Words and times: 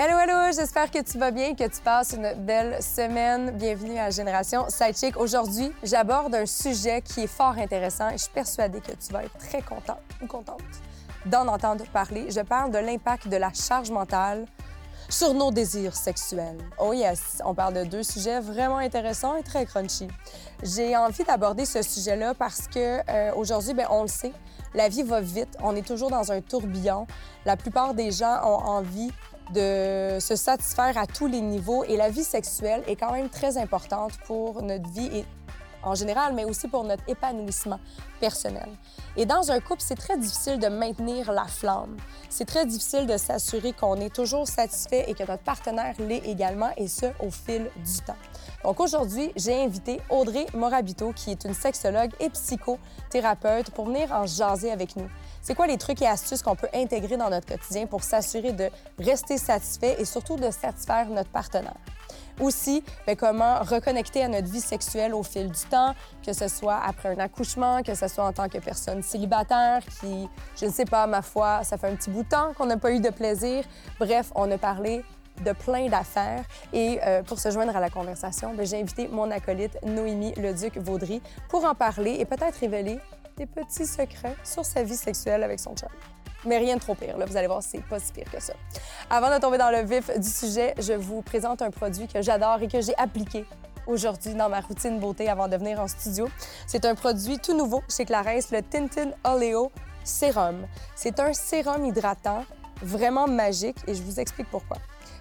Hello, 0.00 0.16
hello, 0.16 0.52
j'espère 0.54 0.92
que 0.92 1.02
tu 1.02 1.18
vas 1.18 1.32
bien, 1.32 1.56
que 1.56 1.64
tu 1.64 1.80
passes 1.82 2.12
une 2.12 2.32
belle 2.34 2.80
semaine. 2.80 3.50
Bienvenue 3.50 3.98
à 3.98 4.10
Génération 4.10 4.66
Sidechick. 4.68 5.16
Aujourd'hui, 5.16 5.72
j'aborde 5.82 6.36
un 6.36 6.46
sujet 6.46 7.02
qui 7.02 7.22
est 7.22 7.26
fort 7.26 7.58
intéressant 7.58 8.08
et 8.10 8.12
je 8.12 8.18
suis 8.18 8.32
persuadée 8.32 8.80
que 8.80 8.92
tu 8.92 9.12
vas 9.12 9.24
être 9.24 9.36
très 9.38 9.60
contente 9.60 9.98
ou 10.22 10.28
contente 10.28 10.62
d'en 11.26 11.48
entendre 11.48 11.84
parler. 11.92 12.30
Je 12.30 12.42
parle 12.42 12.70
de 12.70 12.78
l'impact 12.78 13.26
de 13.26 13.38
la 13.38 13.52
charge 13.52 13.90
mentale 13.90 14.46
sur 15.08 15.34
nos 15.34 15.50
désirs 15.50 15.96
sexuels. 15.96 16.58
Oh 16.78 16.92
yes, 16.92 17.42
on 17.44 17.54
parle 17.54 17.74
de 17.74 17.84
deux 17.84 18.04
sujets 18.04 18.38
vraiment 18.38 18.78
intéressants 18.78 19.34
et 19.34 19.42
très 19.42 19.66
crunchy. 19.66 20.06
J'ai 20.62 20.96
envie 20.96 21.24
d'aborder 21.24 21.64
ce 21.64 21.82
sujet-là 21.82 22.34
parce 22.34 22.68
que 22.68 23.00
euh, 23.10 23.32
aujourd'hui, 23.34 23.74
ben, 23.74 23.88
on 23.90 24.02
le 24.02 24.08
sait, 24.08 24.32
la 24.74 24.88
vie 24.88 25.02
va 25.02 25.20
vite, 25.20 25.56
on 25.60 25.74
est 25.74 25.86
toujours 25.86 26.10
dans 26.10 26.30
un 26.30 26.40
tourbillon. 26.40 27.08
La 27.44 27.56
plupart 27.56 27.94
des 27.94 28.12
gens 28.12 28.38
ont 28.44 28.62
envie 28.64 29.10
de 29.54 30.18
se 30.20 30.36
satisfaire 30.36 30.96
à 30.98 31.06
tous 31.06 31.26
les 31.26 31.40
niveaux 31.40 31.84
et 31.84 31.96
la 31.96 32.10
vie 32.10 32.24
sexuelle 32.24 32.82
est 32.86 32.96
quand 32.96 33.12
même 33.12 33.28
très 33.28 33.56
importante 33.56 34.12
pour 34.26 34.62
notre 34.62 34.88
vie 34.90 35.24
en 35.82 35.94
général, 35.94 36.34
mais 36.34 36.44
aussi 36.44 36.68
pour 36.68 36.84
notre 36.84 37.02
épanouissement 37.08 37.80
personnel. 38.20 38.68
Et 39.16 39.26
dans 39.26 39.50
un 39.50 39.60
couple, 39.60 39.82
c'est 39.82 39.94
très 39.94 40.18
difficile 40.18 40.58
de 40.58 40.68
maintenir 40.68 41.32
la 41.32 41.44
flamme. 41.44 41.96
C'est 42.28 42.44
très 42.44 42.66
difficile 42.66 43.06
de 43.06 43.16
s'assurer 43.16 43.72
qu'on 43.72 43.96
est 43.96 44.14
toujours 44.14 44.46
satisfait 44.46 45.04
et 45.08 45.14
que 45.14 45.22
notre 45.22 45.42
partenaire 45.42 45.94
l'est 45.98 46.22
également, 46.26 46.70
et 46.76 46.88
ce, 46.88 47.06
au 47.20 47.30
fil 47.30 47.70
du 47.76 47.98
temps. 48.04 48.16
Donc 48.64 48.80
aujourd'hui, 48.80 49.32
j'ai 49.36 49.62
invité 49.62 50.00
Audrey 50.10 50.46
Morabito, 50.52 51.12
qui 51.12 51.30
est 51.30 51.44
une 51.44 51.54
sexologue 51.54 52.10
et 52.20 52.28
psychothérapeute, 52.30 53.70
pour 53.70 53.86
venir 53.86 54.12
en 54.12 54.26
jaser 54.26 54.72
avec 54.72 54.96
nous. 54.96 55.08
C'est 55.42 55.54
quoi 55.54 55.66
les 55.66 55.78
trucs 55.78 56.02
et 56.02 56.06
astuces 56.06 56.42
qu'on 56.42 56.56
peut 56.56 56.68
intégrer 56.74 57.16
dans 57.16 57.30
notre 57.30 57.46
quotidien 57.46 57.86
pour 57.86 58.02
s'assurer 58.02 58.52
de 58.52 58.68
rester 58.98 59.38
satisfait 59.38 59.96
et 59.98 60.04
surtout 60.04 60.36
de 60.36 60.50
satisfaire 60.50 61.08
notre 61.08 61.30
partenaire? 61.30 61.76
Aussi, 62.40 62.84
bien, 63.06 63.16
comment 63.16 63.60
reconnecter 63.60 64.22
à 64.22 64.28
notre 64.28 64.48
vie 64.48 64.60
sexuelle 64.60 65.14
au 65.14 65.22
fil 65.22 65.50
du 65.50 65.64
temps, 65.70 65.94
que 66.24 66.32
ce 66.32 66.46
soit 66.48 66.80
après 66.84 67.08
un 67.08 67.18
accouchement, 67.18 67.82
que 67.82 67.94
ce 67.94 68.06
soit 68.06 68.24
en 68.24 68.32
tant 68.32 68.48
que 68.48 68.58
personne 68.58 69.02
célibataire 69.02 69.82
qui, 70.00 70.28
je 70.56 70.66
ne 70.66 70.70
sais 70.70 70.84
pas, 70.84 71.06
ma 71.06 71.22
foi, 71.22 71.64
ça 71.64 71.78
fait 71.78 71.88
un 71.88 71.96
petit 71.96 72.10
bout 72.10 72.22
de 72.22 72.28
temps 72.28 72.52
qu'on 72.56 72.66
n'a 72.66 72.76
pas 72.76 72.92
eu 72.92 73.00
de 73.00 73.10
plaisir. 73.10 73.64
Bref, 73.98 74.30
on 74.34 74.50
a 74.50 74.58
parlé 74.58 75.04
de 75.42 75.52
plein 75.52 75.88
d'affaires. 75.88 76.44
Et 76.72 77.00
euh, 77.04 77.22
pour 77.22 77.38
se 77.38 77.50
joindre 77.50 77.76
à 77.76 77.80
la 77.80 77.90
conversation, 77.90 78.54
bien, 78.54 78.64
j'ai 78.64 78.80
invité 78.80 79.08
mon 79.08 79.30
acolyte 79.30 79.78
Noémie 79.84 80.34
Leduc-Vaudry 80.34 81.22
pour 81.48 81.64
en 81.64 81.74
parler 81.74 82.16
et 82.18 82.24
peut-être 82.24 82.56
révéler 82.60 82.98
des 83.36 83.46
petits 83.46 83.86
secrets 83.86 84.36
sur 84.44 84.64
sa 84.64 84.82
vie 84.82 84.96
sexuelle 84.96 85.42
avec 85.42 85.60
son 85.60 85.74
chum. 85.74 85.88
Mais 86.44 86.58
rien 86.58 86.76
de 86.76 86.80
trop 86.80 86.94
pire, 86.94 87.18
là. 87.18 87.26
Vous 87.26 87.36
allez 87.36 87.46
voir, 87.46 87.62
c'est 87.62 87.82
pas 87.82 87.98
si 87.98 88.12
pire 88.12 88.30
que 88.30 88.40
ça. 88.40 88.52
Avant 89.10 89.34
de 89.34 89.40
tomber 89.40 89.58
dans 89.58 89.70
le 89.70 89.82
vif 89.82 90.10
du 90.18 90.28
sujet, 90.28 90.74
je 90.78 90.92
vous 90.92 91.22
présente 91.22 91.62
un 91.62 91.70
produit 91.70 92.06
que 92.06 92.22
j'adore 92.22 92.62
et 92.62 92.68
que 92.68 92.80
j'ai 92.80 92.96
appliqué 92.96 93.44
aujourd'hui 93.86 94.34
dans 94.34 94.48
ma 94.48 94.60
routine 94.60 95.00
beauté 95.00 95.28
avant 95.28 95.48
de 95.48 95.56
venir 95.56 95.80
en 95.80 95.88
studio. 95.88 96.28
C'est 96.66 96.84
un 96.84 96.94
produit 96.94 97.38
tout 97.38 97.56
nouveau 97.56 97.82
chez 97.88 98.04
Clarins, 98.04 98.40
le 98.52 98.62
Tintin 98.62 99.10
Oleo 99.24 99.72
Sérum. 100.04 100.66
C'est 100.94 101.18
un 101.18 101.32
sérum 101.32 101.84
hydratant 101.84 102.44
vraiment 102.82 103.26
magique 103.26 103.78
et 103.86 103.94
je 103.94 104.02
vous 104.02 104.20
explique 104.20 104.48
pourquoi. 104.50 104.76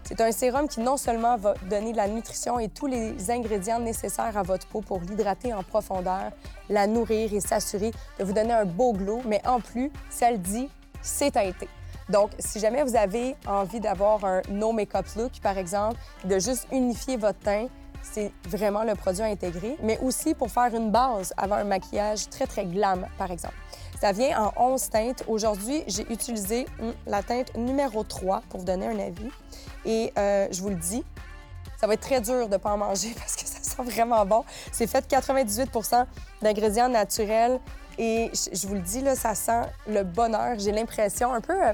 C'est 0.07 0.21
un 0.21 0.31
sérum 0.31 0.69
qui 0.69 0.79
non 0.79 0.95
seulement 0.95 1.35
va 1.35 1.53
donner 1.69 1.91
la 1.91 2.07
nutrition 2.07 2.59
et 2.59 2.69
tous 2.69 2.87
les 2.87 3.29
ingrédients 3.29 3.77
nécessaires 3.77 4.37
à 4.37 4.41
votre 4.41 4.65
peau 4.65 4.79
pour 4.79 5.01
l'hydrater 5.01 5.53
en 5.53 5.63
profondeur, 5.63 6.31
la 6.69 6.87
nourrir 6.87 7.33
et 7.33 7.41
s'assurer 7.41 7.91
de 8.17 8.23
vous 8.23 8.31
donner 8.31 8.53
un 8.53 8.63
beau 8.63 8.93
glow, 8.93 9.21
mais 9.25 9.45
en 9.45 9.59
plus, 9.59 9.91
ça 10.09 10.31
le 10.31 10.37
dit, 10.37 10.69
c'est 11.01 11.31
teinté. 11.31 11.67
Donc, 12.07 12.31
si 12.39 12.61
jamais 12.61 12.83
vous 12.83 12.95
avez 12.95 13.35
envie 13.45 13.81
d'avoir 13.81 14.23
un 14.23 14.41
no 14.49 14.71
make-up 14.71 15.07
look, 15.17 15.41
par 15.43 15.57
exemple, 15.57 15.97
de 16.23 16.39
juste 16.39 16.67
unifier 16.71 17.17
votre 17.17 17.39
teint, 17.39 17.67
c'est 18.01 18.31
vraiment 18.47 18.85
le 18.85 18.95
produit 18.95 19.23
à 19.23 19.25
intégrer, 19.25 19.75
mais 19.83 19.99
aussi 19.99 20.33
pour 20.33 20.49
faire 20.49 20.73
une 20.73 20.89
base 20.89 21.33
avant 21.35 21.55
un 21.55 21.65
maquillage 21.65 22.29
très, 22.29 22.47
très 22.47 22.65
glam, 22.65 23.05
par 23.17 23.29
exemple. 23.29 23.55
Ça 23.99 24.11
vient 24.11 24.51
en 24.55 24.73
11 24.73 24.89
teintes. 24.89 25.23
Aujourd'hui, 25.27 25.83
j'ai 25.87 26.03
utilisé 26.11 26.67
hum, 26.79 26.93
la 27.07 27.23
teinte 27.23 27.55
numéro 27.55 28.03
3 28.03 28.43
pour 28.49 28.59
vous 28.59 28.65
donner 28.65 28.85
un 28.87 28.99
avis. 28.99 29.29
Et 29.85 30.13
euh, 30.17 30.47
je 30.51 30.61
vous 30.61 30.69
le 30.69 30.75
dis, 30.75 31.03
ça 31.77 31.87
va 31.87 31.95
être 31.95 32.01
très 32.01 32.21
dur 32.21 32.47
de 32.47 32.53
ne 32.53 32.57
pas 32.57 32.71
en 32.71 32.77
manger 32.77 33.13
parce 33.17 33.35
que 33.35 33.47
ça 33.47 33.57
sent 33.61 33.83
vraiment 33.83 34.23
bon. 34.25 34.43
C'est 34.71 34.85
fait 34.87 35.01
de 35.01 35.15
98% 35.15 36.05
d'ingrédients 36.43 36.89
naturels. 36.89 37.59
Et 37.97 38.29
je 38.33 38.67
vous 38.67 38.75
le 38.75 38.81
dis, 38.81 39.01
là, 39.01 39.15
ça 39.15 39.33
sent 39.33 39.63
le 39.87 40.03
bonheur. 40.03 40.59
J'ai 40.59 40.71
l'impression 40.71 41.33
un 41.33 41.41
peu... 41.41 41.53
euh, 41.53 41.73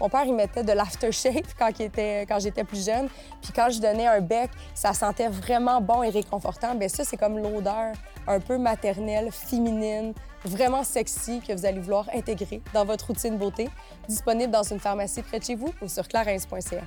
mon 0.00 0.08
père, 0.08 0.24
il 0.24 0.34
mettait 0.34 0.62
de 0.62 0.72
l'aftershave 0.72 1.42
quand, 1.58 1.70
quand 1.76 2.38
j'étais 2.38 2.62
plus 2.64 2.84
jeune. 2.86 3.08
Puis 3.42 3.52
quand 3.52 3.70
je 3.70 3.80
donnais 3.80 4.06
un 4.06 4.20
bec, 4.20 4.50
ça 4.74 4.92
sentait 4.92 5.28
vraiment 5.28 5.80
bon 5.80 6.04
et 6.04 6.10
réconfortant. 6.10 6.76
Bien, 6.76 6.88
ça, 6.88 7.04
c'est 7.04 7.16
comme 7.16 7.38
l'odeur 7.38 7.94
un 8.28 8.38
peu 8.38 8.58
maternelle, 8.58 9.30
féminine, 9.32 10.14
vraiment 10.44 10.84
sexy 10.84 11.40
que 11.40 11.52
vous 11.52 11.66
allez 11.66 11.80
vouloir 11.80 12.08
intégrer 12.14 12.60
dans 12.72 12.84
votre 12.84 13.06
routine 13.08 13.36
beauté. 13.38 13.68
Disponible 14.08 14.52
dans 14.52 14.62
une 14.62 14.80
pharmacie 14.80 15.22
près 15.22 15.38
de 15.38 15.44
chez 15.44 15.54
vous 15.54 15.72
ou 15.82 15.88
sur 15.88 16.06
clarins.ca. 16.08 16.82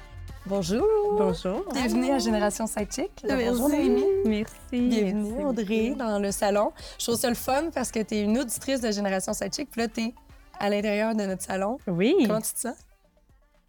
Bonjour! 0.46 0.86
Bonjour. 1.18 1.66
Bienvenue 1.74 2.12
à 2.12 2.20
Génération 2.20 2.68
Sidechick. 2.68 3.12
Merci. 3.28 3.46
Bonjour, 3.50 3.70
Noémie. 3.70 4.06
Merci. 4.26 4.54
Bienvenue, 4.72 5.32
Merci 5.34 5.46
Audrey, 5.46 5.90
dans 5.98 6.20
le 6.20 6.32
salon. 6.32 6.72
Je 6.98 7.06
trouve 7.06 7.18
ça 7.20 7.28
le 7.28 7.36
fun 7.36 7.70
parce 7.74 7.92
que 7.92 8.00
tu 8.00 8.16
es 8.16 8.22
une 8.22 8.38
auditrice 8.40 8.80
de 8.80 8.90
Génération 8.92 9.34
Sidechick, 9.34 9.70
puis 9.70 9.82
là, 9.82 9.88
tu 9.90 10.02
es 10.02 10.14
à 10.60 10.70
l'intérieur 10.70 11.16
de 11.16 11.26
notre 11.26 11.44
salon. 11.44 11.78
Oui. 11.88 12.16
Comment 12.26 12.40
tu 12.40 12.54
te 12.54 12.60
sens? 12.60 12.76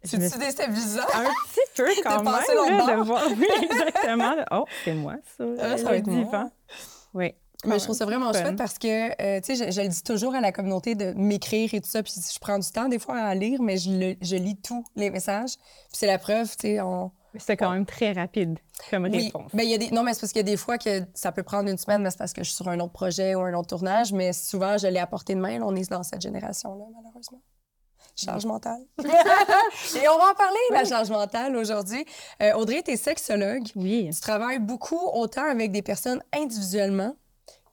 Je 0.05 0.15
me 0.15 0.21
C'est-tu 0.29 0.39
déstabilisant? 0.39 1.01
Un 1.13 1.23
petit 1.25 1.59
peu 1.75 1.89
quand 2.03 2.23
même, 2.23 2.33
là, 2.87 2.95
de 2.95 3.01
voir. 3.03 3.23
Oui, 3.37 3.47
exactement. 3.61 4.35
Oh, 4.51 4.65
c'est 4.85 4.93
moi, 4.93 5.15
ça. 5.37 5.43
Ah, 5.59 5.77
ça 5.77 5.83
va 5.83 5.97
être 5.97 6.07
moi. 6.07 6.23
divan. 6.23 6.51
Oui. 7.13 7.35
Mais 7.65 7.77
je 7.77 7.83
trouve 7.83 7.95
ça 7.95 8.05
vraiment 8.05 8.31
fun. 8.33 8.41
chouette 8.41 8.55
parce 8.55 8.77
que, 8.77 9.21
euh, 9.21 9.41
tu 9.41 9.55
sais, 9.55 9.65
je, 9.67 9.71
je 9.71 9.81
le 9.81 9.89
dis 9.89 10.01
toujours 10.01 10.33
à 10.33 10.39
la 10.39 10.51
communauté 10.53 10.95
de 10.95 11.11
m'écrire 11.17 11.73
et 11.73 11.81
tout 11.81 11.89
ça, 11.89 12.01
puis 12.01 12.13
je 12.15 12.39
prends 12.39 12.57
du 12.57 12.69
temps 12.69 12.87
des 12.87 12.99
fois 12.99 13.17
à 13.17 13.35
lire, 13.35 13.61
mais 13.61 13.77
je, 13.77 13.91
le- 13.91 14.15
je 14.21 14.37
lis 14.37 14.55
tous 14.55 14.85
les 14.95 15.09
messages. 15.09 15.55
Puis 15.57 15.97
c'est 15.97 16.07
la 16.07 16.17
preuve, 16.17 16.47
tu 16.55 16.67
sais, 16.67 16.81
on... 16.81 17.11
C'était 17.37 17.57
quand 17.57 17.69
même 17.71 17.85
très 17.85 18.11
rapide 18.13 18.57
comme 18.89 19.03
Oui, 19.03 19.25
réponse. 19.25 19.51
ben, 19.53 19.63
y 19.63 19.73
a 19.73 19.77
des... 19.77 19.91
Non, 19.91 20.01
mais 20.03 20.13
c'est 20.13 20.21
parce 20.21 20.31
qu'il 20.31 20.39
y 20.39 20.47
a 20.49 20.51
des 20.51 20.57
fois 20.57 20.77
que 20.79 21.03
ça 21.13 21.31
peut 21.31 21.43
prendre 21.43 21.69
une 21.69 21.77
semaine, 21.77 22.01
mais 22.01 22.09
c'est 22.09 22.17
parce 22.17 22.33
que 22.33 22.41
je 22.43 22.47
suis 22.49 22.55
sur 22.55 22.69
un 22.69 22.79
autre 22.79 22.93
projet 22.93 23.35
ou 23.35 23.41
un 23.41 23.53
autre 23.53 23.67
tournage, 23.67 24.13
mais 24.13 24.31
souvent, 24.33 24.77
je 24.77 24.87
l'ai 24.87 24.97
apporté 24.99 25.35
de 25.35 25.39
main. 25.39 25.59
là, 25.59 25.65
on 25.67 25.75
est 25.75 25.89
dans 25.91 26.01
cette 26.01 26.21
génération-là, 26.21 26.85
malheureusement. 26.95 27.41
Charge 28.15 28.45
mentale. 28.45 28.81
et 28.99 30.07
on 30.09 30.17
va 30.17 30.31
en 30.31 30.35
parler, 30.35 30.57
la 30.71 30.85
charge 30.85 31.09
mentale, 31.09 31.55
aujourd'hui. 31.55 32.03
Euh, 32.41 32.53
Audrey, 32.53 32.81
tu 32.83 32.91
es 32.91 32.97
sexologue. 32.97 33.63
Oui. 33.75 34.09
Tu 34.13 34.19
travailles 34.21 34.59
beaucoup 34.59 34.99
autant 35.13 35.43
avec 35.49 35.71
des 35.71 35.81
personnes 35.81 36.21
individuellement 36.33 37.15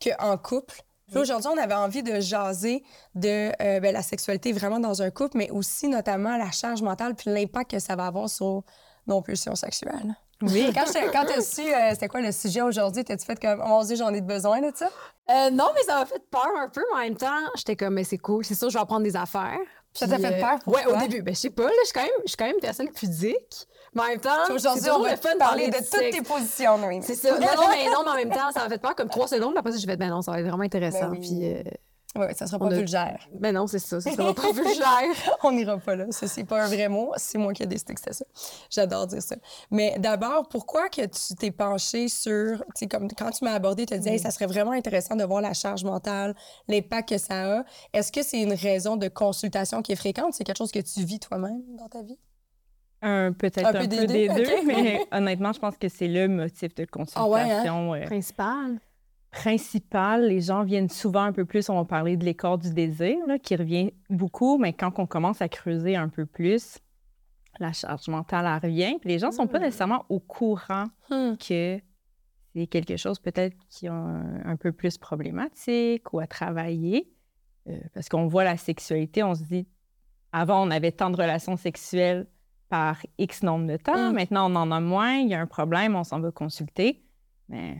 qu'en 0.00 0.36
couple. 0.36 0.82
Aujourd'hui, 1.14 1.48
on 1.54 1.56
avait 1.56 1.74
envie 1.74 2.02
de 2.02 2.18
jaser 2.18 2.82
de 3.14 3.52
euh, 3.62 3.80
ben, 3.80 3.92
la 3.92 4.02
sexualité 4.02 4.52
vraiment 4.52 4.80
dans 4.80 5.02
un 5.02 5.10
couple, 5.10 5.38
mais 5.38 5.50
aussi 5.50 5.86
notamment 5.86 6.36
la 6.36 6.50
charge 6.50 6.82
mentale 6.82 7.14
puis 7.14 7.30
l'impact 7.30 7.70
que 7.70 7.78
ça 7.78 7.94
va 7.94 8.06
avoir 8.06 8.28
sur 8.28 8.64
nos 9.06 9.22
pulsions 9.22 9.54
sexuelles. 9.54 10.16
Oui. 10.42 10.70
Quand 10.74 10.84
tu 10.84 10.98
quand 11.12 11.24
t'as 11.24 11.40
su 11.40 11.62
euh, 11.62 11.90
c'était 11.92 12.08
quoi 12.08 12.20
le 12.20 12.32
sujet 12.32 12.60
aujourd'hui, 12.60 13.04
t'as-tu 13.04 13.24
fait 13.24 13.40
comme 13.40 13.62
«Oh 13.64 13.68
mon 13.68 13.84
Dieu, 13.84 13.96
j'en 13.96 14.12
ai 14.12 14.20
besoin 14.20 14.60
de 14.60 14.70
ça? 14.74 14.90
Euh, 15.30 15.50
non, 15.50 15.70
mais 15.74 15.82
ça 15.82 16.00
m'a 16.00 16.06
fait 16.06 16.22
peur 16.30 16.50
un 16.58 16.68
peu, 16.68 16.84
mais 16.92 16.98
en 16.98 17.02
même 17.04 17.16
temps, 17.16 17.40
j'étais 17.56 17.76
comme, 17.76 17.94
mais 17.94 18.04
c'est 18.04 18.18
cool, 18.18 18.44
c'est 18.44 18.54
sûr, 18.54 18.68
je 18.68 18.74
vais 18.74 18.82
apprendre 18.82 19.04
des 19.04 19.16
affaires. 19.16 19.58
Ça 19.94 20.06
t'a 20.06 20.18
fait 20.18 20.34
euh, 20.34 20.40
peur? 20.40 20.58
Ouais, 20.66 20.84
au 20.86 20.96
début. 20.98 21.22
Ben, 21.22 21.34
je 21.34 21.40
sais 21.40 21.50
pas, 21.50 21.62
là, 21.62 21.70
je 21.80 21.86
suis 21.86 21.94
quand 21.94 22.02
même, 22.02 22.10
je 22.24 22.28
suis 22.28 22.36
quand 22.36 22.46
même 22.46 22.60
personne 22.60 22.90
pudique. 22.90 23.66
Mais 23.96 24.02
en 24.02 24.06
même 24.06 24.20
temps, 24.20 24.54
Aujourd'hui, 24.54 24.90
on 24.90 25.00
va 25.02 25.16
fun 25.16 25.32
de 25.34 25.38
parler 25.38 25.68
de 25.68 25.76
toutes 25.78 26.10
tes 26.12 26.22
positions, 26.22 26.78
Noémie. 26.78 27.02
C'est 27.02 27.14
ça. 27.16 27.30
Non, 27.40 27.46
non, 27.56 27.68
mais 27.70 27.84
non, 27.86 28.02
mais 28.04 28.10
en 28.10 28.14
même 28.14 28.30
temps, 28.30 28.52
ça 28.52 28.60
m'a 28.62 28.68
fait 28.68 28.78
peur 28.78 28.94
comme 28.94 29.08
trois 29.08 29.26
secondes. 29.26 29.50
Puis 29.52 29.58
après 29.58 29.72
ça, 29.72 29.78
j'ai 29.78 29.86
fait, 29.86 29.96
ben 29.96 30.10
non, 30.10 30.22
ça 30.22 30.30
va 30.32 30.40
être 30.40 30.46
vraiment 30.46 30.62
intéressant. 30.62 31.08
Ben 31.08 31.10
oui. 31.12 31.20
Puis, 31.20 31.52
euh, 31.52 31.62
Oui, 32.18 32.26
ça 32.34 32.46
sera 32.46 32.58
pas 32.58 32.66
a- 32.66 32.74
vulgaire. 32.74 33.26
ben 33.32 33.52
non, 33.54 33.66
c'est 33.66 33.78
ça. 33.78 34.00
Ça 34.00 34.10
sera 34.12 34.32
pas 34.34 34.52
vulgaire. 34.52 35.36
On 35.42 35.52
n'ira 35.52 35.76
pas 35.78 35.96
là. 35.96 36.06
Ça, 36.10 36.26
c'est 36.28 36.44
pas 36.44 36.62
un 36.64 36.66
vrai 36.68 36.88
mot. 36.88 37.12
C'est 37.16 37.36
moi 37.38 37.52
qui 37.52 37.62
ai 37.62 37.66
décidé 37.66 37.94
que 37.94 38.00
c'était 38.00 38.14
ça. 38.14 38.24
J'adore 38.70 39.06
dire 39.06 39.22
ça. 39.22 39.36
Mais 39.70 39.96
d'abord, 39.98 40.48
pourquoi 40.48 40.88
que 40.88 41.02
tu 41.06 41.34
t'es 41.38 41.50
penché 41.50 42.08
sur, 42.08 42.58
tu 42.58 42.64
sais, 42.76 42.86
comme 42.86 43.08
quand 43.12 43.30
tu 43.30 43.44
m'as 43.44 43.52
abordé, 43.54 43.84
tu 43.86 43.94
as 43.94 43.98
dit, 43.98 44.08
Hey, 44.08 44.18
ça 44.18 44.30
serait 44.30 44.46
vraiment 44.46 44.72
intéressant 44.72 45.14
de 45.16 45.24
voir 45.24 45.40
la 45.42 45.52
charge 45.54 45.84
mentale, 45.84 46.34
l'impact 46.68 47.08
que 47.10 47.18
ça 47.18 47.58
a. 47.58 47.64
Est-ce 47.92 48.10
que 48.12 48.22
c'est 48.22 48.40
une 48.40 48.54
raison 48.54 48.96
de 48.96 49.08
consultation 49.08 49.82
qui 49.82 49.92
est 49.92 49.96
fréquente? 49.96 50.32
C'est 50.34 50.44
quelque 50.44 50.58
chose 50.58 50.72
que 50.72 50.80
tu 50.80 51.02
vis 51.04 51.18
toi-même 51.20 51.62
dans 51.78 51.88
ta 51.88 52.02
vie? 52.02 52.18
Un, 53.02 53.32
Peut-être 53.32 53.64
Un 53.66 53.68
un, 53.68 53.72
peu 53.72 53.78
peu 53.80 54.06
des 54.06 54.28
deux, 54.28 54.64
mais 54.66 55.00
honnêtement, 55.12 55.52
je 55.52 55.58
pense 55.60 55.76
que 55.76 55.88
c'est 55.88 56.08
le 56.08 56.28
motif 56.28 56.74
de 56.74 56.86
Ah 57.14 57.28
ouais, 57.28 57.40
hein? 57.40 57.44
consultation 57.44 57.94
euh, 57.94 58.04
Principal. 58.04 58.80
principal, 59.30 60.26
les 60.28 60.40
gens 60.40 60.64
viennent 60.64 60.88
souvent 60.88 61.22
un 61.24 61.32
peu 61.32 61.44
plus, 61.44 61.68
on 61.68 61.74
va 61.76 61.84
parler 61.84 62.16
de 62.16 62.24
l'écart 62.24 62.58
du 62.58 62.72
désir, 62.72 63.16
là, 63.26 63.38
qui 63.38 63.54
revient 63.54 63.92
beaucoup, 64.08 64.56
mais 64.58 64.72
quand 64.72 64.98
on 64.98 65.06
commence 65.06 65.42
à 65.42 65.48
creuser 65.48 65.94
un 65.94 66.08
peu 66.08 66.24
plus, 66.26 66.78
la 67.60 67.72
charge 67.72 68.08
mentale 68.08 68.46
elle 68.46 68.70
revient. 68.70 68.98
Puis 69.00 69.10
les 69.10 69.18
gens 69.18 69.28
ne 69.28 69.32
sont 69.34 69.46
pas 69.46 69.58
Hmm. 69.58 69.62
nécessairement 69.62 70.04
au 70.08 70.20
courant 70.20 70.84
Hmm. 71.10 71.34
que 71.36 71.78
c'est 72.54 72.66
quelque 72.66 72.96
chose 72.96 73.18
peut-être 73.18 73.54
qui 73.68 73.86
est 73.86 73.90
un, 73.90 74.40
un 74.44 74.56
peu 74.56 74.72
plus 74.72 74.96
problématique 74.98 76.12
ou 76.14 76.18
à 76.20 76.26
travailler. 76.26 77.10
Euh, 77.68 77.76
parce 77.94 78.08
qu'on 78.08 78.26
voit 78.26 78.44
la 78.44 78.56
sexualité, 78.56 79.22
on 79.22 79.34
se 79.34 79.42
dit, 79.42 79.66
avant, 80.32 80.66
on 80.66 80.70
avait 80.70 80.92
tant 80.92 81.10
de 81.10 81.16
relations 81.16 81.56
sexuelles 81.56 82.26
par 82.68 82.98
X 83.18 83.42
nombre 83.42 83.66
de 83.66 83.76
temps. 83.76 84.10
Mm. 84.10 84.14
Maintenant, 84.14 84.50
on 84.50 84.56
en 84.56 84.70
a 84.70 84.80
moins. 84.80 85.14
Il 85.16 85.28
y 85.28 85.34
a 85.34 85.40
un 85.40 85.46
problème, 85.46 85.94
on 85.96 86.04
s'en 86.04 86.20
va 86.20 86.30
consulter. 86.30 87.02
Mais 87.48 87.76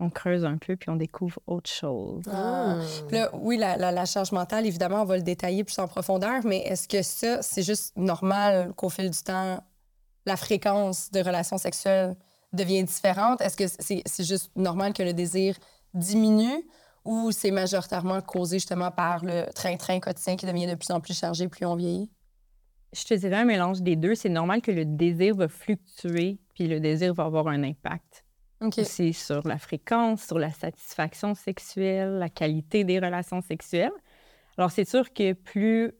on 0.00 0.10
creuse 0.10 0.44
un 0.44 0.58
peu 0.58 0.74
puis 0.76 0.90
on 0.90 0.96
découvre 0.96 1.38
autre 1.46 1.70
chose. 1.70 2.24
Ah. 2.32 2.78
Puis 3.06 3.16
là, 3.16 3.30
oui, 3.32 3.56
la, 3.56 3.76
la- 3.76 3.92
la 3.92 4.04
charge 4.04 4.32
mentale, 4.32 4.66
évidemment, 4.66 5.02
on 5.02 5.04
va 5.04 5.16
le 5.16 5.22
détailler 5.22 5.62
plus 5.62 5.78
en 5.78 5.86
profondeur, 5.86 6.40
mais 6.44 6.58
est-ce 6.58 6.88
que 6.88 7.00
ça, 7.02 7.40
c'est 7.42 7.62
juste 7.62 7.96
normal 7.96 8.72
qu'au 8.74 8.88
fil 8.88 9.08
du 9.08 9.18
temps, 9.22 9.62
la 10.26 10.36
fréquence 10.36 11.10
de 11.12 11.20
relations 11.20 11.58
sexuelles 11.58 12.16
devient 12.52 12.82
différente? 12.82 13.40
Est-ce 13.40 13.56
que 13.56 13.66
c'est 13.68 14.02
c'est 14.04 14.24
juste 14.24 14.50
normal 14.56 14.92
que 14.94 15.02
le 15.04 15.12
désir 15.12 15.56
diminue 15.94 16.66
ou 17.04 17.30
c'est 17.30 17.50
majoritairement 17.50 18.20
causé 18.20 18.56
justement 18.58 18.90
par 18.90 19.24
le 19.24 19.46
train-train 19.54 20.00
quotidien 20.00 20.36
qui 20.36 20.46
devient 20.46 20.66
de 20.66 20.74
plus 20.74 20.90
en 20.90 21.00
plus 21.00 21.16
chargé 21.18 21.46
plus 21.48 21.66
on 21.66 21.76
vieillit? 21.76 22.10
Je 22.94 23.04
te 23.04 23.14
dirais 23.14 23.36
un 23.36 23.44
mélange 23.44 23.82
des 23.82 23.96
deux. 23.96 24.14
C'est 24.14 24.28
normal 24.28 24.62
que 24.62 24.70
le 24.70 24.84
désir 24.84 25.34
va 25.34 25.48
fluctuer 25.48 26.38
puis 26.54 26.68
le 26.68 26.78
désir 26.80 27.12
va 27.14 27.24
avoir 27.24 27.48
un 27.48 27.62
impact 27.64 28.24
OK. 28.60 28.78
aussi 28.78 29.12
sur 29.12 29.46
la 29.46 29.58
fréquence, 29.58 30.24
sur 30.24 30.38
la 30.38 30.50
satisfaction 30.50 31.34
sexuelle, 31.34 32.18
la 32.18 32.28
qualité 32.28 32.84
des 32.84 32.98
relations 33.00 33.40
sexuelles. 33.40 33.90
Alors, 34.56 34.70
c'est 34.70 34.88
sûr 34.88 35.12
que 35.12 35.32
plus 35.32 35.92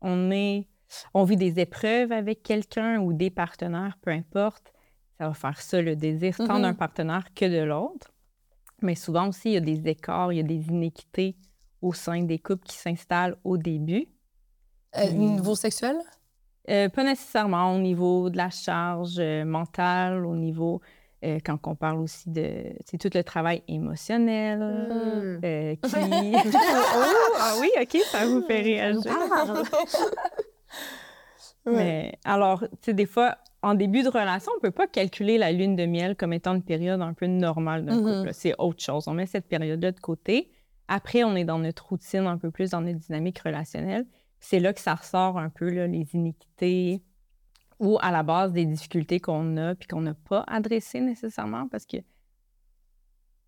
on 0.00 0.30
est, 0.32 0.66
on 1.14 1.22
vit 1.22 1.36
des 1.36 1.60
épreuves 1.60 2.10
avec 2.10 2.42
quelqu'un 2.42 2.98
ou 2.98 3.12
des 3.12 3.30
partenaires, 3.30 3.96
peu 4.02 4.10
importe, 4.10 4.72
ça 5.18 5.28
va 5.28 5.34
faire 5.34 5.60
ça, 5.60 5.80
le 5.80 5.94
désir, 5.94 6.36
tant 6.36 6.56
Mhm. 6.56 6.62
d'un 6.62 6.74
partenaire 6.74 7.32
que 7.34 7.44
de 7.44 7.62
l'autre. 7.62 8.12
Mais 8.82 8.96
souvent 8.96 9.28
aussi, 9.28 9.50
il 9.50 9.52
y 9.52 9.56
a 9.56 9.60
des 9.60 9.86
écarts, 9.88 10.32
il 10.32 10.36
y 10.38 10.40
a 10.40 10.44
des 10.44 10.66
inéquités 10.68 11.36
au 11.82 11.92
sein 11.92 12.22
des 12.24 12.38
couples 12.38 12.64
qui 12.66 12.76
s'installent 12.76 13.36
au 13.44 13.56
début. 13.56 14.06
Euh. 14.96 15.10
Niveau 15.12 15.54
sexuel? 15.54 15.96
Euh, 16.68 16.88
pas 16.88 17.04
nécessairement 17.04 17.74
au 17.74 17.78
niveau 17.78 18.28
de 18.30 18.36
la 18.36 18.50
charge 18.50 19.16
euh, 19.18 19.44
mentale, 19.44 20.26
au 20.26 20.36
niveau, 20.36 20.80
euh, 21.24 21.38
quand 21.44 21.66
on 21.66 21.74
parle 21.74 22.00
aussi 22.00 22.28
de, 22.30 22.64
c'est 22.84 22.98
tout 22.98 23.10
le 23.14 23.24
travail 23.24 23.62
émotionnel 23.66 24.60
Hmm. 24.60 25.40
qui... 25.82 26.34
oh, 26.36 27.34
ah 27.40 27.54
oui, 27.60 27.70
OK, 27.80 27.96
ça 28.04 28.26
vous 28.26 28.42
fait 28.42 28.60
réagir. 28.60 29.10
Mais 31.66 32.18
alors, 32.24 32.60
tu 32.60 32.68
sais, 32.82 32.94
des 32.94 33.06
fois, 33.06 33.36
en 33.62 33.74
début 33.74 34.02
de 34.02 34.08
relation, 34.08 34.50
on 34.56 34.60
peut 34.60 34.70
pas 34.70 34.86
calculer 34.86 35.36
la 35.38 35.52
lune 35.52 35.76
de 35.76 35.84
miel 35.86 36.16
comme 36.16 36.32
étant 36.32 36.54
une 36.54 36.62
période 36.62 37.00
un 37.02 37.12
peu 37.12 37.26
normale 37.26 37.84
d'un 37.84 37.96
couple. 37.98 38.26
là. 38.26 38.32
C'est 38.32 38.54
autre 38.58 38.82
chose. 38.82 39.06
On 39.08 39.12
met 39.14 39.26
cette 39.26 39.46
période-là 39.46 39.92
de 39.92 40.00
côté. 40.00 40.50
Après, 40.88 41.22
on 41.22 41.36
est 41.36 41.44
dans 41.44 41.58
notre 41.58 41.86
routine, 41.88 42.26
un 42.26 42.38
peu 42.38 42.50
plus 42.50 42.70
dans 42.70 42.80
notre 42.80 42.98
dynamique 42.98 43.38
relationnelle. 43.40 44.06
C'est 44.40 44.58
là 44.60 44.72
que 44.72 44.80
ça 44.80 44.94
ressort 44.94 45.38
un 45.38 45.50
peu 45.50 45.68
là, 45.70 45.86
les 45.86 46.06
iniquités 46.14 47.02
ou 47.78 47.98
à 48.00 48.10
la 48.10 48.22
base 48.22 48.52
des 48.52 48.64
difficultés 48.66 49.20
qu'on 49.20 49.56
a 49.56 49.74
puis 49.74 49.86
qu'on 49.86 50.00
n'a 50.02 50.14
pas 50.14 50.44
adressées 50.46 51.00
nécessairement 51.00 51.68
parce 51.68 51.86
que 51.86 51.98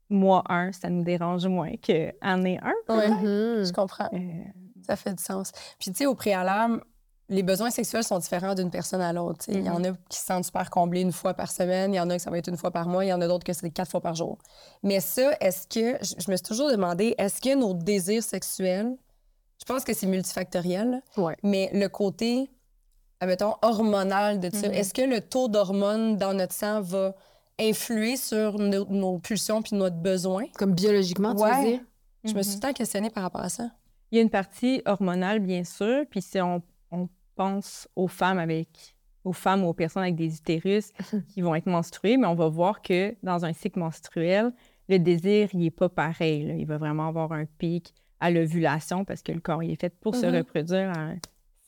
moi, 0.09 0.43
un, 0.49 0.73
ça 0.73 0.91
nous 0.91 1.05
dérange 1.05 1.47
moins 1.47 1.73
que 1.77 2.13
année 2.21 2.59
un. 2.63 2.73
Oui, 2.89 3.09
Mhm. 3.11 3.65
je 3.65 3.73
comprends. 3.73 4.09
Euh, 4.13 4.45
Ça 4.87 4.97
fait 4.97 5.15
du 5.15 5.23
sens. 5.23 5.53
Puis, 5.79 5.93
tu 5.93 5.99
sais, 5.99 6.07
au 6.07 6.15
préalable, 6.17 6.83
les 7.29 7.45
besoins 7.45 7.71
sexuels 7.71 8.03
sont 8.03 8.19
différents 8.19 8.55
d'une 8.57 8.69
personne 8.71 9.01
à 9.01 9.13
l'autre. 9.13 9.45
Il 9.49 9.63
y 9.65 9.71
en 9.71 9.83
a 9.85 9.93
qui 10.09 10.19
se 10.19 10.27
sentent 10.27 10.45
super 10.45 10.69
comblés 10.71 11.03
une 11.03 11.13
fois 11.13 11.35
par 11.35 11.53
semaine, 11.53 11.95
il 11.95 11.99
y 11.99 12.01
en 12.01 12.11
a 12.11 12.17
que 12.17 12.23
ça 12.23 12.31
va 12.31 12.39
être 12.39 12.49
une 12.49 12.57
fois 12.57 12.73
par 12.73 12.89
mois, 12.89 13.05
il 13.05 13.09
y 13.09 13.13
en 13.13 13.21
a 13.21 13.29
d'autres 13.29 13.45
que 13.45 13.53
c'est 13.53 13.71
quatre 13.71 13.91
fois 13.93 14.01
par 14.01 14.17
jour. 14.17 14.39
Mais 14.83 14.99
ça, 15.01 15.31
est-ce 15.41 15.69
que, 15.69 16.05
je 16.05 16.15
je 16.19 16.31
me 16.31 16.37
suis 16.37 16.45
toujours 16.45 16.71
demandé, 16.71 17.15
est-ce 17.17 17.41
que 17.41 17.55
nos 17.55 17.75
désirs 17.75 18.25
sexuels, 18.25 18.97
je 19.63 19.73
pense 19.73 19.85
que 19.85 19.95
c'est 19.95 20.07
multifactoriel, 20.09 21.03
Ouais. 21.17 21.37
mais 21.45 21.71
le 21.73 21.87
côté, 21.89 22.51
admettons, 23.21 23.55
hormonal 23.63 24.41
de 24.41 24.51
ça, 24.51 24.67
Mhm. 24.69 24.75
est-ce 24.75 24.93
que 24.93 25.03
le 25.03 25.21
taux 25.21 25.47
d'hormones 25.49 26.17
dans 26.17 26.35
notre 26.35 26.53
sang 26.53 26.81
va 26.81 27.15
influer 27.61 28.17
sur 28.17 28.59
nos, 28.59 28.85
nos 28.87 29.19
pulsions 29.21 29.63
puis 29.63 29.77
notre 29.77 29.97
besoin? 29.97 30.47
Comme 30.59 30.75
biologiquement, 30.75 31.35
tu 31.35 31.43
Ouais. 31.43 31.57
veux 31.63 31.71
dire? 31.71 31.81
Je 32.25 32.33
me 32.33 32.39
mhm. 32.39 32.43
suis 32.43 32.55
le 32.57 32.61
temps 32.61 32.73
questionnée 32.73 33.11
par 33.11 33.23
rapport 33.23 33.43
à 33.43 33.49
ça. 33.49 33.71
Il 34.11 34.17
y 34.17 34.19
a 34.19 34.23
une 34.23 34.31
partie 34.31 34.83
hormonale, 34.85 35.39
bien 35.41 35.63
sûr, 35.65 36.05
puis 36.11 36.21
si 36.23 36.41
on, 36.41 36.61
on 36.91 37.09
pense 37.37 37.89
aux 37.97 38.09
femmes 38.09 38.39
avec 38.39 38.95
aux 39.25 39.33
femmes 39.33 39.63
ou 39.63 39.69
aux 39.69 39.73
personnes 39.75 40.03
avec 40.03 40.17
des 40.17 40.35
utérus 40.37 40.91
qui 41.33 41.43
vont 41.43 41.55
être 41.55 41.67
menstruées, 41.67 42.17
mais 42.17 42.27
on 42.27 42.35
va 42.35 42.49
voir 42.49 42.83
que 42.83 43.15
dans 43.23 43.45
un 43.45 43.53
cycle 43.53 43.79
menstruel, 43.79 44.53
le 44.89 44.99
désir, 44.99 45.49
il 45.53 45.61
n'est 45.61 45.71
pas 45.71 45.89
pareil. 45.89 46.43
là. 46.45 46.55
Il 46.55 46.67
va 46.67 46.77
vraiment 46.77 47.07
avoir 47.07 47.31
un 47.31 47.45
pic 47.45 47.95
à 48.23 48.31
l'ovulation 48.31 49.05
parce 49.05 49.23
que 49.23 49.33
le 49.33 49.41
corps 49.41 49.63
il 49.63 49.73
est 49.73 49.81
fait 49.81 49.95
pour 50.01 50.15
se 50.15 50.27
Mhm. 50.27 50.37
reproduire. 50.37 50.93
hein. 50.97 51.17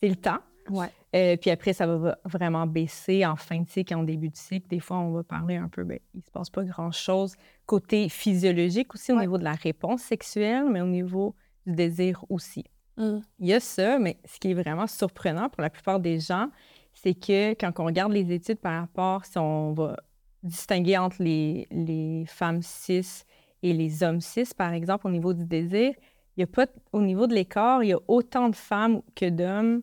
C'est 0.01 0.09
le 0.09 0.15
temps. 0.15 0.39
Ouais. 0.69 0.87
Euh, 1.15 1.37
puis 1.37 1.51
après, 1.51 1.73
ça 1.73 1.85
va 1.85 2.17
vraiment 2.25 2.65
baisser 2.65 3.23
en 3.25 3.35
fin 3.35 3.59
de 3.61 3.69
cycle, 3.69 3.93
en 3.93 4.03
début 4.03 4.29
de 4.29 4.35
cycle. 4.35 4.67
Des 4.67 4.79
fois, 4.79 4.97
on 4.97 5.11
va 5.11 5.23
parler 5.23 5.57
un 5.57 5.67
peu, 5.69 5.83
ben, 5.83 5.99
il 6.15 6.23
se 6.23 6.31
passe 6.31 6.49
pas 6.49 6.63
grand-chose. 6.63 7.35
Côté 7.67 8.09
physiologique 8.09 8.93
aussi, 8.95 9.11
au 9.11 9.15
Ouais. 9.15 9.21
niveau 9.21 9.37
de 9.37 9.43
la 9.43 9.51
réponse 9.53 10.01
sexuelle, 10.01 10.65
mais 10.71 10.81
au 10.81 10.87
niveau 10.87 11.35
du 11.67 11.73
désir 11.75 12.25
aussi. 12.29 12.63
Mm. 12.97 13.19
Il 13.39 13.47
y 13.47 13.53
a 13.53 13.59
ça, 13.59 13.99
mais 13.99 14.17
ce 14.25 14.39
qui 14.39 14.51
est 14.51 14.53
vraiment 14.55 14.87
surprenant 14.87 15.49
pour 15.49 15.61
la 15.61 15.69
plupart 15.69 15.99
des 15.99 16.19
gens, 16.19 16.49
c'est 16.93 17.13
que 17.13 17.51
quand 17.53 17.71
on 17.79 17.85
regarde 17.85 18.11
les 18.13 18.31
études 18.33 18.59
par 18.59 18.79
rapport, 18.81 19.23
si 19.25 19.37
on 19.37 19.73
va 19.73 19.97
distinguer 20.41 20.97
entre 20.97 21.21
les, 21.21 21.67
les 21.71 22.25
femmes 22.27 22.61
cis 22.61 23.23
et 23.61 23.73
les 23.73 24.01
hommes 24.03 24.21
cis, 24.21 24.49
par 24.57 24.73
exemple, 24.73 25.05
au 25.07 25.11
niveau 25.11 25.33
du 25.33 25.45
désir, 25.45 25.93
il 26.37 26.41
y 26.41 26.43
a 26.43 26.47
pas, 26.47 26.67
au 26.91 27.01
niveau 27.01 27.27
de 27.27 27.33
l'écart, 27.33 27.83
il 27.83 27.89
y 27.89 27.93
a 27.93 27.99
autant 28.07 28.49
de 28.49 28.55
femmes 28.55 29.01
que 29.15 29.29
d'hommes 29.29 29.81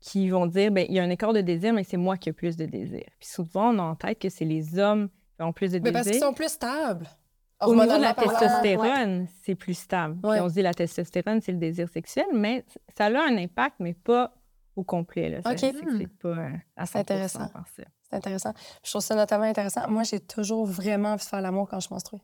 qui 0.00 0.30
vont 0.30 0.46
dire, 0.46 0.70
ben 0.70 0.86
il 0.88 0.94
y 0.94 0.98
a 0.98 1.02
un 1.02 1.10
écart 1.10 1.32
de 1.32 1.40
désir, 1.40 1.72
mais 1.72 1.84
c'est 1.84 1.96
moi 1.96 2.16
qui 2.16 2.30
ai 2.30 2.32
plus 2.32 2.56
de 2.56 2.64
désir. 2.64 3.04
Puis 3.18 3.28
souvent, 3.28 3.74
on 3.74 3.78
a 3.78 3.82
en 3.82 3.94
tête 3.96 4.18
que 4.18 4.28
c'est 4.28 4.44
les 4.44 4.78
hommes 4.78 5.08
qui 5.36 5.42
ont 5.42 5.52
plus 5.52 5.72
de 5.72 5.78
Mais 5.80 5.92
parce 5.92 6.04
qu'ils 6.04 6.12
désir. 6.12 6.28
sont 6.28 6.34
plus 6.34 6.48
stables. 6.48 7.06
Au 7.62 7.74
niveau 7.74 7.98
de 7.98 8.02
la 8.02 8.14
testostérone, 8.14 9.26
c'est 9.42 9.54
plus 9.54 9.74
stable. 9.74 10.16
Puis 10.22 10.40
on 10.40 10.48
se 10.48 10.54
dit 10.54 10.62
la 10.62 10.72
testostérone, 10.72 11.42
c'est 11.42 11.52
le 11.52 11.58
désir 11.58 11.88
sexuel, 11.90 12.26
mais 12.32 12.64
ça 12.96 13.06
a 13.06 13.08
un 13.10 13.36
impact, 13.36 13.76
mais 13.80 13.92
pas 13.92 14.32
au 14.76 14.84
complet. 14.84 15.28
Là. 15.28 15.42
Ça, 15.42 15.50
pas 16.22 16.36
à 16.76 16.86
100 16.86 16.98
intéressant. 17.00 17.50
C'est 17.76 18.16
intéressant. 18.16 18.54
Je 18.82 18.90
trouve 18.90 19.02
ça 19.02 19.14
notamment 19.14 19.44
intéressant. 19.44 19.88
Moi, 19.90 20.04
j'ai 20.04 20.20
toujours 20.20 20.64
vraiment 20.64 21.10
envie 21.10 21.22
de 21.22 21.28
faire 21.28 21.42
l'amour 21.42 21.68
quand 21.68 21.80
je 21.80 21.88
menstrue. 21.90 22.18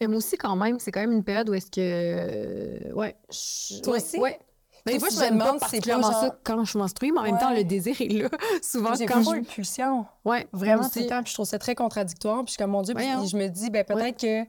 Mais 0.00 0.06
moi 0.06 0.16
aussi, 0.18 0.36
quand 0.36 0.56
même, 0.56 0.78
c'est 0.78 0.90
quand 0.92 1.00
même 1.00 1.12
une 1.12 1.24
période 1.24 1.48
où 1.48 1.54
est-ce 1.54 1.70
que. 1.70 1.80
euh, 1.80 2.92
ouais. 2.94 3.16
je- 3.30 3.80
Toi 3.80 3.96
aussi? 3.96 4.18
Ouais. 4.18 4.38
Des 4.86 4.94
Des 4.94 4.98
fois, 4.98 5.08
je 5.10 5.16
me 5.16 5.30
demande 5.38 5.58
c'est 5.68 5.84
pas 5.86 6.00
genre- 6.00 6.10
ça 6.12 6.36
quand 6.42 6.64
je 6.64 6.78
menstrue, 6.78 7.12
mais 7.12 7.20
en 7.20 7.22
même 7.24 7.38
temps, 7.38 7.52
le 7.54 7.64
désir 7.64 7.94
est 8.00 8.08
là. 8.08 8.28
Souvent, 8.62 8.92
quand 9.06 9.06
plus 9.16 9.24
je. 9.24 9.36
une 9.36 9.44
pulsion. 9.44 10.06
Ouais, 10.24 10.48
Vraiment 10.52 10.88
tout 10.88 11.00
le 11.00 11.06
temps. 11.06 11.22
Puis 11.22 11.30
je 11.30 11.34
trouve 11.34 11.46
ça 11.46 11.58
très 11.58 11.74
contradictoire. 11.74 12.38
Puis 12.38 12.46
je 12.46 12.50
suis 12.52 12.58
comme, 12.58 12.70
mon 12.70 12.80
Dieu, 12.82 12.94
puis 12.94 13.04
je 13.28 13.36
me 13.36 13.48
dis, 13.48 13.68
ben 13.70 13.84
peut-être 13.84 14.18
que 14.18 14.48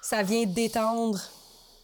ça 0.00 0.22
vient 0.22 0.44
détendre 0.46 1.18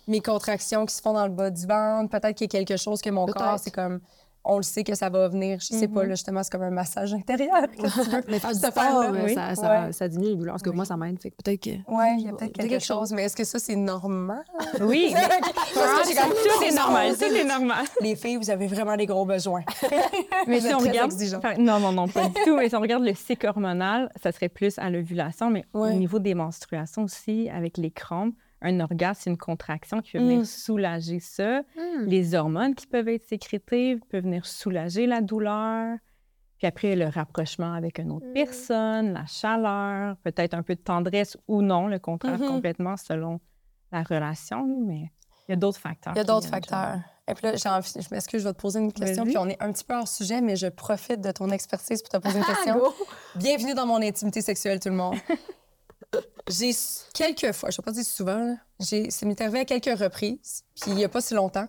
mes 0.07 0.21
contractions 0.21 0.87
qui 0.87 0.95
se 0.95 1.03
font 1.03 1.13
dans 1.15 1.27
le 1.27 1.33
bas 1.33 1.51
du 1.51 1.67
ventre. 1.67 2.11
Peut-être 2.11 2.37
qu'il 2.37 2.45
y 2.53 2.57
a 2.57 2.65
quelque 2.65 2.77
chose 2.81 3.01
que 3.01 3.11
mon 3.11 3.27
corps, 3.27 3.59
c'est 3.59 3.71
comme, 3.73 4.01
on 4.45 4.57
le 4.57 4.63
sait 4.63 4.85
que 4.85 4.95
ça 4.95 5.09
va 5.11 5.29
venir. 5.29 5.59
Je 5.61 5.67
sais 5.67 5.87
pas, 5.89 6.03
Mhm. 6.03 6.09
là, 6.09 6.15
justement, 6.15 6.43
c'est 6.43 6.51
comme 6.53 6.63
un 6.63 6.71
massage 6.71 7.13
intérieur. 7.13 7.63
Que 7.71 7.77
tu 7.77 7.83
veux? 7.83 8.23
Mais 8.29 8.39
faire 8.39 8.53
du 8.53 8.59
sport, 8.59 8.73
là, 9.03 9.11
euh, 9.15 9.25
oui. 9.25 9.35
ça, 9.35 9.55
ça, 9.55 9.85
Ouais. 9.87 9.93
ça 9.93 10.09
diminue 10.09 10.31
les 10.31 10.37
douleurs. 10.37 10.55
Parce 10.55 10.63
que 10.63 10.71
Oui. 10.71 10.77
moi, 10.77 10.85
ça 10.85 10.97
m'aide. 10.97 11.19
Peut-être 11.21 11.61
que. 11.63 11.71
Ouais, 11.93 12.17
il 12.19 12.25
y 12.25 12.29
a 12.29 12.33
peut-être 12.33 12.53
quelque, 12.53 12.69
quelque 12.71 12.83
chose. 12.85 13.13
Mais 13.13 13.25
est-ce 13.25 13.37
que 13.37 13.45
ça, 13.45 13.59
c'est 13.59 13.77
normal? 13.77 14.43
Oui, 14.81 15.11
mais- 15.13 15.21
Parce 15.75 16.03
que 16.03 16.09
j'ai 16.09 16.15
comme- 16.15 16.31
tout 16.31 16.65
est 16.65 16.75
normal, 16.75 17.17
tout 17.17 17.25
est 17.25 17.45
normal. 17.45 17.85
Les 18.01 18.17
filles, 18.17 18.37
vous 18.37 18.51
avez 18.51 18.67
vraiment 18.67 18.97
des 18.97 19.07
gros 19.07 19.25
besoins. 19.27 19.63
Mais 20.47 20.61
si 20.61 20.73
on 20.75 20.79
regarde. 20.79 21.13
Enfin, 21.37 21.55
non, 21.59 21.79
non, 21.81 21.93
non, 21.93 22.09
pas 22.09 22.27
du 22.29 22.35
tout. 22.45 22.57
Mais 22.57 22.69
si 22.69 22.77
on 22.77 22.81
regarde 22.81 23.05
le 23.05 23.15
cycle 23.15 23.47
hormonal, 23.47 24.11
ça 24.23 24.33
serait 24.33 24.49
plus 24.49 24.79
à 24.79 24.89
l'ovulation, 24.91 25.51
mais 25.51 25.65
Ouais. 25.75 25.91
au 25.91 25.93
niveau 25.93 26.19
des 26.19 26.35
menstruations 26.35 27.05
aussi, 27.05 27.49
avec 27.51 27.77
les 27.77 27.91
crampes, 27.91 28.35
un 28.63 28.81
orgasme, 28.81 29.21
c'est 29.25 29.31
une 29.31 29.39
contraction 29.39 30.01
qui 30.01 30.13
peut 30.13 30.19
venir 30.19 30.41
Mm. 30.41 30.45
soulager 30.45 31.21
ça. 31.21 31.61
Hmm. 31.77 32.05
Les 32.07 32.35
hormones 32.35 32.75
qui 32.75 32.87
peuvent 32.87 33.09
être 33.09 33.27
sécrétées 33.27 33.99
peuvent 34.11 34.25
venir 34.25 34.45
soulager 34.47 35.07
la 35.07 35.21
douleur. 35.21 35.97
Puis 36.59 36.67
après, 36.67 36.95
le 36.95 37.07
rapprochement 37.09 37.73
avec 37.73 37.99
une 37.99 38.11
autre 38.13 38.27
Mm. 38.27 38.33
personne, 38.35 39.13
la 39.15 39.25
chaleur, 39.27 40.17
peut-être 40.25 40.53
un 40.55 40.63
peu 40.63 40.75
de 40.75 40.81
tendresse 40.81 41.37
ou 41.49 41.63
non, 41.63 41.87
le 41.89 41.99
contraire 41.99 42.39
Mhm. 42.39 42.49
complètement 42.49 42.97
selon 42.99 43.41
la 43.93 44.03
relation. 44.03 44.67
Mais 44.87 45.11
il 45.49 45.53
y 45.53 45.55
a 45.55 45.57
d'autres 45.57 45.81
facteurs. 45.81 46.13
Il 46.15 46.19
y 46.19 46.21
a 46.21 46.25
d'autres 46.25 46.49
facteurs. 46.49 46.99
Et 47.29 47.35
puis 47.35 47.47
là, 47.47 47.55
je 47.57 48.09
m'excuse, 48.13 48.43
je 48.43 48.49
vais 48.49 48.53
te 48.53 48.59
poser 48.61 48.81
une 48.81 48.93
question. 48.93 49.25
Puis 49.25 49.39
on 49.39 49.47
est 49.49 49.63
un 49.63 49.73
petit 49.73 49.85
peu 49.85 49.95
hors 49.95 50.09
sujet, 50.09 50.41
mais 50.41 50.57
je 50.57 50.67
profite 50.67 51.21
de 51.21 51.31
ton 51.31 51.49
expertise 51.51 52.03
pour 52.03 52.11
te 52.11 52.17
poser 52.19 52.39
une 52.41 52.45
question. 52.45 52.75
Go! 52.79 52.93
Bienvenue 53.37 53.73
dans 53.75 53.87
mon 53.87 54.03
intimité 54.03 54.43
sexuelle, 54.43 54.81
tout 54.81 54.89
le 54.91 54.97
monde. 54.97 55.15
j'ai 56.49 56.73
quelques 57.15 57.53
fois, 57.53 57.71
je 57.71 57.77
ne 57.77 57.83
vais 57.83 57.85
pas 57.85 57.93
dire 57.93 58.05
souvent, 58.05 58.45
là, 58.45 58.55
j'ai, 58.81 59.11
ça 59.11 59.27
m'est 59.27 59.41
arrivé 59.41 59.61
à 59.61 59.65
quelques 59.65 59.99
reprises, 59.99 60.65
puis 60.81 60.91
il 60.91 60.97
n'y 60.97 61.05
a 61.05 61.09
pas 61.09 61.21
si 61.21 61.35
longtemps, 61.35 61.69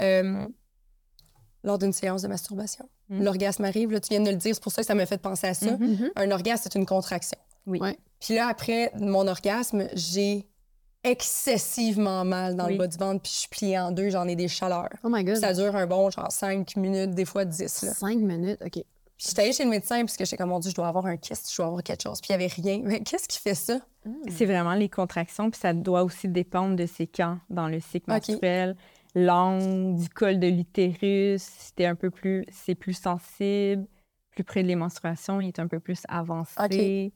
euh, 0.00 0.46
lors 1.64 1.78
d'une 1.78 1.92
séance 1.92 2.22
de 2.22 2.28
masturbation. 2.28 2.88
Mm. 3.08 3.22
L'orgasme 3.24 3.64
arrive, 3.64 3.90
là, 3.90 4.00
tu 4.00 4.08
viens 4.10 4.20
de 4.20 4.30
le 4.30 4.36
dire, 4.36 4.54
c'est 4.54 4.62
pour 4.62 4.72
ça 4.72 4.82
que 4.82 4.86
ça 4.86 4.94
m'a 4.94 5.06
fait 5.06 5.20
penser 5.20 5.46
à 5.46 5.54
ça. 5.54 5.76
Mhm. 5.76 6.10
Un 6.14 6.30
orgasme, 6.30 6.62
c'est 6.64 6.78
une 6.78 6.86
contraction. 6.86 7.38
Oui. 7.66 7.78
Ouais. 7.80 7.98
Puis 8.20 8.34
là, 8.34 8.48
après 8.48 8.92
mon 8.98 9.26
orgasme, 9.26 9.88
j'ai 9.94 10.46
excessivement 11.04 12.24
mal 12.24 12.56
dans 12.56 12.66
Oui. 12.66 12.72
le 12.72 12.78
bas 12.78 12.86
du 12.86 12.96
ventre, 12.98 13.22
puis 13.22 13.32
je 13.32 13.38
suis 13.38 13.48
pliée 13.48 13.78
en 13.78 13.92
deux, 13.92 14.10
j'en 14.10 14.26
ai 14.28 14.36
des 14.36 14.48
chaleurs. 14.48 14.90
Oh 15.04 15.08
my 15.10 15.24
God. 15.24 15.36
Ça 15.36 15.52
dure 15.52 15.74
un 15.74 15.86
bon, 15.86 16.10
genre 16.10 16.30
5 16.30 16.76
minutes, 16.76 17.12
des 17.12 17.24
fois 17.24 17.44
10. 17.44 17.82
Là. 17.82 17.94
Cinq 17.94 18.18
minutes, 18.18 18.60
OK. 18.64 18.84
Puis 19.18 19.26
j'étais 19.28 19.42
allée 19.42 19.52
chez 19.52 19.64
le 19.64 19.70
médecin 19.70 20.00
parce 20.00 20.16
que 20.16 20.24
j'étais 20.24 20.36
comme, 20.36 20.50
mon 20.50 20.60
Dieu, 20.60 20.70
je 20.70 20.76
dois 20.76 20.86
avoir 20.88 21.04
un 21.06 21.16
kyste, 21.16 21.50
je 21.50 21.56
dois 21.56 21.66
avoir 21.66 21.82
quelque 21.82 22.02
chose. 22.02 22.20
Puis 22.20 22.32
il 22.32 22.38
n'y 22.38 22.44
avait 22.44 22.52
rien. 22.54 22.80
Mais 22.84 23.00
qu'est-ce 23.02 23.26
qui 23.28 23.38
fait 23.38 23.54
ça? 23.56 23.80
C'est 24.28 24.46
vraiment 24.46 24.74
les 24.74 24.88
contractions, 24.88 25.50
puis 25.50 25.60
ça 25.60 25.72
doit 25.74 26.04
aussi 26.04 26.28
dépendre 26.28 26.76
de 26.76 26.86
ces 26.86 27.06
camps 27.06 27.38
dans 27.50 27.68
le 27.68 27.80
cycle 27.80 28.10
Ok. 28.10 28.28
menstruel. 28.28 28.76
L'angle 29.14 29.96
du 29.96 30.08
col 30.08 30.38
de 30.38 30.46
l'utérus, 30.46 31.42
si 31.42 31.72
t'es 31.74 31.86
un 31.86 31.94
peu 31.96 32.10
plus, 32.10 32.44
c'est 32.52 32.74
plus 32.76 32.92
sensible, 32.92 33.86
plus 34.30 34.44
près 34.44 34.62
de 34.62 34.68
les 34.68 34.76
menstruations, 34.76 35.40
il 35.40 35.48
est 35.48 35.58
un 35.58 35.66
peu 35.66 35.80
plus 35.80 36.02
avancé. 36.08 37.12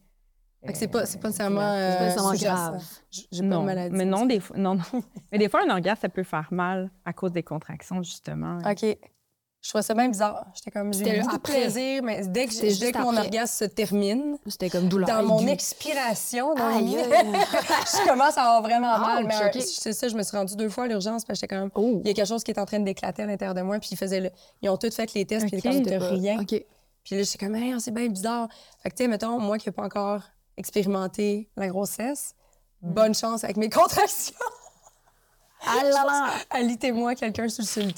Que 0.66 0.76
c'est 0.76 0.88
pas, 0.88 1.06
c'est 1.06 1.18
pas 1.20 1.28
nécessairement, 1.28 1.60
pas 1.60 1.74
euh, 1.76 2.00
nécessairement 2.04 2.30
sous-jacent. 2.32 2.70
grave. 2.70 2.84
J- 3.10 3.28
J'ai 3.32 3.40
pas 3.42 3.46
non, 3.46 3.60
de 3.60 3.66
maladie. 3.66 3.96
mais 3.96 4.04
non, 4.04 4.26
des 4.26 4.40
fois, 4.40 4.56
non, 4.56 4.74
non. 4.76 4.82
mais 5.32 5.38
des 5.38 5.48
fois, 5.48 5.62
un 5.66 5.70
orgasme, 5.70 6.00
ça 6.02 6.08
peut 6.08 6.22
faire 6.22 6.48
mal 6.52 6.90
à 7.04 7.12
cause 7.12 7.32
des 7.32 7.42
contractions, 7.42 8.02
justement. 8.02 8.58
OK. 8.58 8.96
Je 9.62 9.68
trouvais 9.68 9.82
ça 9.82 9.94
bien 9.94 10.08
bizarre. 10.08 10.44
J'étais 10.56 10.72
comme, 10.72 10.92
j'ai 10.92 11.04
de 11.04 11.20
après. 11.32 11.38
plaisir, 11.60 12.02
mais 12.02 12.26
dès 12.26 12.46
que, 12.48 12.80
dès 12.80 12.90
que 12.90 12.98
mon 12.98 13.10
après. 13.10 13.26
orgasme 13.26 13.54
se 13.58 13.64
termine, 13.66 14.36
C'était 14.48 14.68
comme 14.68 14.88
douleur 14.88 15.08
dans 15.08 15.22
mon 15.22 15.46
expiration, 15.46 16.52
dans 16.54 16.66
Aïe, 16.76 16.96
le- 16.96 17.14
aïe. 17.14 17.26
je 17.86 18.08
commence 18.08 18.36
à 18.36 18.42
avoir 18.42 18.62
vraiment 18.62 18.98
mal. 18.98 19.24
Mais 19.24 19.60
c'est 19.60 19.92
ça, 19.92 20.08
je 20.08 20.16
me 20.16 20.22
suis 20.24 20.36
rendue 20.36 20.56
deux 20.56 20.68
fois 20.68 20.84
à 20.84 20.86
l'urgence 20.88 21.24
parce 21.24 21.38
que 21.38 21.46
j'étais 21.46 21.54
comme, 21.56 21.70
Oh. 21.76 22.00
il 22.02 22.08
y 22.08 22.10
a 22.10 22.14
quelque 22.14 22.26
chose 22.26 22.42
qui 22.42 22.50
est 22.50 22.58
en 22.58 22.66
train 22.66 22.80
d'éclater 22.80 23.22
à 23.22 23.26
l'intérieur 23.26 23.54
de 23.54 23.62
moi. 23.62 23.78
Puis 23.78 23.90
ils, 23.92 23.96
faisaient 23.96 24.20
le- 24.20 24.30
ils 24.62 24.68
ont 24.68 24.76
tous 24.76 24.92
fait 24.96 25.14
les 25.14 25.24
tests, 25.24 25.46
puis 25.46 25.56
ils 25.56 25.62
pas- 25.98 26.08
rien. 26.08 26.44
Puis 26.44 27.16
là, 27.16 27.22
j'étais 27.22 27.38
comme, 27.38 27.54
hey, 27.54 27.72
c'est 27.80 27.92
bien 27.94 28.08
bizarre. 28.08 28.48
Fait 28.82 28.90
que, 28.90 28.96
tu 28.96 29.04
sais, 29.04 29.08
mettons, 29.08 29.38
moi 29.38 29.58
qui 29.58 29.68
n'ai 29.68 29.72
pas 29.72 29.84
encore 29.84 30.22
expérimenté 30.56 31.48
la 31.56 31.68
grossesse, 31.68 32.34
bonne 32.80 33.14
chance 33.14 33.44
avec 33.44 33.56
mes 33.56 33.68
contractions. 33.70 34.34
Ah 35.66 35.82
là 35.84 36.04
là! 36.04 36.30
Alitez-moi 36.50 37.14
quelqu'un 37.14 37.48
sur 37.48 37.62
le 37.64 37.92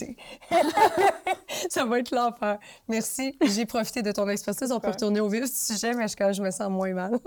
ça 1.71 1.85
va 1.85 1.99
être 1.99 2.11
l'enfer. 2.15 2.59
Merci. 2.89 3.37
J'ai 3.43 3.67
profité 3.67 4.03
de 4.03 4.13
ton 4.13 4.29
expertise. 4.29 4.71
On 4.73 4.81
peut 4.81 4.91
retourner 4.91 5.21
au 5.21 5.29
vif 5.29 5.45
du 5.45 5.57
sujet, 5.57 5.95
mais 5.95 6.07
je, 6.09 6.15
je 6.33 6.43
me 6.43 6.51
sens 6.51 6.71
moins 6.71 6.93
mal. 6.93 7.19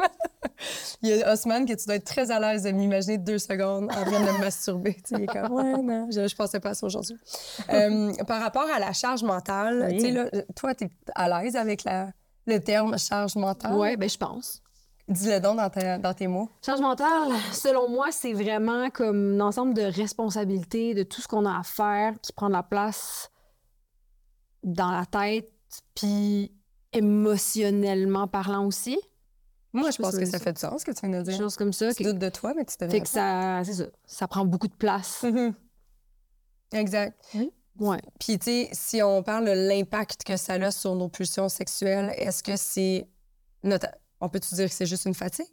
il 1.01 1.09
y 1.09 1.23
a 1.23 1.33
Osman 1.33 1.65
que 1.65 1.73
tu 1.73 1.85
dois 1.85 1.95
être 1.95 2.05
très 2.05 2.29
à 2.31 2.39
l'aise 2.39 2.63
de 2.63 2.71
m'imaginer 2.71 3.17
deux 3.17 3.39
secondes 3.39 3.85
en 3.85 4.03
train 4.05 4.19
de 4.19 4.31
me 4.31 4.39
masturber. 4.39 4.93
Tu 4.95 5.01
sais, 5.05 5.15
il 5.17 5.23
est 5.23 5.27
comme, 5.27 5.51
ouais, 5.51 5.81
non, 5.81 6.07
je, 6.11 6.27
je 6.27 6.35
pensais 6.35 6.59
pas 6.59 6.69
à 6.69 6.73
ça 6.73 6.85
aujourd'hui. 6.85 7.17
Euh, 7.69 8.13
par 8.25 8.41
rapport 8.41 8.67
à 8.73 8.79
la 8.79 8.93
charge 8.93 9.23
mentale, 9.23 9.87
Oui. 9.89 9.97
tu 9.97 10.01
sais, 10.05 10.11
là, 10.11 10.29
toi, 10.55 10.73
tu 10.73 10.85
es 10.85 10.89
à 11.15 11.27
l'aise 11.27 11.55
avec 11.55 11.83
la, 11.83 12.07
le 12.45 12.59
terme 12.59 12.97
charge 12.97 13.35
mentale? 13.35 13.73
Ouais, 13.73 13.97
ben 13.97 14.09
je 14.09 14.17
pense. 14.17 14.61
Dis-le 15.07 15.39
donc 15.39 15.57
dans, 15.57 15.69
ta- 15.69 15.97
dans 15.97 16.13
tes 16.13 16.27
mots. 16.27 16.49
Charge 16.65 16.81
mentale, 16.81 17.31
selon 17.53 17.89
moi, 17.89 18.11
c'est 18.11 18.33
vraiment 18.33 18.89
comme 18.89 19.39
un 19.39 19.45
ensemble 19.47 19.73
de 19.73 19.83
responsabilités, 19.83 20.93
de 20.93 21.03
tout 21.03 21.21
ce 21.21 21.27
qu'on 21.29 21.45
a 21.45 21.59
à 21.59 21.63
faire 21.63 22.13
qui 22.21 22.33
prend 22.33 22.47
de 22.49 22.53
la 22.53 22.63
place 22.63 23.29
dans 24.63 24.91
la 24.91 25.05
tête, 25.05 25.49
puis 25.95 26.51
émotionnellement 26.91 28.27
parlant 28.27 28.65
aussi. 28.65 28.99
Moi, 29.73 29.91
Je 29.91 29.97
pense 30.01 30.17
que 30.17 30.25
ça 30.25 30.39
fait 30.39 30.53
du 30.53 30.59
sens 30.59 30.81
ce 30.81 30.85
que 30.85 30.91
tu 30.91 30.99
viens 31.07 31.19
de 31.19 31.23
Des 31.23 31.31
dire. 31.31 31.41
choses 31.41 31.55
comme 31.55 31.71
ça. 31.73 31.93
Tu 31.93 32.03
que- 32.03 32.09
doutes 32.09 32.19
de 32.19 32.29
toi, 32.29 32.53
mais 32.55 32.65
tu 32.65 32.75
te 32.75 32.87
fait 32.87 33.01
que 33.01 33.07
ça, 33.07 33.61
c'est 33.63 33.73
ça, 33.73 33.85
ça 34.05 34.27
prend 34.27 34.45
beaucoup 34.45 34.67
de 34.67 34.75
place. 34.75 35.23
Mhm. 35.23 35.53
Exact. 36.73 37.17
Ouais. 37.79 38.01
Puis, 38.19 38.39
tu 38.39 38.45
sais, 38.45 38.69
si 38.73 39.01
on 39.03 39.21
parle 39.23 39.45
de 39.45 39.51
l'impact 39.51 40.23
que 40.23 40.35
ça 40.35 40.53
a 40.53 40.71
sur 40.71 40.95
nos 40.95 41.07
pulsions 41.09 41.47
sexuelles, 41.47 42.11
est-ce 42.17 42.43
que 42.43 42.55
c'est. 42.57 43.07
notre- 43.63 43.87
On 44.19 44.29
peut-tu 44.29 44.53
dire 44.55 44.65
que 44.67 44.73
c'est 44.73 44.85
juste 44.85 45.05
une 45.05 45.13
fatigue? 45.13 45.45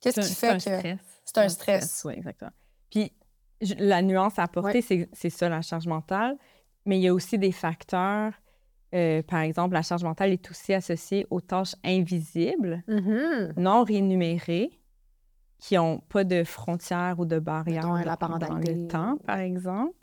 Qu'est-ce 0.00 0.20
C'est 0.22 0.48
un- 0.48 0.54
qui 0.56 0.60
c'est 0.60 0.70
fait 0.70 0.76
un 0.76 0.80
que. 0.80 0.96
stress. 0.96 1.00
C'est 1.24 1.38
un 1.38 1.48
stress. 1.48 2.02
Oui, 2.04 2.14
exactement. 2.16 2.50
Puis 2.90 3.12
je- 3.60 3.74
la 3.78 4.02
nuance 4.02 4.38
à 4.38 4.42
apporter, 4.44 4.82
c'est- 4.82 5.08
c'est 5.12 5.30
ça, 5.30 5.48
la 5.48 5.62
charge 5.62 5.86
mentale. 5.86 6.36
Mais 6.86 6.98
il 6.98 7.02
y 7.02 7.08
a 7.08 7.14
aussi 7.14 7.38
des 7.38 7.52
facteurs. 7.52 8.32
euh, 8.92 9.24
par 9.24 9.40
exemple, 9.40 9.74
la 9.74 9.82
charge 9.82 10.04
mentale 10.04 10.30
est 10.30 10.48
aussi 10.52 10.72
associée 10.72 11.26
aux 11.28 11.40
tâches 11.40 11.74
invisibles, 11.82 12.84
Mhm. 12.86 13.54
non 13.56 13.82
rémunérées, 13.82 14.78
qui 15.58 15.74
n'ont 15.74 15.98
pas 15.98 16.22
de 16.22 16.44
frontières 16.44 17.18
ou 17.18 17.24
de 17.24 17.40
barrières 17.40 17.82
Mettons, 17.92 18.04
la 18.08 18.14
dans- 18.38 18.58
le 18.58 18.86
temps, 18.86 19.16
par 19.26 19.38
exemple. 19.38 19.96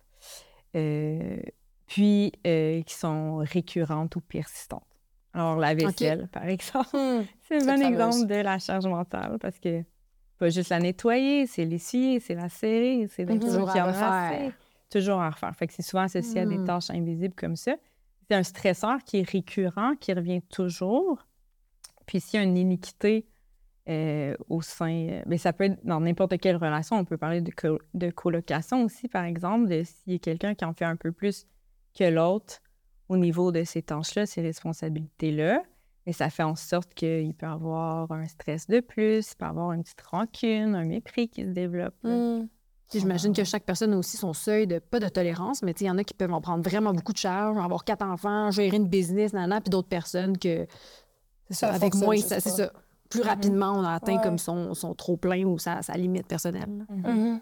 Euh, 0.75 1.39
puis 1.88 2.34
euh, 2.46 2.81
qui 2.84 2.93
sont 2.93 3.38
récurrentes 3.38 4.17
ou 4.17 4.20
persistantes. 4.22 4.84
Alors, 5.34 5.56
la 5.58 5.74
vaisselle, 5.74 6.28
par 6.32 6.46
exemple. 6.46 6.90
Hmm. 6.94 7.24
C'est 7.48 7.62
un 7.62 7.66
bon 7.78 7.82
exemple 7.86 8.28
de 8.28 8.36
la 8.36 8.60
charge 8.60 8.86
mentale 8.86 9.38
parce 9.40 9.60
que 9.60 9.84
pas 10.38 10.50
juste 10.50 10.70
la 10.70 10.80
nettoyer, 10.80 11.46
c'est 11.46 11.66
l'essuyer, 11.66 12.20
c'est 12.20 12.34
la 12.36 12.50
serrer, 12.50 13.08
c'est 13.08 13.26
Mhm. 13.26 13.40
toujours 13.40 13.66
Toujours 13.72 13.76
à 13.76 13.84
refaire. 13.86 14.54
Toujours 14.90 15.22
à 15.22 15.30
refaire. 15.30 15.56
Fait 15.56 15.68
que 15.68 15.74
c'est 15.74 15.84
souvent 15.84 16.04
associé 16.04 16.42
à 16.42 16.46
des 16.46 16.58
Mhm. 16.58 16.66
tâches 16.66 16.90
invisibles 16.90 17.36
comme 17.36 17.56
ça. 17.56 17.76
C'est 18.28 18.36
un 18.36 18.44
stresseur 18.44 19.04
qui 19.06 19.20
est 19.20 19.30
récurrent, 19.30 19.96
qui 20.00 20.12
revient 20.14 20.42
toujours. 20.42 21.28
Puis 22.08 22.20
s'il 22.20 22.40
y 22.40 22.42
a 22.42 22.46
une 22.46 22.58
iniquité 22.58 23.28
euh, 23.90 24.36
au 24.48 24.62
sein, 24.62 25.08
euh, 25.10 25.22
ben, 25.26 25.38
ça 25.40 25.54
peut 25.54 25.64
être 25.66 25.84
dans 25.84 26.00
n'importe 26.00 26.38
quelle 26.40 26.56
relation. 26.56 26.98
On 26.98 27.04
peut 27.06 27.18
parler 27.18 27.42
de, 27.42 27.52
co- 27.52 27.80
de 27.96 28.10
colocation 28.12 28.84
aussi, 28.84 29.08
par 29.08 29.26
exemple, 29.26 29.68
de 29.70 29.84
s'il 29.84 30.14
y 30.14 30.16
a 30.16 30.20
quelqu'un 30.20 30.54
qui 30.56 30.64
en 30.66 30.74
fait 30.74 30.86
un 30.86 30.96
peu 30.96 31.12
plus 31.12 31.46
que 31.98 32.04
l'autre 32.06 32.62
au 33.12 33.18
niveau 33.18 33.51
de 33.51 33.63
ces 33.65 33.82
tâches-là, 33.82 34.25
ces 34.25 34.41
responsabilités-là. 34.41 35.62
Et 36.06 36.13
ça 36.13 36.30
fait 36.30 36.44
en 36.44 36.56
sorte 36.56 36.94
qu'il 36.94 37.34
peut 37.36 37.46
avoir 37.46 38.12
un 38.12 38.25
stress 38.27 38.68
de 38.68 38.80
plus, 38.80 39.32
il 39.32 39.36
peut 39.36 39.46
avoir 39.46 39.74
une 39.74 39.84
petite 39.84 40.01
rancune, 40.01 40.74
un 40.75 40.86
mépris 40.86 41.27
qui 41.27 41.44
se 41.44 41.50
développe. 41.50 41.94
Puis 42.01 43.00
J'imagine 43.00 43.34
que 43.34 43.44
chaque 43.44 43.63
personne 43.63 43.94
a 43.94 43.98
aussi 43.98 44.18
son 44.18 44.34
seuil 44.34 44.65
de, 44.65 44.80
pas 44.80 45.00
de 45.00 45.08
tolérance, 45.08 45.62
mais 45.62 45.72
il 45.72 45.86
y 45.88 45.89
en 45.89 45.98
a 45.98 46.03
qui 46.03 46.13
peuvent 46.13 46.34
en 46.34 46.41
prendre 46.41 46.63
vraiment 46.68 46.94
beaucoup 46.94 47.13
de 47.13 47.18
charges, 47.18 47.58
avoir 47.58 47.84
quatre 47.84 48.01
enfants, 48.06 48.50
gérer 48.51 48.77
une 48.77 48.88
business, 48.88 49.34
nana, 49.34 49.62
puis 49.62 49.70
d'autres 49.70 49.88
personnes 49.89 50.38
que, 50.38 50.65
c'est 51.50 51.53
ça, 51.53 51.68
Ça 51.68 51.74
avec 51.74 51.94
moins, 51.96 52.18
c'est 52.18 52.39
ça. 52.39 52.72
Plus 53.10 53.22
rapidement, 53.22 53.74
on 53.75 53.84
a 53.84 53.94
atteint 53.94 54.15
Ouais. 54.15 54.24
comme 54.24 54.38
son, 54.38 54.74
son 54.74 54.94
trop-plein 54.96 55.44
ou 55.44 55.58
sa, 55.60 55.82
sa 55.82 55.94
limite 55.94 56.27
personnelle. 56.27 56.86
Mhm. 56.89 57.41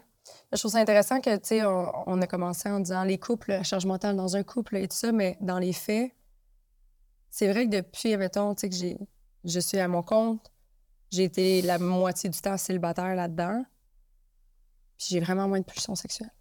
Je 0.52 0.58
trouve 0.58 0.72
ça 0.72 0.78
intéressant 0.78 1.20
que, 1.20 1.34
tu 1.36 1.48
sais, 1.48 1.64
on, 1.64 2.20
a 2.20 2.26
commencé 2.26 2.68
en 2.68 2.80
disant 2.80 3.04
les 3.04 3.18
couples, 3.18 3.50
la 3.50 3.62
charge 3.62 3.86
mentale 3.86 4.16
dans 4.16 4.36
un 4.36 4.42
couple 4.42 4.76
et 4.76 4.88
tout 4.88 4.96
ça, 4.96 5.12
mais 5.12 5.38
dans 5.40 5.58
les 5.58 5.72
faits, 5.72 6.12
c'est 7.30 7.50
vrai 7.50 7.66
que 7.66 7.76
depuis, 7.76 8.16
mettons, 8.16 8.54
tu 8.54 8.70
sais, 8.70 8.96
que 8.98 9.04
je 9.44 9.60
suis 9.60 9.78
à 9.78 9.88
mon 9.88 10.02
compte, 10.02 10.50
j'ai 11.10 11.24
été 11.24 11.62
la 11.62 11.78
moitié 11.78 12.30
du 12.30 12.40
temps 12.40 12.56
célibataire 12.56 13.14
là-dedans, 13.14 13.64
puis 14.98 15.08
j'ai 15.10 15.20
vraiment 15.20 15.48
moins 15.48 15.60
de 15.60 15.64
pulsions 15.64 15.94
sexuelles. 15.94 16.32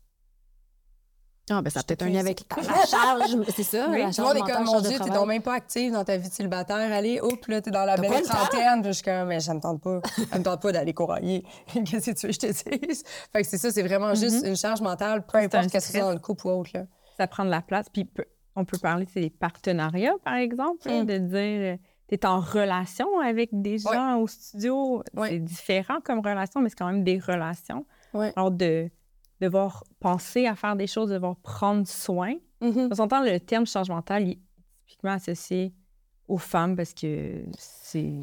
Ah, 1.50 1.62
ben 1.62 1.70
ça 1.70 1.80
a 1.80 1.84
peut-être 1.84 2.04
un 2.04 2.10
lien 2.10 2.20
avec 2.20 2.42
la 2.56 2.86
charge, 2.86 3.36
c'est 3.56 3.64
ça, 3.64 3.88
Oui, 3.90 3.98
la 4.00 4.04
tout 4.04 4.08
le 4.08 4.12
charge 4.14 4.28
monde 4.28 4.38
est 4.38 4.40
mentale, 4.42 4.56
comme, 4.58 4.66
mon 4.66 4.82
Dieu, 4.82 5.00
t'es 5.04 5.10
donc 5.10 5.28
même 5.28 5.42
pas 5.42 5.54
active 5.56 5.92
dans 5.94 6.04
ta 6.04 6.18
vie 6.18 6.30
de 6.30 6.34
célibataire. 6.34 6.92
Allez, 6.94 7.20
hop, 7.22 7.46
là, 7.48 7.62
t'es 7.62 7.72
dans 7.72 7.86
la 7.86 7.98
belle 7.98 8.22
trentaine. 8.24 8.84
Je 8.86 8.92
suis 8.92 9.04
comme, 9.04 9.28
mais 9.28 9.40
ça 9.40 9.54
me 9.54 9.60
tente 9.60 9.82
pas. 9.82 10.02
Ça 10.32 10.38
me 10.38 10.44
tente 10.44 10.62
pas 10.62 10.72
d'aller 10.72 10.94
courailler. 10.94 11.44
Qu'est-ce 11.74 12.12
que 12.12 12.20
tu 12.20 12.28
veux 12.28 12.34
que 12.34 12.34
je 12.34 12.40
te 12.40 12.86
dise? 12.88 13.04
Fait 13.34 13.42
que 13.42 13.48
c'est 13.48 13.58
ça, 13.58 13.72
c'est 13.72 13.84
vraiment 13.84 14.14
juste 14.16 14.46
une 14.46 14.56
charge 14.56 14.82
mentale, 14.82 15.26
peu 15.26 15.38
Mm-hmm. 15.38 15.42
C'est 15.42 15.56
importe 15.58 15.64
qu'est-ce 15.72 15.74
que 15.74 15.80
c'est 15.80 15.88
stress. 15.90 16.04
dans 16.04 16.12
le 16.14 16.20
couple 16.20 16.48
ou 16.48 16.50
autre, 16.52 16.72
là. 16.74 16.84
ça 17.18 17.28
prend 17.28 17.46
de 17.46 17.50
la 17.50 17.62
place. 17.62 17.88
Puis 17.92 18.08
on 18.56 18.66
peut 18.66 18.78
parler 18.78 19.06
de 19.06 19.12
des 19.22 19.30
partenariats, 19.30 20.16
par 20.24 20.36
exemple, 20.36 20.88
là, 20.88 21.04
Mm. 21.04 21.06
de 21.06 21.18
dire 21.18 21.78
tu 22.10 22.16
es 22.16 22.26
en 22.26 22.40
relation 22.40 23.08
avec 23.20 23.50
des 23.52 23.78
gens 23.78 24.18
au 24.18 24.28
studio. 24.28 25.04
Ouais. 25.16 25.30
C'est 25.30 25.40
différent 25.40 26.00
comme 26.04 26.20
relation, 26.20 26.60
mais 26.62 26.70
c'est 26.70 26.76
quand 26.78 26.88
même 26.92 27.04
des 27.04 27.20
relations. 27.20 27.86
Ouais. 28.14 28.34
Alors, 28.36 28.50
de 28.52 28.90
devoir 29.42 29.84
penser 30.00 30.46
à 30.46 30.56
faire 30.56 30.76
des 30.76 30.88
choses, 30.88 31.10
devoir 31.10 31.36
prendre 31.38 31.88
soin. 31.88 32.34
Mhm. 32.62 32.90
On 32.92 32.96
s'entend, 32.96 33.24
le 33.24 33.40
terme 33.40 33.66
charge 33.66 33.90
mentale 33.90 34.24
il 34.24 34.32
est 34.32 34.40
typiquement 34.88 35.12
associé 35.12 35.74
aux 36.28 36.38
femmes 36.38 36.76
parce 36.76 36.94
que 36.94 37.44
c'est 37.58 38.22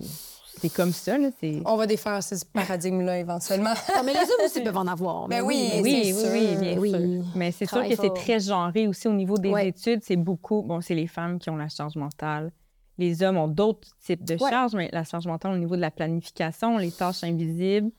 c'est 0.58 0.72
comme 0.72 0.92
ça. 0.92 1.18
Là, 1.18 1.28
c'est... 1.38 1.60
On 1.66 1.76
va 1.76 1.86
défaire 1.86 2.22
ce 2.22 2.34
paradigme-là 2.46 3.18
éventuellement. 3.18 3.74
Mais 4.06 4.14
les 4.14 4.20
hommes 4.20 4.44
aussi 4.46 4.60
peuvent 4.64 4.76
en 4.78 4.86
avoir. 4.86 5.28
Ben 5.28 5.36
mais 5.36 5.40
oui, 5.42 5.70
Oui, 5.82 6.14
c'est 6.14 6.14
oui, 6.14 6.14
sûr. 6.14 6.30
oui, 6.32 6.56
bien 6.58 6.78
Oui. 6.78 6.90
sûr. 6.92 7.24
Mais 7.34 7.52
c'est 7.52 7.66
sûr 7.66 7.86
que 7.86 7.94
c'est 7.94 8.14
très 8.14 8.40
genré 8.40 8.86
aussi 8.88 9.06
au 9.06 9.12
niveau 9.12 9.36
des 9.36 9.50
Ouais. 9.50 9.68
études. 9.68 10.00
C'est 10.02 10.16
beaucoup. 10.16 10.62
Bon, 10.62 10.80
c'est 10.80 10.94
les 10.94 11.08
femmes 11.08 11.38
qui 11.38 11.50
ont 11.50 11.56
la 11.56 11.68
charge 11.68 11.96
mentale. 11.96 12.52
Les 12.96 13.22
hommes 13.22 13.36
ont 13.36 13.48
d'autres 13.48 13.88
types 14.00 14.24
de 14.24 14.34
Ouais. 14.42 14.48
charges, 14.50 14.74
mais 14.74 14.88
la 14.94 15.04
charge 15.04 15.26
mentale 15.26 15.52
au 15.52 15.58
niveau 15.58 15.76
de 15.76 15.82
la 15.82 15.90
planification, 15.90 16.78
les 16.78 16.90
tâches 16.90 17.22
invisibles, 17.22 17.90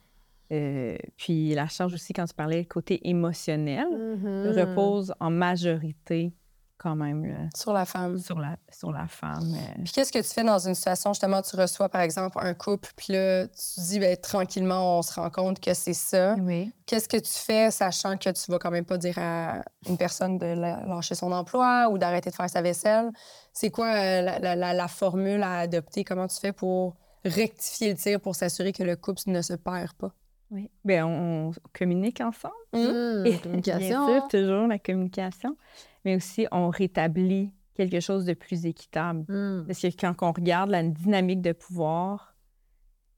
euh, 0.51 0.97
puis 1.17 1.53
la 1.53 1.67
charge 1.67 1.93
aussi, 1.93 2.13
quand 2.13 2.25
tu 2.25 2.33
parlais 2.33 2.65
côté 2.65 3.07
émotionnel, 3.09 3.87
Mhm. 3.89 4.51
repose 4.57 5.13
en 5.19 5.29
majorité 5.29 6.33
quand 6.79 6.95
même 6.95 7.25
là, 7.25 7.49
Sur 7.55 7.73
la 7.73 7.85
femme. 7.85 8.19
sur, 8.19 8.37
la, 8.39 8.55
sur 8.71 8.91
la 8.91 9.07
femme. 9.07 9.51
euh. 9.55 9.81
Puis 9.83 9.93
qu'est-ce 9.93 10.11
que 10.11 10.19
tu 10.19 10.29
fais 10.31 10.43
dans 10.43 10.59
une 10.59 10.75
situation, 10.75 11.11
justement, 11.11 11.41
tu 11.41 11.55
reçois, 11.55 11.89
par 11.89 12.01
exemple, 12.01 12.37
un 12.39 12.53
couple, 12.53 12.91
puis 12.95 13.13
là, 13.13 13.47
tu 13.47 13.79
dis, 13.81 13.97
ben, 13.99 14.15
tranquillement, 14.15 14.99
on 14.99 15.01
se 15.01 15.11
rend 15.19 15.31
compte 15.31 15.59
que 15.59 15.73
c'est 15.73 15.93
ça. 15.95 16.35
Oui. 16.39 16.71
Qu'est-ce 16.85 17.09
que 17.09 17.17
tu 17.17 17.33
fais, 17.33 17.71
sachant 17.71 18.15
que 18.15 18.29
tu 18.29 18.51
vas 18.51 18.59
quand 18.59 18.69
même 18.69 18.85
pas 18.85 18.99
dire 18.99 19.17
à 19.17 19.63
une 19.89 19.97
personne 19.97 20.37
de 20.37 20.45
lâcher 20.45 21.15
son 21.15 21.31
emploi 21.31 21.89
ou 21.91 21.97
d'arrêter 21.97 22.29
de 22.29 22.35
faire 22.35 22.49
sa 22.49 22.61
vaisselle? 22.61 23.09
C'est 23.53 23.71
quoi 23.71 23.87
euh, 23.87 24.21
la, 24.21 24.37
la- 24.37 24.55
la- 24.55 24.73
la 24.75 24.87
formule 24.87 25.41
à 25.41 25.57
adopter? 25.57 26.03
Comment 26.03 26.27
tu 26.27 26.39
fais 26.39 26.53
pour 26.53 26.95
rectifier 27.25 27.89
le 27.89 27.97
tir 27.97 28.21
pour 28.21 28.35
s'assurer 28.35 28.71
que 28.71 28.83
le 28.83 28.95
couple 28.95 29.21
ne 29.27 29.41
se 29.41 29.53
perd 29.53 29.93
pas? 29.93 30.11
Oui. 30.51 30.69
Ben, 30.85 31.03
on, 31.03 31.49
on 31.49 31.51
communique 31.73 32.21
ensemble. 32.21 32.53
Et 32.73 33.37
communication. 33.39 34.05
Bien 34.05 34.19
sûr, 34.19 34.27
toujours 34.27 34.67
la 34.67 34.79
communication. 34.79 35.57
Mais 36.05 36.15
aussi, 36.15 36.47
on 36.51 36.69
rétablit 36.69 37.51
quelque 37.73 37.99
chose 37.99 38.25
de 38.25 38.33
plus 38.33 38.65
équitable. 38.65 39.25
Hum. 39.29 39.65
Parce 39.67 39.81
que 39.81 39.87
quand 39.87 40.15
on 40.21 40.31
regarde 40.31 40.69
la 40.69 40.83
dynamique 40.83 41.41
de 41.41 41.51
pouvoir 41.51 42.35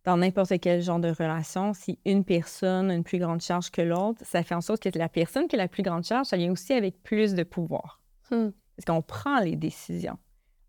dans 0.06 0.18
n'importe 0.18 0.60
quel 0.60 0.82
genre 0.82 1.00
de 1.00 1.10
relation, 1.10 1.74
si 1.74 2.00
une 2.06 2.24
personne 2.24 2.90
a 2.90 2.94
une 2.94 3.04
plus 3.04 3.20
grande 3.20 3.42
charge 3.42 3.70
que 3.70 3.82
l'autre, 3.82 4.22
ça 4.24 4.44
fait 4.44 4.56
en 4.56 4.62
sorte 4.62 4.82
que 4.82 4.98
la 4.98 5.10
personne 5.10 5.48
qui 5.48 5.56
a 5.56 5.60
la 5.60 5.68
plus 5.68 5.84
grande 5.84 6.04
charge, 6.04 6.28
ça 6.28 6.38
vient 6.38 6.52
aussi 6.52 6.74
avec 6.74 7.04
plus 7.04 7.34
de 7.34 7.44
pouvoir. 7.44 8.02
Hmm. 8.32 8.50
Parce 8.76 8.86
qu'on 8.86 9.02
prend 9.02 9.40
les 9.40 9.56
décisions. 9.56 10.18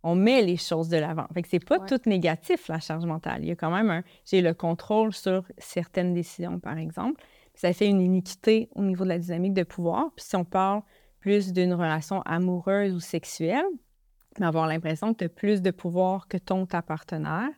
On 0.02 0.14
met 0.14 0.42
les 0.42 0.56
choses 0.56 0.88
de 0.88 0.96
l'avant. 0.96 1.26
Fait 1.34 1.42
que 1.42 1.48
c'est 1.48 1.64
pas 1.64 1.78
Ouais. 1.78 1.86
tout 1.86 2.00
négatif, 2.06 2.68
la 2.68 2.80
charge 2.80 3.04
mentale. 3.04 3.42
Il 3.42 3.48
y 3.48 3.50
a 3.52 3.56
quand 3.56 3.70
même 3.70 3.90
un... 3.90 4.02
J'ai 4.24 4.40
le 4.40 4.54
contrôle 4.54 5.12
sur 5.12 5.44
certaines 5.58 6.14
décisions, 6.14 6.58
par 6.58 6.78
exemple. 6.78 7.22
Ça 7.54 7.72
fait 7.74 7.88
une 7.88 8.00
iniquité 8.00 8.70
au 8.74 8.82
niveau 8.82 9.04
de 9.04 9.10
la 9.10 9.18
dynamique 9.18 9.52
de 9.54 9.62
pouvoir. 9.64 10.10
Puis 10.16 10.24
si 10.26 10.36
on 10.36 10.44
parle 10.44 10.82
plus 11.18 11.52
d'une 11.52 11.74
relation 11.74 12.22
amoureuse 12.22 12.94
ou 12.94 13.00
sexuelle, 13.00 13.64
mais 14.38 14.46
avoir 14.46 14.66
l'impression 14.66 15.12
que 15.12 15.18
tu 15.18 15.24
as 15.24 15.28
plus 15.28 15.60
de 15.60 15.70
pouvoir 15.70 16.28
que 16.28 16.38
ton 16.38 16.64
ta 16.64 16.80
partenaire, 16.80 17.50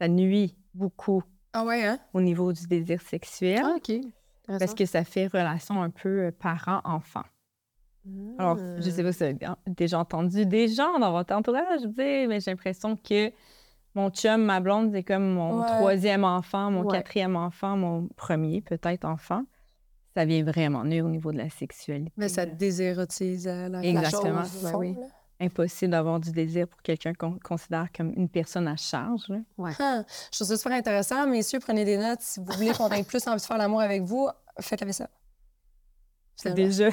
ça 0.00 0.08
nuit 0.08 0.56
beaucoup 0.74 1.22
Ah 1.52 1.64
ouais, 1.64 1.86
hein? 1.86 1.98
au 2.12 2.20
niveau 2.20 2.52
du 2.52 2.66
désir 2.66 3.00
sexuel 3.02 3.62
Ah, 3.64 3.74
OK. 3.76 3.92
parce 4.58 4.74
que 4.74 4.86
ça 4.86 5.04
fait 5.04 5.28
relation 5.28 5.80
un 5.80 5.90
peu 5.90 6.24
euh, 6.24 6.30
Alors, 8.38 8.58
je 8.78 8.90
sais 8.90 9.02
pas 9.02 9.12
si 9.12 9.18
vous 9.18 9.24
avez 9.24 9.38
déjà 9.66 9.98
entendu 9.98 10.44
des 10.46 10.68
gens 10.68 10.98
dans 10.98 11.12
votre 11.12 11.34
entourage 11.34 11.82
dire, 11.82 12.28
mais 12.28 12.40
j'ai 12.40 12.50
l'impression 12.50 12.96
que 12.96 13.32
mon 13.94 14.10
chum, 14.10 14.42
ma 14.44 14.60
blonde, 14.60 14.90
c'est 14.92 15.04
comme 15.04 15.32
mon 15.34 15.60
Ouais. 15.60 15.66
troisième 15.66 16.24
enfant, 16.24 16.70
mon 16.70 16.82
Ouais. 16.82 16.96
quatrième 16.98 17.36
enfant, 17.36 17.76
mon 17.76 18.08
premier 18.16 18.60
peut-être 18.60 19.04
enfant. 19.04 19.44
Ça 20.16 20.24
vient 20.24 20.44
vraiment 20.44 20.84
nuire 20.84 21.04
au 21.06 21.08
niveau 21.08 21.32
de 21.32 21.38
la 21.38 21.48
sexualité. 21.50 22.12
Mais 22.16 22.28
ça 22.28 22.44
désérotise 22.46 23.46
euh, 23.48 23.68
la, 23.68 23.80
la 23.80 23.84
Exactement. 23.84 24.42
chose, 24.44 24.62
Ben 24.62 24.68
au 24.68 24.72
fond, 24.72 24.78
oui. 24.78 24.94
là. 24.94 25.06
Impossible 25.40 25.90
d'avoir 25.90 26.20
du 26.20 26.30
désir 26.30 26.68
pour 26.68 26.80
quelqu'un 26.82 27.12
qu'on 27.12 27.38
considère 27.40 27.88
comme 27.96 28.12
une 28.16 28.28
personne 28.28 28.68
à 28.68 28.76
charge. 28.76 29.22
là. 29.28 29.38
Ah, 29.80 30.04
je 30.30 30.36
trouve 30.38 30.46
ça 30.46 30.56
super 30.56 30.72
intéressant. 30.72 31.26
Messieurs, 31.26 31.58
prenez 31.58 31.84
des 31.84 31.96
notes. 31.98 32.20
Si 32.20 32.38
vous 32.38 32.46
voulez 32.52 32.72
qu'on 32.72 32.88
ait 32.90 33.02
plus 33.04 33.26
envie 33.26 33.40
de 33.40 33.46
faire 33.46 33.58
l'amour 33.58 33.80
avec 33.80 34.02
vous, 34.02 34.28
faites 34.60 34.80
la 34.80 34.86
vaisselle. 34.86 35.08
C'est 36.36 36.54
déjà 36.54 36.88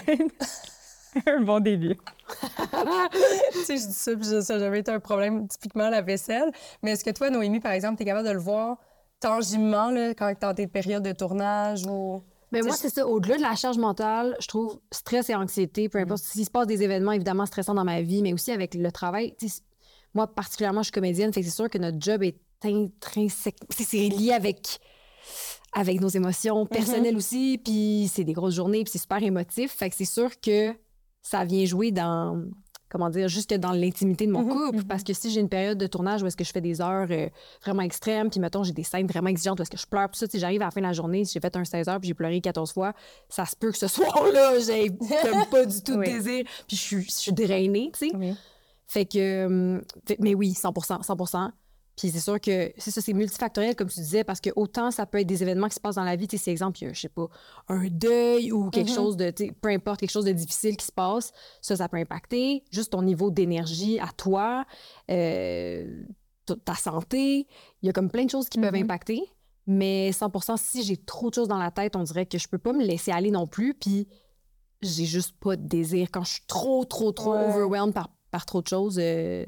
un 1.26 1.42
bon 1.42 1.60
début. 1.60 1.96
tu 3.52 3.64
sais, 3.64 3.78
je 3.78 3.88
dis 3.88 3.94
ça, 3.94 4.16
puis 4.16 4.26
ça 4.26 4.54
n'a 4.54 4.60
jamais 4.60 4.80
été 4.80 4.92
un 4.92 5.00
problème, 5.00 5.48
typiquement 5.48 5.90
la 5.90 6.02
vaisselle. 6.02 6.52
Mais 6.82 6.92
est-ce 6.92 7.04
que 7.04 7.12
toi, 7.12 7.30
Noémie, 7.30 7.60
par 7.60 7.74
exemple, 7.74 7.98
tu 7.98 8.04
es 8.04 8.06
capable 8.06 8.28
de 8.28 8.34
le 8.34 8.40
voir 8.40 8.78
tangiblement 9.22 9.92
là, 9.92 10.14
quand 10.14 10.34
tu 10.34 10.42
es 10.42 10.46
en 10.46 10.54
tes 10.54 10.68
périodes 10.68 11.04
de 11.04 11.14
tournage 11.14 11.86
ou. 11.86 12.22
Mais 12.52 12.62
moi, 12.62 12.72
Tu 12.72 12.78
sais, 12.78 12.90
c'est 12.90 12.96
ça. 12.96 13.08
Au-delà 13.08 13.38
de 13.38 13.42
la 13.42 13.56
charge 13.56 13.78
mentale, 13.78 14.36
je 14.42 14.48
trouve 14.48 14.80
stress 14.92 15.30
et 15.30 15.36
anxiété, 15.36 15.88
peu 15.88 16.00
importe 16.00 16.24
s'il 16.24 16.44
se 16.44 16.52
passe 16.52 16.68
des 16.68 16.84
événements 16.84 17.14
évidemment 17.14 17.46
stressants 17.46 17.74
dans 17.74 17.86
ma 17.86 18.02
vie, 18.02 18.22
mais 18.22 18.34
aussi 18.34 18.52
avec 18.52 18.74
le 18.74 18.92
travail. 18.92 19.36
Moi, 20.14 20.28
particulièrement, 20.28 20.82
je 20.82 20.88
suis 20.88 20.92
comédienne, 20.92 21.32
fait 21.32 21.40
que 21.42 21.48
c'est 21.48 21.56
sûr 21.56 21.70
que 21.70 21.78
notre 21.78 21.98
job 22.02 22.24
est 22.24 22.38
intrinsèque. 22.64 23.56
C'est 23.70 23.86
c'est 23.86 24.10
lié 24.10 24.34
avec, 24.34 24.80
avec 25.72 26.02
nos 26.02 26.10
émotions 26.10 26.66
personnelles 26.66 27.16
aussi, 27.16 27.58
puis 27.64 28.12
c'est 28.14 28.26
des 28.26 28.34
grosses 28.34 28.56
journées, 28.56 28.84
puis 28.84 28.92
c'est 28.92 29.00
super 29.00 29.24
émotif. 29.24 29.72
Fait 29.72 29.90
que 29.90 29.96
c'est 29.96 30.04
sûr 30.04 30.30
que 30.42 30.76
ça 31.22 31.46
vient 31.46 31.66
jouer 31.66 31.92
dans. 31.92 32.44
Comment 32.90 33.10
dire, 33.10 33.30
jusque 33.30 33.54
dans 33.54 33.72
l'intimité 33.72 34.28
de 34.28 34.34
mon 34.34 34.42
Mhm, 34.44 34.50
couple. 34.50 34.78
mhm. 34.80 34.84
Parce 34.84 35.02
que 35.04 35.14
si 35.14 35.32
j'ai 35.32 35.40
une 35.40 35.48
période 35.48 35.78
de 35.78 35.88
tournage 35.88 36.22
où 36.24 36.28
est-ce 36.28 36.36
que 36.36 36.44
je 36.44 36.52
fais 36.52 36.60
des 36.60 36.82
heures 36.82 37.08
euh, 37.10 37.30
vraiment 37.64 37.84
extrêmes, 37.84 38.30
puis 38.30 38.42
mettons, 38.42 38.66
j'ai 38.66 38.74
des 38.74 38.84
scènes 38.84 39.08
vraiment 39.08 39.30
exigeantes 39.30 39.58
où 39.60 39.62
est-ce 39.62 39.72
que 39.72 39.78
je 39.78 39.88
pleure, 39.88 40.10
puis 40.10 40.18
ça, 40.20 40.28
si 40.28 40.40
j'arrive 40.40 40.62
à 40.62 40.66
la 40.66 40.72
fin 40.72 40.82
de 40.82 40.88
la 40.88 40.92
journée, 40.92 41.24
si 41.24 41.32
j'ai 41.32 41.40
fait 41.40 41.56
un 41.56 41.64
16 41.64 41.88
heures, 41.88 42.00
puis 42.02 42.10
j'ai 42.10 42.14
pleuré 42.14 42.42
14 42.42 42.74
fois, 42.74 42.92
ça 43.30 43.46
se 43.46 43.56
peut 43.56 43.72
que 43.72 43.78
ce 43.78 43.88
soir-là, 43.88 44.60
j'ai 44.60 44.90
comme 44.90 45.46
pas 45.50 45.66
du 45.66 45.82
tout 45.82 45.94
de 45.94 46.00
Oui. 46.00 46.06
désir, 46.12 46.44
puis 46.68 46.76
je 46.76 46.82
suis, 46.82 47.02
je 47.04 47.12
suis 47.12 47.32
drainée, 47.32 47.92
tu 47.98 48.10
sais. 48.10 48.16
Oui. 48.18 48.34
Fait 48.88 49.06
que, 49.06 49.46
hum, 49.46 49.82
mais 50.20 50.36
oui, 50.36 50.52
100% 50.52 51.02
100 51.02 51.52
Puis 52.02 52.10
c'est 52.10 52.20
sûr 52.20 52.42
que 52.42 52.74
c'est 52.80 52.90
ça, 52.90 53.00
c'est 53.00 53.14
multifactoriel, 53.14 53.76
comme 53.76 53.88
tu 53.88 54.00
disais, 54.00 54.24
parce 54.24 54.42
que 54.42 54.50
autant 54.56 54.90
ça 54.90 55.06
peut 55.06 55.20
être 55.20 55.28
des 55.28 55.44
événements 55.44 55.68
qui 55.68 55.76
se 55.76 55.80
passent 55.80 55.98
dans 55.98 56.04
la 56.04 56.16
vie, 56.16 56.28
tu 56.28 56.36
sais, 56.40 56.50
exemple, 56.50 56.80
il 56.82 56.88
y 56.88 56.90
a, 56.90 56.94
je 56.94 57.00
sais 57.00 57.10
pas, 57.10 57.28
un 57.70 57.88
deuil 57.90 58.52
ou 58.52 58.72
quelque 58.72 58.90
Mhm. 58.90 58.96
chose 58.96 59.18
de, 59.18 59.32
peu 59.62 59.70
importe, 59.70 60.00
quelque 60.00 60.10
chose 60.10 60.26
de 60.26 60.32
difficile 60.32 60.76
qui 60.78 60.86
se 60.88 60.92
passe, 60.92 61.32
ça, 61.62 61.76
ça 61.76 61.88
peut 61.88 61.98
impacter 61.98 62.64
juste 62.72 62.94
ton 62.94 63.04
niveau 63.04 63.30
d'énergie 63.30 64.00
à 64.00 64.08
toi, 64.18 64.66
euh, 65.12 66.04
ta- 66.66 66.74
santé. 66.74 67.46
Il 67.84 67.86
y 67.86 67.90
a 67.90 67.94
comme 67.94 68.10
plein 68.10 68.26
de 68.26 68.32
choses 68.32 68.50
qui 68.50 68.60
peuvent 68.60 68.74
Mhm. 68.74 68.84
impacter. 68.86 69.22
Mais 69.68 70.12
100 70.12 70.58
si 70.58 70.82
j'ai 70.82 70.98
trop 70.98 71.30
de 71.30 71.36
choses 71.36 71.48
dans 71.48 71.60
la 71.60 71.70
tête, 71.70 71.96
on 71.96 72.02
dirait 72.04 72.26
que 72.26 72.40
je 72.40 72.48
peux 72.48 72.58
pas 72.58 72.74
me 72.74 72.84
laisser 72.84 73.12
aller 73.12 73.30
non 73.30 73.46
plus. 73.46 73.76
Puis 73.76 74.08
j'ai 74.82 75.06
juste 75.06 75.36
pas 75.40 75.56
de 75.56 75.68
désir. 75.68 76.08
Quand 76.12 76.24
je 76.24 76.32
suis 76.34 76.46
trop, 76.48 76.84
trop, 76.84 77.12
trop 77.12 77.34
Ouais. 77.36 77.46
overwhelmed 77.46 77.94
par, 77.94 78.10
par 78.32 78.48
trop 78.48 78.64
de 78.64 78.68
choses, 78.68 78.98
euh, 79.00 79.46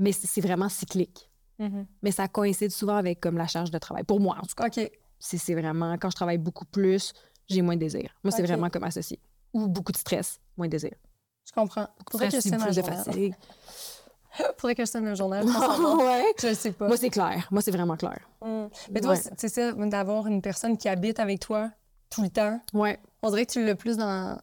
mais 0.00 0.10
c'est 0.10 0.40
vraiment 0.40 0.68
cyclique. 0.68 1.29
Mhm. 1.60 1.86
Mais 2.02 2.10
ça 2.10 2.26
coïncide 2.26 2.70
souvent 2.72 2.96
avec 2.96 3.20
comme 3.20 3.36
la 3.38 3.46
charge 3.46 3.70
de 3.70 3.78
travail. 3.78 4.02
Pour 4.04 4.18
moi, 4.18 4.36
en 4.42 4.46
tout 4.46 4.54
cas, 4.56 4.66
OK. 4.66 4.90
c'est 5.18 5.38
c'est 5.38 5.54
vraiment 5.54 5.92
quand 5.98 6.10
je 6.10 6.16
travaille 6.16 6.38
beaucoup 6.38 6.64
plus, 6.64 7.12
j'ai 7.48 7.62
moins 7.62 7.76
de 7.76 7.80
désir. 7.80 8.10
Moi, 8.24 8.32
c'est 8.32 8.42
vraiment 8.42 8.70
comme 8.70 8.84
associé. 8.84 9.20
Ou 9.52 9.68
beaucoup 9.68 9.92
de 9.92 9.96
stress, 9.98 10.40
moins 10.56 10.66
de 10.66 10.72
désir. 10.72 10.92
Je 11.46 11.52
comprends. 11.52 11.86
Que 12.06 12.18
je 12.18 12.38
Stress, 12.40 12.42
plus 12.48 12.50
de 12.50 12.72
journal. 12.82 13.04
fatigue. 13.04 13.34
Faudrait 14.58 14.74
que 14.76 14.84
je 14.84 14.96
un 14.96 15.14
journal. 15.14 15.44
ouais. 15.98 16.32
Je 16.40 16.54
sais 16.54 16.72
pas. 16.72 16.86
Moi, 16.86 16.96
c'est 16.96 17.10
clair. 17.10 17.46
Moi, 17.50 17.60
c'est 17.62 17.72
vraiment 17.72 17.96
clair. 17.96 18.20
Mm. 18.44 18.66
Mais 18.92 19.00
toi, 19.00 19.12
Ouais. 19.12 19.20
c'est 19.36 19.48
ça, 19.48 19.72
d'avoir 19.72 20.26
une 20.28 20.40
personne 20.40 20.76
qui 20.78 20.88
habite 20.88 21.18
avec 21.18 21.40
toi 21.40 21.70
tout 22.10 22.22
le 22.22 22.30
temps. 22.30 22.60
Ouais. 22.72 22.98
On 23.22 23.30
dirait 23.30 23.44
que 23.46 23.52
tu 23.52 23.64
l'as 23.64 23.74
plus 23.74 23.96
dans, 23.96 24.38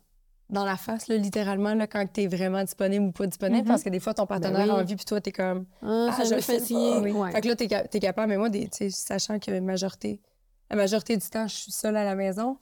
dans 0.49 0.63
la 0.63 0.77
face, 0.77 1.07
là, 1.07 1.17
littéralement, 1.17 1.73
là, 1.73 1.87
quand 1.87 2.05
tu 2.11 2.21
es 2.21 2.27
vraiment 2.27 2.63
disponible 2.63 3.05
ou 3.05 3.11
pas 3.11 3.27
disponible. 3.27 3.63
Mhm. 3.63 3.67
Parce 3.67 3.83
que 3.83 3.89
des 3.89 3.99
fois, 3.99 4.13
ton 4.13 4.25
partenaire 4.25 4.65
oui. 4.65 4.69
a 4.69 4.75
envie, 4.75 4.95
puis 4.95 5.05
toi, 5.05 5.19
tu 5.19 5.29
es 5.29 5.33
comme. 5.33 5.65
Ah, 5.81 6.09
Ah, 6.09 6.13
ça 6.13 6.23
je 6.23 6.35
me 6.35 6.41
fais 6.41 6.59
pas. 6.59 7.19
Ouais. 7.19 7.31
Fait 7.31 7.41
que 7.41 7.47
là, 7.47 7.55
tu 7.55 7.63
es, 7.65 7.99
capable. 7.99 8.29
Mais 8.29 8.37
moi, 8.37 8.49
des, 8.49 8.69
sachant 8.89 9.39
que 9.39 9.59
majorité, 9.59 10.21
la 10.69 10.75
majorité 10.75 11.17
du 11.17 11.27
temps, 11.27 11.47
je 11.47 11.55
suis 11.55 11.71
seule 11.71 11.97
à 11.97 12.03
la 12.05 12.15
maison. 12.15 12.57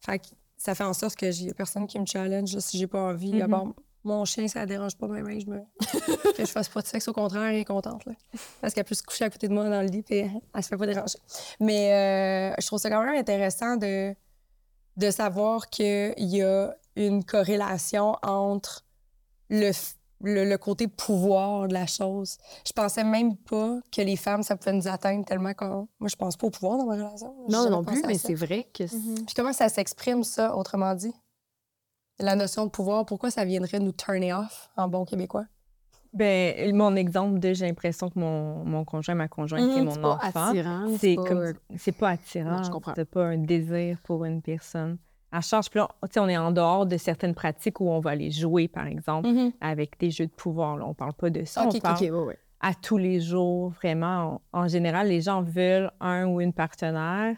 Fait 0.00 0.18
que 0.18 0.26
ça 0.56 0.74
fait 0.74 0.84
en 0.84 0.94
sorte 0.94 1.16
que 1.16 1.30
j'ai 1.30 1.52
personne 1.52 1.86
qui 1.86 1.98
me 1.98 2.06
challenge 2.06 2.54
là, 2.54 2.60
si 2.60 2.78
j'ai 2.78 2.86
pas 2.86 3.00
envie. 3.00 3.38
Part 3.48 3.66
mon 4.04 4.24
chien, 4.24 4.48
ça 4.48 4.60
la 4.60 4.66
dérange 4.66 4.96
pas 4.96 5.06
même. 5.08 5.26
Je 5.40 5.46
me... 5.46 5.58
que 6.32 6.44
je 6.44 6.50
fasse 6.50 6.68
pas 6.68 6.80
de 6.80 6.86
sexe. 6.86 7.06
Au 7.08 7.12
contraire, 7.12 7.42
elle 7.42 7.56
est 7.56 7.64
contente. 7.64 8.04
Là. 8.06 8.12
Parce 8.60 8.72
qu'elle 8.72 8.84
peut 8.84 8.94
se 8.94 9.02
coucher 9.02 9.24
à 9.24 9.30
côté 9.30 9.48
de 9.48 9.52
moi 9.52 9.68
dans 9.68 9.82
le 9.82 9.88
lit 9.88 10.04
et 10.10 10.26
elle 10.54 10.62
se 10.62 10.68
fait 10.68 10.76
pas 10.76 10.86
déranger. 10.86 11.18
Mais 11.60 12.52
euh, 12.52 12.54
je 12.58 12.66
trouve 12.66 12.78
ça 12.78 12.88
quand 12.88 13.04
même 13.04 13.14
intéressant 13.14 13.76
de, 13.76 14.14
de 15.00 15.10
savoir 15.10 15.68
qu'il 15.70 16.14
y 16.18 16.42
a 16.42 16.74
une 16.94 17.24
corrélation 17.24 18.16
entre 18.22 18.84
le, 19.48 19.72
le, 20.20 20.44
le 20.44 20.58
côté 20.58 20.88
pouvoir 20.88 21.68
de 21.68 21.72
la 21.72 21.86
chose. 21.86 22.36
Je 22.66 22.72
pensais 22.72 23.02
même 23.02 23.36
pas 23.36 23.78
que 23.90 24.02
les 24.02 24.16
femmes, 24.16 24.42
ça 24.42 24.56
pouvait 24.56 24.74
nous 24.74 24.88
atteindre 24.88 25.24
tellement 25.24 25.54
qu'on... 25.54 25.88
Moi, 25.98 26.08
je 26.08 26.16
pense 26.16 26.36
pas 26.36 26.46
au 26.46 26.50
pouvoir 26.50 26.76
dans 26.76 26.84
ma 26.84 26.94
relation. 26.96 27.34
Non, 27.48 27.70
non 27.70 27.82
plus, 27.82 28.02
mais 28.06 28.18
c'est 28.18 28.34
vrai 28.34 28.68
que. 28.74 28.84
Puis 28.84 29.34
comment 29.34 29.54
ça 29.54 29.68
s'exprime, 29.70 30.22
ça, 30.22 30.54
autrement 30.54 30.94
dit? 30.94 31.14
La 32.18 32.36
notion 32.36 32.66
de 32.66 32.70
pouvoir, 32.70 33.06
pourquoi 33.06 33.30
ça 33.30 33.46
viendrait 33.46 33.78
nous 33.78 33.92
turner 33.92 34.34
off 34.34 34.70
en 34.76 34.86
bon 34.88 35.06
québécois? 35.06 35.46
Ben, 36.12 36.74
mon 36.74 36.96
exemple 36.96 37.38
de 37.38 37.52
j'ai 37.52 37.66
l'impression 37.66 38.08
que 38.10 38.18
mon, 38.18 38.64
mon 38.64 38.84
conjoint, 38.84 39.14
ma 39.14 39.28
conjointe, 39.28 39.62
Mhm, 39.62 39.72
c'est 39.74 39.82
mon 39.84 40.02
pas 40.02 40.18
enfant. 40.24 40.52
C'est 40.98 41.14
pas- 41.14 41.24
comme 41.24 41.52
c'est 41.76 41.92
pas 41.92 42.08
attirant. 42.10 42.56
Non, 42.56 42.62
je 42.64 42.70
comprends. 42.70 42.92
C'est 42.96 43.04
pas 43.08 43.24
un 43.26 43.38
désir 43.38 43.98
pour 44.02 44.24
une 44.24 44.42
personne. 44.42 44.98
À 45.32 45.40
charge, 45.40 45.70
puis 45.70 45.80
sais, 46.10 46.18
on 46.18 46.28
est 46.28 46.36
en 46.36 46.50
dehors 46.50 46.86
de 46.86 46.96
certaines 46.96 47.34
pratiques 47.36 47.80
où 47.80 47.88
on 47.88 48.00
va 48.00 48.10
aller 48.10 48.32
jouer, 48.32 48.66
par 48.66 48.88
exemple, 48.88 49.28
avec 49.60 49.96
des 50.00 50.10
jeux 50.10 50.26
de 50.26 50.32
pouvoir. 50.32 50.76
Là. 50.76 50.84
On 50.86 50.94
parle 50.94 51.12
pas 51.12 51.30
de 51.30 51.44
ça. 51.44 51.62
Ok, 51.62 51.68
on 51.74 51.76
ok, 51.76 51.82
parle 51.82 51.94
OK, 51.94 52.00
ouais, 52.02 52.10
ouais. 52.24 52.38
à 52.60 52.74
tous 52.74 52.98
les 52.98 53.20
jours, 53.20 53.70
vraiment. 53.70 54.40
En, 54.52 54.62
en 54.62 54.66
général, 54.68 55.06
les 55.06 55.20
gens 55.20 55.42
veulent 55.42 55.92
un 56.00 56.26
ou 56.26 56.40
une 56.40 56.52
partenaire 56.52 57.36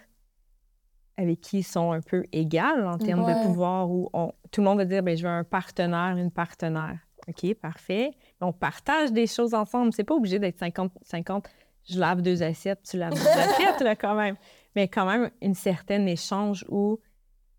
avec 1.18 1.42
qui 1.42 1.58
ils 1.58 1.62
sont 1.62 1.92
un 1.92 2.00
peu 2.00 2.24
égales 2.32 2.86
en 2.86 2.96
termes 2.96 3.24
Ouais. 3.24 3.34
de 3.34 3.42
pouvoir, 3.46 3.90
où 3.90 4.08
on- 4.14 4.32
tout 4.50 4.62
le 4.62 4.64
monde 4.64 4.78
va 4.78 4.86
dire, 4.86 5.02
ben 5.02 5.14
je 5.14 5.22
veux 5.24 5.28
un 5.28 5.44
partenaire, 5.44 6.16
une 6.16 6.30
partenaire. 6.30 6.98
OK, 7.28 7.54
parfait. 7.54 8.12
On 8.42 8.52
partage 8.52 9.12
des 9.12 9.26
choses 9.26 9.54
ensemble. 9.54 9.92
C'est 9.92 10.04
pas 10.04 10.14
obligé 10.14 10.38
d'être 10.38 10.58
50-50. 10.58 11.44
Je 11.88 11.98
lave 11.98 12.22
deux 12.22 12.42
assiettes, 12.42 12.80
tu 12.88 12.96
laves 12.96 13.12
deux 13.14 13.26
assiettes, 13.28 13.80
là, 13.80 13.96
quand 13.96 14.14
même. 14.14 14.36
Mais 14.76 14.88
quand 14.88 15.06
même, 15.06 15.30
une 15.40 15.54
certaine 15.54 16.06
échange 16.08 16.64
où 16.68 16.98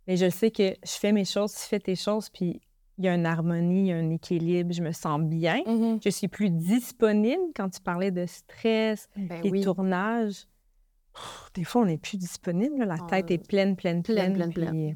mais 0.07 0.17
je 0.17 0.29
sais 0.29 0.51
que 0.51 0.73
je 0.83 0.91
fais 0.91 1.13
mes 1.13 1.23
choses, 1.25 1.53
tu 1.53 1.61
fais 1.61 1.79
tes 1.79 1.95
choses, 1.95 2.29
puis 2.29 2.59
il 2.97 3.05
y 3.05 3.07
a 3.07 3.15
une 3.15 3.25
harmonie, 3.25 3.83
il 3.83 3.87
y 3.87 3.91
a 3.93 3.95
un 3.95 4.09
équilibre, 4.09 4.73
je 4.73 4.81
me 4.83 4.91
sens 4.91 5.21
bien. 5.21 5.61
Mhm. 5.65 5.99
Je 6.03 6.09
suis 6.09 6.27
plus 6.27 6.49
disponible 6.49 7.41
quand 7.55 7.69
tu 7.69 7.79
parlais 7.79 8.11
de 8.11 8.25
stress, 8.25 9.07
Ben 9.15 9.41
oui. 9.45 9.61
tournages. 9.61 10.45
Pff, 11.13 11.49
Des 11.53 11.63
fois, 11.63 11.83
on 11.83 11.85
n'est 11.85 11.97
plus 11.97 12.17
disponible. 12.17 12.79
là. 12.79 12.85
La 12.85 12.95
Ah, 12.99 13.07
tête 13.09 13.31
est 13.31 13.37
pleine, 13.47 13.75
pleine, 13.77 14.03
pleine. 14.03 14.33
pleine, 14.33 14.51
pleine, 14.53 14.69
puis 14.71 14.95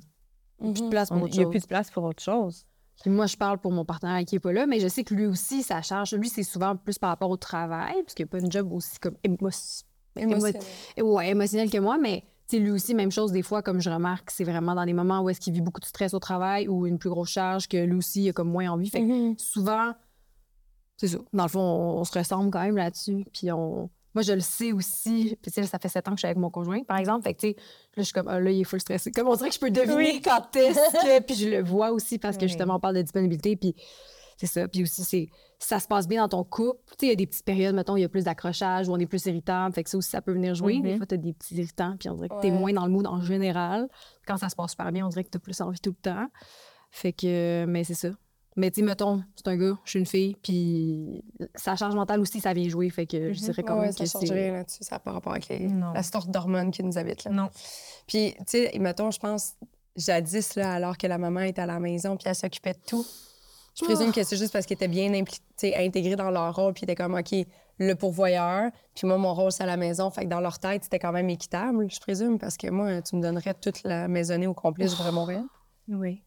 Il 0.60 0.66
y 0.68 0.70
a 0.70 0.74
plus 0.74 0.82
de 0.84 0.90
place 0.90 1.08
pour 1.10 1.18
on- 1.18 1.22
autre 1.22 1.34
Il 1.34 1.38
n'y 1.38 1.40
a 1.40 1.44
chose. 1.44 1.52
plus 1.52 1.62
de 1.62 1.68
place 1.68 1.92
pour 1.92 2.04
autre 2.04 2.24
chose. 2.24 2.66
Puis 3.02 3.10
moi, 3.12 3.28
je 3.28 3.38
parle 3.38 3.60
pour 3.60 3.72
mon 3.72 3.86
partenaire 3.86 4.24
qui 4.26 4.36
n'est 4.36 4.40
pas 4.40 4.52
là, 4.52 4.66
mais 4.66 4.80
je 4.80 4.88
sais 4.88 5.04
que 5.04 5.14
lui 5.14 5.26
aussi, 5.28 5.62
ça 5.64 5.82
charge. 5.82 6.14
Lui, 6.14 6.30
c'est 6.30 6.44
souvent 6.44 6.76
plus 6.76 6.98
par 6.98 7.10
rapport 7.10 7.30
au 7.30 7.38
travail, 7.38 7.94
parce 8.04 8.14
qu'il 8.16 8.26
n'y 8.26 8.30
a 8.30 8.32
pas 8.32 8.40
une 8.40 8.52
job 8.52 8.72
aussi 8.74 8.98
comme 9.00 9.16
émo- 9.24 9.84
ouais, 11.02 11.30
émotionnel 11.30 11.70
que 11.70 11.78
moi, 11.78 11.98
mais 11.98 12.24
lui 12.52 12.72
aussi, 12.72 12.96
même 12.96 13.12
chose, 13.12 13.32
des 13.32 13.44
fois, 13.44 13.62
comme 13.62 13.82
je 13.82 13.90
remarque, 13.90 14.32
c'est 14.32 14.44
vraiment 14.46 14.74
dans 14.74 14.86
des 14.86 14.94
moments 14.94 15.20
où 15.22 15.30
est-ce 15.30 15.40
qu'il 15.40 15.54
vit 15.54 15.62
beaucoup 15.62 15.82
de 15.82 15.86
stress 15.86 16.14
au 16.14 16.20
travail 16.20 16.68
ou 16.68 16.88
une 16.88 16.98
plus 16.98 17.10
grosse 17.10 17.30
charge 17.30 17.68
que 17.68 17.78
lui 17.78 17.96
aussi, 17.98 18.24
il 18.24 18.30
a 18.30 18.34
comme 18.34 18.50
moins 18.50 18.70
envie. 18.70 18.90
Fait 18.90 19.02
que 19.02 19.06
Mhm. 19.06 19.38
souvent, 19.38 19.94
c'est 20.96 21.10
ça. 21.10 21.18
Dans 21.34 21.44
le 21.44 21.50
fond, 21.50 21.60
on, 21.60 22.00
on 22.00 22.04
se 22.04 22.18
ressemble 22.18 22.50
quand 22.50 22.62
même 22.64 22.78
là-dessus. 22.78 23.26
Puis 23.34 23.52
on. 23.52 23.90
Moi, 24.18 24.24
je 24.24 24.34
le 24.34 24.40
sais 24.40 24.72
aussi. 24.72 25.38
Puis, 25.44 25.52
tu 25.52 25.62
sais, 25.62 25.68
ça 25.68 25.78
fait 25.78 25.90
sept 25.90 26.08
ans 26.08 26.12
que 26.12 26.18
je 26.18 26.22
suis 26.22 26.26
avec 26.26 26.40
mon 26.40 26.50
conjoint, 26.50 26.82
par 26.84 26.98
exemple. 26.98 27.22
Fait 27.24 27.36
que, 27.36 27.40
tu 27.42 27.48
sais, 27.50 27.56
là, 27.56 27.64
je 27.98 28.02
suis 28.02 28.14
comme, 28.14 28.28
ah, 28.28 28.40
là, 28.40 28.50
il 28.50 28.62
est 28.62 28.64
full 28.64 28.82
stressé. 28.82 29.12
Comme 29.12 29.28
on 29.28 29.36
dirait 29.36 29.50
que 29.50 29.54
je 29.56 29.60
peux 29.60 29.70
deviner 29.70 29.96
Oui. 29.96 30.22
quand 30.24 30.56
est-ce 30.56 30.80
que. 30.80 31.22
Puis, 31.26 31.36
je 31.36 31.50
le 31.50 31.64
vois 31.64 31.92
aussi 31.92 32.18
parce 32.18 32.36
que, 32.36 32.42
Oui. 32.42 32.48
justement, 32.48 32.78
on 32.78 32.80
parle 32.80 32.96
de 32.96 33.04
disponibilité. 33.04 33.56
Puis, 33.56 33.76
c'est 34.36 34.48
ça. 34.48 34.68
Puis 34.68 34.82
aussi, 34.82 35.04
c'est 35.04 35.28
ça 35.60 35.80
se 35.80 35.88
passe 35.88 36.08
bien 36.08 36.24
dans 36.24 36.30
ton 36.30 36.44
couple. 36.44 36.80
Tu 36.88 36.94
sais, 37.00 37.06
il 37.06 37.10
y 37.10 37.12
a 37.12 37.16
des 37.16 37.28
petites 37.28 37.46
périodes, 37.46 37.76
mettons, 37.76 37.96
il 37.96 38.02
y 38.02 38.06
a 38.06 38.10
plus 38.10 38.24
d'accrochage 38.24 38.88
ou 38.90 38.94
on 38.94 38.98
est 38.98 39.06
plus 39.06 39.24
irritable. 39.28 39.74
Fait 39.76 39.84
que 39.84 39.90
ça 39.92 39.98
aussi, 40.00 40.10
ça 40.10 40.22
peut 40.24 40.34
venir 40.34 40.56
jouer. 40.56 40.80
Des 40.80 40.92
Mhm. 40.94 40.98
fois, 40.98 41.06
tu 41.06 41.14
as 41.14 41.18
des 41.18 41.34
petits 41.34 41.54
irritants. 41.56 41.96
Puis, 42.00 42.10
on 42.10 42.16
dirait 42.16 42.30
que 42.30 42.42
tu 42.42 42.48
es 42.48 42.52
Ouais. 42.52 42.58
moins 42.58 42.74
dans 42.74 42.86
le 42.88 42.92
mood 42.92 43.06
en 43.06 43.22
général. 43.22 43.88
Quand 44.28 44.38
ça 44.38 44.50
se 44.50 44.56
passe 44.56 44.72
super 44.72 44.92
bien, 44.92 45.06
on 45.06 45.10
dirait 45.10 45.24
que 45.26 45.30
tu 45.30 45.38
as 45.38 45.40
plus 45.40 45.62
envie 45.62 45.80
tout 45.80 45.92
le 45.92 45.96
temps. 46.12 46.28
Fait 46.90 47.14
que, 47.14 47.66
mais 47.68 47.84
c'est 47.84 47.94
ça. 47.94 48.10
Mais 48.58 48.72
tu 48.72 48.82
sais, 48.82 48.86
mettons, 48.86 49.24
c'est 49.36 49.48
un 49.48 49.56
gars, 49.56 49.78
je 49.86 49.90
suis 49.92 50.00
une 50.00 50.06
fille, 50.08 50.36
puis 50.44 51.24
sa 51.56 51.76
charge 51.76 51.94
mentale 51.96 52.20
aussi, 52.20 52.40
ça 52.42 52.54
vient 52.54 52.68
jouer. 52.68 52.90
Fait 52.90 53.06
que 53.06 53.32
je 53.32 53.40
Mhm. 53.40 53.46
dirais 53.46 53.64
quand 53.64 53.76
Ouais, 53.76 53.82
même 53.84 53.92
ça 53.92 54.04
que 54.04 54.10
change 54.10 54.32
rien 54.32 54.52
là-dessus. 54.54 54.84
Ça 54.84 54.96
n'a 54.96 55.00
pas 55.00 55.12
rapport 55.12 55.32
avec 55.34 55.48
les- 55.48 55.70
la 55.94 56.02
sorte 56.04 56.30
d'hormones 56.32 56.72
qui 56.72 56.84
nous 56.84 56.98
habitent. 56.98 57.24
Là. 57.26 57.32
Non. 57.32 57.50
Puis, 58.08 58.34
tu 58.40 58.44
sais, 58.48 58.72
mettons, 58.80 59.12
je 59.12 59.20
pense, 59.20 59.54
jadis, 59.96 60.56
là, 60.56 60.74
alors 60.74 60.98
que 60.98 61.06
la 61.08 61.18
maman 61.20 61.42
était 61.42 61.62
à 61.62 61.66
la 61.68 61.80
maison, 61.80 62.18
puis 62.18 62.28
elle 62.28 62.36
s'occupait 62.36 62.74
de 62.74 62.80
tout. 62.88 63.06
Je 63.80 63.84
présume 63.86 64.12
que 64.12 64.24
c'est 64.24 64.38
juste 64.38 64.52
parce 64.54 64.66
qu'elle 64.66 64.76
était 64.78 64.88
bien 64.88 65.12
impli- 65.12 65.36
tu 65.38 65.42
sais, 65.58 65.76
intégrée 65.76 66.16
dans 66.16 66.32
leur 66.32 66.56
rôle, 66.56 66.74
puis 66.74 66.86
était 66.86 66.96
comme, 66.96 67.14
OK, 67.14 67.36
le 67.78 67.94
pourvoyeur, 67.94 68.72
puis 68.96 69.06
moi, 69.08 69.20
mon 69.20 69.36
rôle, 69.36 69.52
c'est 69.52 69.62
à 69.62 69.68
la 69.68 69.78
maison. 69.78 70.10
Fait 70.10 70.24
que 70.26 70.30
dans 70.30 70.40
leur 70.40 70.58
tête, 70.58 70.84
c'était 70.86 70.98
quand 70.98 71.12
même 71.12 71.30
équitable, 71.30 71.86
je 71.92 72.00
présume, 72.00 72.40
parce 72.40 72.58
que 72.58 72.72
moi, 72.72 73.04
tu 73.04 73.16
me 73.18 73.22
donnerais 73.22 73.54
toute 73.54 73.84
la 73.84 74.08
maisonnée 74.08 74.48
au 74.48 74.56
complet, 74.56 74.88
je 74.88 74.96
voudrais 74.96 75.12
mourir. 75.12 75.44
Oui. 75.88 76.24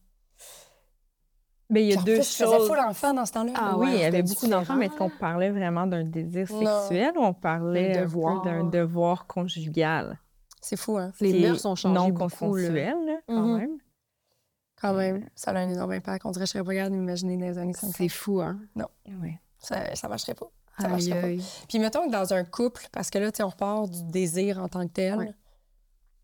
Mais 1.71 1.83
il 1.85 1.93
y 1.93 1.95
a 1.95 1.99
en 1.99 2.03
deux 2.03 2.15
plus, 2.15 2.23
je 2.37 2.43
faisais 2.43 2.57
choses. 2.57 2.67
full 2.67 2.79
enfant 2.79 3.13
dans 3.13 3.25
ce 3.25 3.31
temps-là. 3.31 3.53
Ah 3.55 3.75
oui, 3.77 3.87
ouais, 3.87 3.95
il 3.95 4.01
y 4.01 4.03
avait 4.03 4.21
beaucoup 4.23 4.47
d'enfants, 4.47 4.75
mais 4.75 4.87
est-ce 4.87 4.95
qu'on 4.97 5.09
parlait 5.09 5.49
vraiment 5.49 5.87
d'un 5.87 6.03
désir 6.03 6.47
Non. 6.51 6.81
sexuel 6.81 7.13
ou 7.17 7.21
on 7.21 7.33
parlait 7.33 7.99
devoir. 8.01 8.41
d'un 8.43 8.65
devoir 8.65 9.25
conjugal? 9.25 10.19
C'est 10.61 10.75
fou, 10.77 10.97
hein? 10.97 11.11
Les 11.21 11.39
mœurs 11.41 11.59
sont 11.61 11.75
changées 11.75 11.95
Non 12.11 12.13
consensuel, 12.13 12.95
là, 13.05 13.13
quand 13.27 13.41
Mhm. 13.41 13.57
même. 13.57 13.77
Quand 14.79 14.93
même, 14.93 15.29
ça 15.35 15.51
a 15.51 15.59
un 15.59 15.69
énorme 15.69 15.91
impact. 15.91 16.25
On 16.25 16.31
dirait 16.31 16.43
que 16.43 16.47
je 16.47 16.51
serais 16.53 16.63
pas 16.63 16.73
capable 16.73 16.95
d'imaginer 16.95 17.37
dans 17.37 17.45
les 17.45 17.57
années 17.57 17.73
50. 17.73 17.95
C'est 17.95 18.09
fou, 18.09 18.41
hein? 18.41 18.59
Oui. 19.21 19.33
Ça, 19.59 19.95
ça 19.95 20.07
marcherait 20.07 20.33
pas. 20.33 20.47
Ça 20.79 20.85
Aïe, 20.85 20.91
marcherait 20.91 21.37
pas. 21.37 21.43
Puis 21.69 21.79
mettons 21.79 22.07
que 22.07 22.11
dans 22.11 22.33
un 22.33 22.43
couple, 22.43 22.87
parce 22.91 23.09
que 23.11 23.19
là, 23.19 23.31
tu 23.31 23.37
sais, 23.37 23.43
on 23.43 23.49
repart 23.49 23.89
du 23.89 24.03
désir 24.05 24.59
en 24.59 24.67
tant 24.67 24.87
que 24.87 24.91
tel, 24.93 25.17
Ouais. 25.17 25.33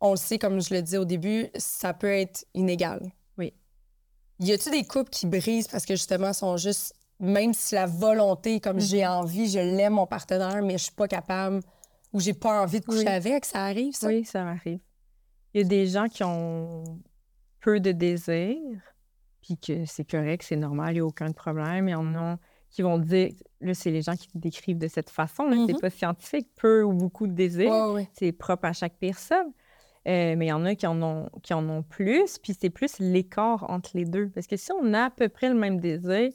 on 0.02 0.12
le 0.12 0.18
sait, 0.18 0.40
comme 0.40 0.60
je 0.60 0.74
le 0.74 0.82
disais 0.82 0.98
au 0.98 1.06
début, 1.06 1.48
ça 1.56 1.94
peut 1.94 2.12
être 2.12 2.46
inégal. 2.56 3.12
Y 4.40 4.52
a-tu 4.52 4.70
des 4.70 4.84
couples 4.84 5.10
qui 5.10 5.26
brisent 5.26 5.68
parce 5.68 5.86
que 5.86 5.96
justement 5.96 6.34
sont 6.34 6.58
juste, 6.58 6.94
même 7.20 7.54
si 7.54 7.76
la 7.76 7.88
volonté, 7.88 8.60
comme 8.60 8.80
j'ai 8.80 9.06
envie, 9.06 9.50
je 9.50 9.60
l'aime 9.60 9.94
mon 9.94 10.06
partenaire, 10.06 10.62
mais 10.62 10.78
je 10.78 10.84
suis 10.84 10.92
pas 10.96 11.08
capable 11.08 11.62
ou 12.14 12.20
j'ai 12.20 12.34
pas 12.34 12.62
envie 12.62 12.80
de 12.80 12.86
coucher 12.86 13.00
Oui. 13.00 13.08
avec, 13.08 13.46
ça 13.46 13.66
arrive, 13.66 13.94
ça? 13.94 14.08
Oui, 14.08 14.24
ça 14.26 14.44
m'arrive. 14.44 14.80
Il 15.54 15.62
y 15.62 15.66
a 15.66 15.68
des 15.68 15.88
gens 15.88 16.08
qui 16.08 16.24
ont 16.24 16.84
peu 17.60 17.80
de 17.80 17.92
désir, 17.92 18.56
puis 19.42 19.58
que 19.58 19.86
c'est 19.86 20.10
correct, 20.10 20.44
c'est 20.48 20.56
normal, 20.56 20.92
il 20.92 20.94
n'y 20.96 21.00
a 21.00 21.06
aucun 21.06 21.32
problème. 21.32 21.88
Il 21.88 21.92
y 21.92 21.96
en 21.96 22.14
a 22.16 22.38
qui 22.70 22.82
vont 22.82 22.98
dire, 23.00 23.32
là, 23.62 23.74
c'est 23.74 23.90
les 23.92 24.02
gens 24.02 24.16
qui 24.16 24.28
décrivent 24.36 24.78
de 24.78 24.88
cette 24.88 25.10
façon, 25.10 25.46
là, 25.46 25.56
c'est 25.68 25.80
pas 25.80 25.90
scientifique, 25.90 26.50
peu 26.56 26.84
ou 26.84 26.94
beaucoup 26.94 27.26
de 27.26 27.34
désir. 27.34 27.72
C'est 28.14 28.32
propre 28.34 28.66
à 28.66 28.74
chaque 28.74 28.98
personne. 29.00 29.52
Euh, 30.08 30.36
mais 30.38 30.46
il 30.46 30.50
y 30.50 30.54
en 30.54 30.64
a 30.66 30.76
qui 30.76 30.88
en 30.88 31.02
ont, 31.02 31.30
qui 31.44 31.54
en 31.54 31.68
ont 31.68 31.84
plus, 31.84 32.38
puis 32.38 32.56
c'est 32.58 32.70
plus 32.70 33.00
l'écart 33.00 33.70
entre 33.70 33.92
les 33.94 34.06
deux. 34.06 34.30
Parce 34.30 34.48
que 34.48 34.56
si 34.56 34.72
on 34.72 34.94
a 34.94 35.06
à 35.06 35.10
peu 35.10 35.28
près 35.28 35.50
le 35.50 35.56
même 35.56 35.80
désir, 35.80 36.30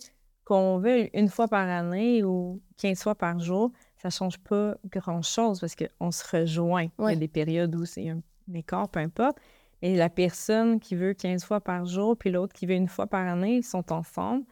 qu'on 0.44 0.78
veut 0.78 1.08
une 1.16 1.28
fois 1.28 1.48
par 1.48 1.68
année 1.68 2.22
ou 2.22 2.60
15 2.78 3.02
fois 3.02 3.14
par 3.14 3.38
jour, 3.38 3.72
ça 3.96 4.10
change 4.10 4.38
pas 4.38 4.76
grand-chose 4.90 5.60
parce 5.60 5.74
qu'on 5.74 6.10
se 6.10 6.36
rejoint. 6.36 6.88
Il 6.98 7.04
y 7.04 7.12
a 7.12 7.16
des 7.16 7.28
périodes 7.28 7.74
où 7.74 7.84
c'est 7.84 8.08
un, 8.08 8.20
un 8.50 8.54
écart, 8.54 8.88
peu 8.88 9.00
importe. 9.00 9.38
Et 9.80 9.96
la 9.96 10.10
personne 10.10 10.78
qui 10.78 10.94
veut 10.94 11.14
15 11.14 11.44
fois 11.44 11.60
par 11.60 11.86
jour, 11.86 12.16
puis 12.16 12.30
l'autre 12.30 12.52
qui 12.52 12.66
veut 12.66 12.74
une 12.74 12.88
fois 12.88 13.06
par 13.06 13.26
année, 13.26 13.56
ils 13.56 13.64
sont 13.64 13.92
ensemble. 13.92 14.44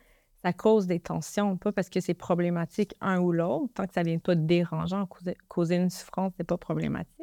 Ça 0.43 0.53
cause 0.55 0.87
des 0.87 1.01
tensions, 1.01 1.59
pas 1.59 1.71
parce 1.71 1.91
que 1.91 2.01
c'est 2.01 2.15
problématique 2.15 2.95
un 3.01 3.21
ou 3.21 3.31
l'autre. 3.31 3.73
Tant 3.75 3.87
que 3.87 3.93
ça 3.93 4.03
ne 4.03 4.09
vient 4.09 4.19
pas 4.19 4.35
dérangeant, 4.35 5.05
causer, 5.07 5.37
causer 5.49 5.77
une 5.77 5.91
souffrance, 5.91 6.33
c'est 6.39 6.45
pas 6.45 6.57
problématique. 6.57 7.20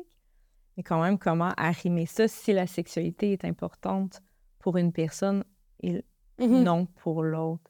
Mais 0.78 0.84
quand 0.84 1.02
même, 1.02 1.18
comment 1.18 1.52
arrimer 1.58 2.06
ça 2.06 2.28
si 2.28 2.54
la 2.54 2.68
sexualité 2.68 3.34
est 3.34 3.44
importante 3.46 4.22
pour 4.60 4.78
une 4.78 4.92
personne 4.94 5.44
et 5.82 6.04
Mhm. 6.40 6.64
non 6.64 6.86
pour 7.02 7.24
l'autre? 7.24 7.64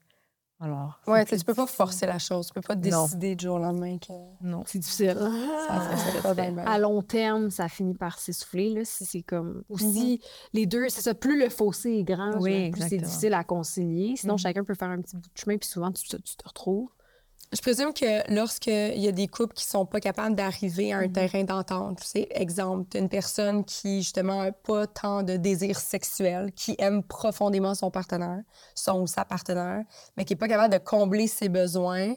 Alors, 0.60 1.00
Ouais, 1.06 1.24
tu 1.24 1.38
peux 1.46 1.54
pas 1.54 1.68
forcer 1.68 2.08
la 2.08 2.18
chose. 2.18 2.48
Tu 2.48 2.54
peux 2.54 2.62
pas 2.62 2.76
Non. 2.76 2.82
décider 3.04 3.36
du 3.36 3.46
jour 3.46 3.58
au 3.58 3.60
lendemain 3.60 4.00
que 4.00 4.12
Non. 4.42 4.64
C'est 4.66 4.80
difficile. 4.80 5.16
ça 5.68 5.96
fait 5.96 6.22
pas 6.24 6.34
bien, 6.34 6.52
bien. 6.52 6.66
À 6.66 6.80
long 6.80 7.04
terme, 7.04 7.52
ça 7.52 7.70
finit 7.70 7.94
par 7.94 8.18
s'essouffler. 8.18 8.72
Là. 8.74 8.84
Si 8.84 9.06
c'est 9.06 9.22
comme. 9.22 9.64
Aussi, 9.70 10.20
les 10.54 10.66
deux, 10.66 10.90
c'est 10.90 11.02
ça, 11.02 11.14
plus 11.14 11.40
le 11.40 11.50
fossé 11.50 11.92
est 12.00 12.04
grand, 12.04 12.40
Oui, 12.42 12.64
genre, 12.66 12.72
plus 12.72 12.90
c'est 12.90 12.98
difficile 12.98 13.36
à 13.36 13.44
concilier. 13.44 14.16
Sinon, 14.18 14.34
Mhm. 14.34 14.40
chacun 14.40 14.64
peut 14.64 14.74
faire 14.74 14.90
un 14.90 15.00
petit 15.00 15.16
bout 15.16 15.22
de 15.22 15.38
chemin, 15.40 15.58
puis 15.58 15.70
souvent, 15.70 15.92
tu 15.92 16.08
te 16.08 16.18
retrouves. 16.48 16.90
Je 17.54 17.62
présume 17.62 17.94
que 17.94 18.30
lorsqu'il 18.34 19.00
y 19.00 19.08
a 19.08 19.12
des 19.14 19.28
couples 19.30 19.54
qui 19.54 19.66
sont 19.66 19.86
pas 19.86 20.02
capables 20.02 20.36
d'arriver 20.36 20.92
à 20.92 20.98
un 20.98 21.08
Mhm. 21.08 21.14
terrain 21.14 21.44
d'entente, 21.46 22.02
tu 22.02 22.06
sais, 22.08 22.28
exemple, 22.32 22.98
une 22.98 23.08
personne 23.08 23.64
qui, 23.64 24.02
justement, 24.02 24.44
n'a 24.44 24.52
pas 24.52 24.86
tant 24.86 25.24
de 25.24 25.38
désir 25.38 25.80
sexuel, 25.80 26.52
qui 26.54 26.76
aime 26.78 27.04
profondément 27.04 27.74
son 27.74 27.90
partenaire, 27.90 28.42
son 28.76 29.02
ou 29.02 29.08
sa 29.08 29.24
partenaire, 29.24 29.84
mais 30.18 30.26
qui 30.26 30.34
n'est 30.34 30.38
pas 30.38 30.50
capable 30.50 30.74
de 30.74 30.80
combler 30.80 31.28
ses 31.28 31.48
besoins, 31.48 32.14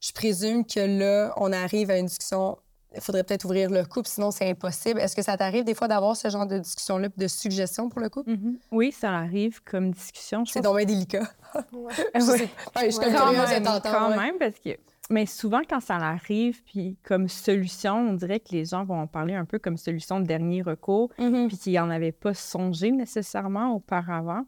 je 0.00 0.12
présume 0.12 0.64
que 0.66 0.80
là, 0.80 1.32
on 1.36 1.52
arrive 1.52 1.90
à 1.90 1.98
une 1.98 2.06
discussion. 2.06 2.58
Il 2.96 3.02
faudrait 3.02 3.22
peut-être 3.24 3.44
ouvrir 3.44 3.70
le 3.70 3.84
couple, 3.84 4.08
sinon 4.08 4.30
c'est 4.30 4.48
impossible. 4.50 4.98
Est-ce 5.00 5.14
que 5.14 5.22
ça 5.22 5.36
t'arrive 5.36 5.64
des 5.64 5.74
fois 5.74 5.86
d'avoir 5.86 6.16
ce 6.16 6.28
genre 6.30 6.46
de 6.46 6.58
discussion-là, 6.58 7.08
de 7.16 7.26
suggestions 7.28 7.88
pour 7.88 8.00
le 8.00 8.08
couple? 8.08 8.30
Mhm. 8.30 8.58
Oui, 8.72 8.90
ça 8.92 9.12
arrive 9.12 9.62
comme 9.62 9.90
discussion. 9.92 10.44
C'est 10.46 10.60
donc 10.62 10.76
bien 10.78 10.86
délicat. 10.86 11.24
que- 11.26 11.52
Je 11.72 11.76
Ouais. 11.76 11.90
Ouais, 12.16 12.48
je 12.86 12.90
suis 12.90 13.00
comme 13.00 13.12
Quand 13.14 13.30
de 13.32 13.36
même, 13.36 13.80
quand 13.82 14.10
ouais. 14.10 14.16
même, 14.16 14.38
parce 14.38 14.58
que... 14.58 14.70
Mais 15.08 15.24
souvent, 15.26 15.60
quand 15.68 15.78
ça 15.80 15.94
arrive, 15.96 16.62
puis 16.64 16.96
comme 17.04 17.28
solution, 17.28 17.94
on 17.96 18.14
dirait 18.14 18.40
que 18.40 18.48
les 18.50 18.64
gens 18.64 18.84
vont 18.84 19.00
en 19.02 19.06
parler 19.06 19.34
un 19.34 19.44
peu 19.44 19.58
comme 19.60 19.76
solution 19.76 20.18
de 20.18 20.26
dernier 20.26 20.62
recours, 20.62 21.10
Mhm. 21.18 21.46
puis 21.48 21.56
qu'ils 21.58 21.74
n'en 21.74 21.90
avaient 21.90 22.10
pas 22.12 22.34
songé 22.34 22.90
nécessairement 22.90 23.72
auparavant. 23.74 24.42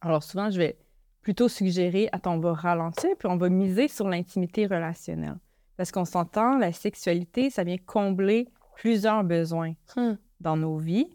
Alors 0.00 0.22
souvent, 0.22 0.50
je 0.50 0.58
vais 0.58 0.76
plutôt 1.22 1.48
suggérer, 1.48 2.08
attends, 2.12 2.34
on 2.34 2.38
va 2.40 2.52
ralentir, 2.52 3.10
puis 3.18 3.28
on 3.28 3.36
va 3.36 3.48
miser 3.48 3.88
sur 3.88 4.08
l'intimité 4.08 4.66
relationnelle. 4.66 5.38
Parce 5.82 5.90
qu'on 5.90 6.04
s'entend, 6.04 6.58
la 6.58 6.70
sexualité, 6.70 7.50
ça 7.50 7.64
vient 7.64 7.76
combler 7.76 8.46
plusieurs 8.76 9.24
besoins 9.24 9.72
Hmm. 9.96 10.12
dans 10.38 10.56
nos 10.56 10.76
vies, 10.78 11.08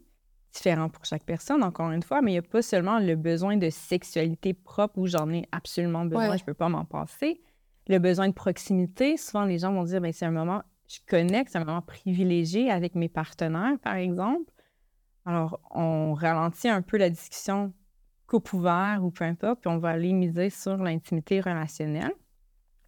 différents 0.53 0.89
pour 0.89 1.05
chaque 1.05 1.23
personne, 1.23 1.63
encore 1.63 1.89
une 1.91 2.03
fois, 2.03 2.21
mais 2.21 2.31
il 2.31 2.33
n'y 2.33 2.39
a 2.39 2.41
pas 2.41 2.61
seulement 2.61 2.99
le 2.99 3.15
besoin 3.15 3.55
de 3.55 3.69
sexualité 3.69 4.53
propre 4.53 4.97
où 4.97 5.07
j'en 5.07 5.29
ai 5.31 5.47
absolument 5.53 6.03
besoin, 6.03 6.31
Ouais. 6.31 6.37
je 6.37 6.43
ne 6.43 6.47
peux 6.47 6.53
pas 6.53 6.67
m'en 6.67 6.83
passer. 6.83 7.39
Le 7.87 7.97
besoin 7.99 8.27
de 8.27 8.33
proximité, 8.33 9.15
souvent 9.15 9.45
les 9.45 9.57
gens 9.57 9.71
vont 9.71 9.85
dire, 9.85 10.01
ben, 10.01 10.11
c'est 10.11 10.25
un 10.25 10.31
moment, 10.31 10.61
je 10.89 10.99
connecte, 11.07 11.51
c'est 11.53 11.59
un 11.59 11.63
moment 11.63 11.81
privilégié 11.81 12.69
avec 12.69 12.93
mes 12.93 13.07
partenaires, 13.07 13.79
par 13.81 13.95
exemple. 13.95 14.51
Alors, 15.23 15.61
on 15.71 16.13
ralentit 16.13 16.67
un 16.67 16.81
peu 16.81 16.97
la 16.97 17.09
discussion 17.09 17.71
coupe 18.25 18.51
ouvert 18.51 18.99
ou 19.01 19.11
peu 19.11 19.23
importe, 19.23 19.61
puis 19.61 19.69
on 19.69 19.77
va 19.77 19.91
aller 19.91 20.11
miser 20.11 20.49
sur 20.49 20.75
l'intimité 20.75 21.39
relationnelle. 21.39 22.11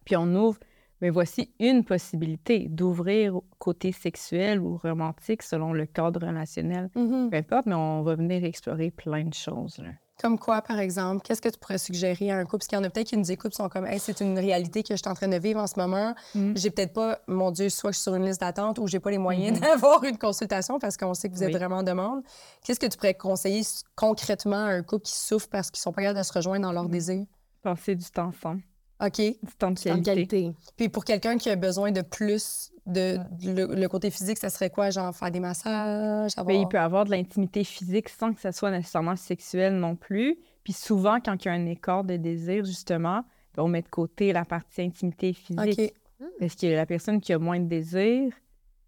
Puis 0.04 0.14
on 0.16 0.26
ouvre, 0.34 0.58
mais 1.00 1.10
voici 1.10 1.52
une 1.58 1.84
possibilité 1.84 2.66
d'ouvrir 2.68 3.34
côté 3.58 3.92
sexuel 3.92 4.60
ou 4.60 4.76
romantique 4.76 5.42
selon 5.42 5.72
le 5.72 5.86
cadre 5.86 6.26
relationnel, 6.26 6.90
Mhm. 6.94 7.30
peu 7.30 7.36
importe, 7.36 7.66
mais 7.66 7.74
on 7.74 8.02
va 8.02 8.14
venir 8.14 8.44
explorer 8.44 8.90
plein 8.90 9.24
de 9.24 9.34
choses. 9.34 9.78
là. 9.78 9.90
Comme 10.20 10.38
quoi, 10.38 10.60
par 10.60 10.78
exemple? 10.78 11.22
Qu'est-ce 11.24 11.40
que 11.40 11.48
tu 11.48 11.58
pourrais 11.58 11.78
suggérer 11.78 12.30
à 12.30 12.36
un 12.36 12.44
couple? 12.44 12.58
Parce 12.58 12.66
qu'il 12.66 12.76
y 12.76 12.80
en 12.80 12.84
a 12.84 12.90
peut-être 12.90 13.06
qui 13.06 13.16
nous 13.16 13.32
écoutent 13.32 13.54
sont 13.54 13.70
comme, 13.70 13.86
hey, 13.86 13.98
c'est 13.98 14.20
une 14.20 14.38
réalité 14.38 14.82
que 14.82 14.94
je 14.94 14.96
suis 15.00 15.08
en 15.08 15.14
train 15.14 15.28
de 15.28 15.38
vivre 15.38 15.58
en 15.58 15.66
ce 15.66 15.78
moment. 15.80 16.14
Mm. 16.34 16.52
J'ai 16.56 16.68
peut-être 16.68 16.92
pas, 16.92 17.20
mon 17.26 17.50
Dieu, 17.50 17.70
soit 17.70 17.92
je 17.92 17.96
suis 17.96 18.02
sur 18.02 18.14
une 18.14 18.26
liste 18.26 18.42
d'attente 18.42 18.78
ou 18.78 18.86
j'ai 18.86 19.00
pas 19.00 19.10
les 19.10 19.16
moyens 19.16 19.56
Mhm. 19.58 19.62
d'avoir 19.64 20.04
une 20.04 20.18
consultation 20.18 20.78
parce 20.78 20.98
qu'on 20.98 21.14
sait 21.14 21.30
que 21.30 21.34
vous 21.36 21.42
êtes 21.42 21.48
Oui. 21.54 21.58
vraiment 21.58 21.76
en 21.78 21.82
demande. 21.82 22.22
Qu'est-ce 22.62 22.78
que 22.78 22.84
tu 22.84 22.98
pourrais 22.98 23.14
conseiller 23.14 23.62
concrètement 23.96 24.56
à 24.66 24.68
un 24.72 24.82
couple 24.82 25.04
qui 25.06 25.16
souffre 25.16 25.48
parce 25.50 25.70
qu'ils 25.70 25.80
sont 25.80 25.92
pas 25.92 26.02
capables 26.02 26.18
de 26.18 26.24
se 26.24 26.32
rejoindre 26.34 26.66
dans 26.66 26.72
leur 26.72 26.84
Mm. 26.84 26.90
désir? 26.90 27.24
Passer 27.62 27.94
du 27.94 28.04
temps 28.10 28.26
ensemble, 28.26 28.60
OK. 29.00 29.16
du 29.16 29.36
temps 29.58 29.70
de 29.70 29.78
qualité. 29.78 30.02
qualité. 30.02 30.52
Puis 30.76 30.88
pour 30.88 31.04
quelqu'un 31.04 31.36
qui 31.38 31.48
a 31.50 31.56
besoin 31.56 31.90
de 31.92 32.02
plus 32.02 32.70
de, 32.86 33.16
de- 33.42 33.52
le, 33.68 33.74
le 33.74 33.88
côté 33.88 34.10
physique, 34.10 34.38
ça 34.38 34.50
serait 34.50 34.70
quoi? 34.70 34.90
Genre 34.90 35.14
faire 35.14 35.30
des 35.30 35.40
massages? 35.40 36.32
Avoir... 36.36 36.46
Mais 36.54 36.60
il 36.62 36.68
peut 36.68 36.78
avoir 36.78 37.04
de 37.04 37.10
l'intimité 37.10 37.64
physique 37.64 38.08
sans 38.08 38.32
que 38.32 38.40
ça 38.40 38.52
soit 38.52 38.70
nécessairement 38.70 39.16
sexuel 39.16 39.74
non 39.76 39.96
plus. 39.96 40.36
Puis 40.64 40.72
souvent, 40.72 41.18
quand 41.20 41.42
il 41.44 41.48
y 41.48 41.50
a 41.50 41.54
un 41.54 41.66
écart 41.66 42.04
de 42.04 42.16
désir, 42.16 42.64
justement, 42.64 43.22
ben, 43.54 43.62
on 43.62 43.68
met 43.68 43.82
de 43.82 43.88
côté 43.88 44.32
la 44.32 44.44
partie 44.44 44.82
intimité 44.82 45.32
physique. 45.32 45.80
OK. 46.20 46.28
Parce 46.38 46.54
que 46.54 46.66
la 46.66 46.84
personne 46.86 47.20
qui 47.20 47.32
a 47.32 47.38
moins 47.38 47.58
de 47.60 47.66
désir 47.66 48.32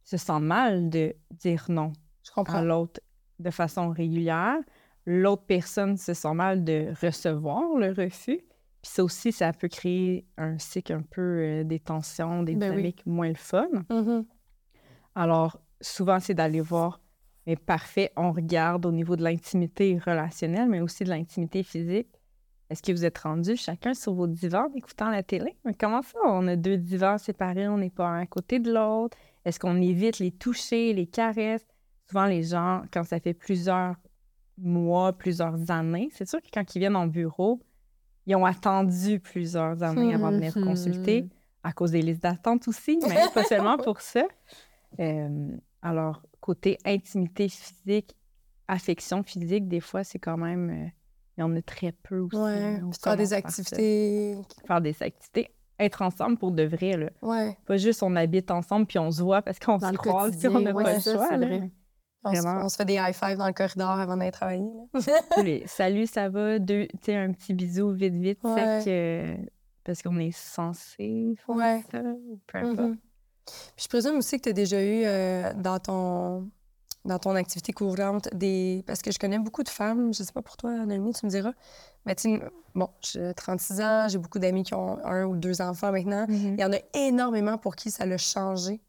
se 0.05 0.17
sent 0.19 0.41
mal 0.41 0.91
de 0.91 1.15
dire 1.31 1.65
non 1.69 1.93
Je 2.25 2.31
à 2.31 2.35
comprends. 2.35 2.61
l'autre 2.61 3.01
de 3.39 3.51
façon 3.51 3.89
régulière. 3.91 4.59
L'autre 5.07 5.45
personne 5.47 5.97
se 5.97 6.13
sent 6.15 6.35
mal 6.35 6.63
de 6.63 6.93
recevoir 7.03 7.75
le 7.77 7.93
refus. 7.93 8.41
Puis 8.83 8.91
ça 8.91 9.05
aussi, 9.05 9.31
ça 9.33 9.53
peut 9.53 9.69
créer 9.69 10.27
un 10.37 10.59
cycle 10.59 10.93
un 10.93 11.03
peu 11.03 11.21
euh, 11.21 11.65
des 11.65 11.79
tensions, 11.79 12.43
des 12.43 12.55
Ben 12.57 12.71
oui. 12.71 12.77
dynamiques 12.77 13.07
moins 13.07 13.29
le 13.29 13.35
fun. 13.37 13.69
Mhm. 13.91 14.25
Alors, 15.15 15.61
souvent, 15.81 16.19
c'est 16.21 16.35
d'aller 16.35 16.61
voir, 16.61 17.01
mais 17.47 17.57
parfait, 17.57 18.11
on 18.17 18.33
regarde 18.33 18.85
au 18.87 18.93
niveau 18.93 19.15
de 19.17 19.23
l'intimité 19.23 19.99
relationnelle, 20.05 20.69
mais 20.69 20.81
aussi 20.81 21.05
de 21.05 21.11
l'intimité 21.11 21.63
physique. 21.63 22.09
Est-ce 22.71 22.83
que 22.83 22.91
vous 22.93 23.05
êtes 23.05 23.19
rendus 23.19 23.57
chacun 23.57 23.93
sur 23.93 24.15
vos 24.15 24.27
divans 24.27 24.67
en 24.69 24.75
écoutant 24.75 25.11
la 25.11 25.23
télé? 25.23 25.55
Mais 25.65 25.75
comment 25.75 26.01
ça? 26.03 26.19
On 26.25 26.49
a 26.49 26.57
deux 26.57 26.79
divans 26.79 27.19
séparés, 27.19 27.69
on 27.69 27.77
n'est 27.79 27.91
pas 27.91 28.07
un 28.09 28.23
à 28.23 28.27
côté 28.27 28.59
de 28.59 28.73
l'autre. 28.73 29.17
Est-ce 29.45 29.61
qu'on 29.61 29.81
évite 29.81 30.19
les 30.19 30.31
toucher, 30.31 30.95
les 30.95 31.07
caresses? 31.07 31.67
Souvent, 32.09 32.27
les 32.27 32.43
gens, 32.43 32.83
quand 32.91 33.05
ça 33.05 33.21
fait 33.21 33.35
plusieurs 33.35 33.95
mois, 34.57 35.13
plusieurs 35.13 35.71
années, 35.71 36.09
c'est 36.13 36.27
sûr 36.27 36.41
que 36.41 36.49
quand 36.53 36.75
ils 36.75 36.79
viennent 36.79 36.97
en 36.97 37.07
bureau, 37.07 37.61
ils 38.27 38.37
ont 38.37 38.45
attendu 38.45 39.21
plusieurs 39.21 39.83
années 39.83 40.15
avant 40.15 40.31
de 40.31 40.37
venir 40.37 40.57
Mhm. 40.57 40.65
consulter, 40.65 41.29
à 41.63 41.73
cause 41.73 41.91
des 41.93 42.03
listes 42.03 42.23
d'attente 42.23 42.67
aussi, 42.69 42.99
mais 43.09 43.17
pas 43.35 43.45
seulement 43.45 43.77
pour 43.79 44.01
ça. 44.01 44.25
Euh, 45.01 45.57
alors, 45.83 46.23
côté 46.41 46.79
intimité 46.85 47.49
physique, 47.49 48.15
affection 48.69 49.23
physique, 49.23 49.69
des 49.69 49.81
fois, 49.81 50.05
c'est 50.05 50.19
quand 50.19 50.37
même. 50.37 50.71
euh, 50.71 50.89
il 51.39 51.41
y 51.41 51.45
en 51.45 51.57
a 51.57 51.63
très 51.63 51.93
peu 51.93 52.19
aussi. 52.19 52.37
Ouais. 52.37 52.75
là. 52.75 52.79
Puis 52.91 53.01
faire 53.03 53.17
des 53.17 53.33
activités. 53.33 54.37
Faire 54.67 54.81
des 54.83 55.03
activités. 55.03 55.51
Être 55.79 56.03
ensemble 56.03 56.37
pour 56.37 56.53
de 56.53 56.63
vrai, 56.63 56.97
là. 56.99 57.09
Ouais. 57.23 57.57
Pas 57.67 57.79
juste 57.79 58.03
on 58.03 58.15
habite 58.17 58.51
ensemble 58.51 58.85
puis 58.87 58.99
on 58.99 59.11
se 59.11 59.23
voit 59.23 59.41
parce 59.41 59.59
qu'on 59.59 59.79
se 59.81 59.93
croise 59.95 60.37
puis 60.37 60.47
on 60.49 60.61
n'a 60.61 60.73
ouais, 60.73 60.85
pas 60.85 60.95
le 60.95 61.01
choix. 61.01 61.29
On 62.25 62.33
se, 62.35 62.41
Vraiment. 62.41 62.65
on 62.65 62.69
se 62.69 62.77
fait 62.77 62.85
des 62.85 62.95
high 62.95 63.13
five 63.13 63.37
dans 63.37 63.47
le 63.49 63.53
corridor 63.53 63.91
avant 63.91 64.17
d'aller 64.17 64.31
travailler. 64.31 64.63
salut, 65.67 66.07
ça 66.07 66.29
va, 66.29 66.59
deux, 66.59 66.87
un 67.09 67.33
petit 67.33 67.53
bisou 67.55 67.91
vite, 67.93 68.15
vite, 68.15 68.39
Ouais. 68.45 68.81
sec, 68.81 68.89
euh, 68.89 69.37
parce 69.85 70.03
qu'on 70.03 70.19
est 70.19 70.31
censé 70.31 71.35
faire 71.45 71.57
Ouais. 71.57 71.83
ça, 71.91 71.99
ou 72.01 72.39
peu 72.47 72.59
importe. 72.59 72.89
Mhm. 72.91 72.97
Puis 73.77 73.85
je 73.85 73.89
présume 73.89 74.17
aussi 74.19 74.37
que 74.37 74.43
tu 74.45 74.49
as 74.51 74.53
déjà 74.53 74.81
eu 74.81 75.03
euh, 75.05 75.53
dans 75.55 75.79
ton 75.81 76.49
dans 77.05 77.19
ton 77.19 77.35
activité 77.35 77.73
courante 77.73 78.29
des 78.33 78.85
parce 78.87 79.03
que 79.03 79.11
je 79.11 79.19
connais 79.19 79.41
beaucoup 79.41 79.65
de 79.65 79.69
femmes, 79.69 80.15
je 80.15 80.23
sais 80.23 80.33
pas 80.33 80.43
pour 80.43 80.57
toi 80.57 80.71
Naomi, 80.87 81.13
tu 81.13 81.27
me 81.27 81.31
diras. 81.31 81.51
Mais 82.07 82.15
tu 82.15 82.41
bon, 82.77 82.89
j'ai 83.01 83.35
36 83.35 83.81
ans, 83.81 84.07
j'ai 84.09 84.19
beaucoup 84.19 84.39
d'amis 84.39 84.63
qui 84.63 84.75
ont 84.75 85.05
un 85.05 85.25
ou 85.25 85.35
deux 85.37 85.61
enfants 85.61 85.91
maintenant. 85.91 86.27
Mhm. 86.29 86.55
Il 86.57 86.61
y 86.61 86.65
en 86.65 86.73
a 86.73 86.79
énormément 86.95 87.59
pour 87.59 87.75
qui 87.75 87.91
ça 87.91 88.07
l'a 88.07 88.19
changé. 88.19 88.81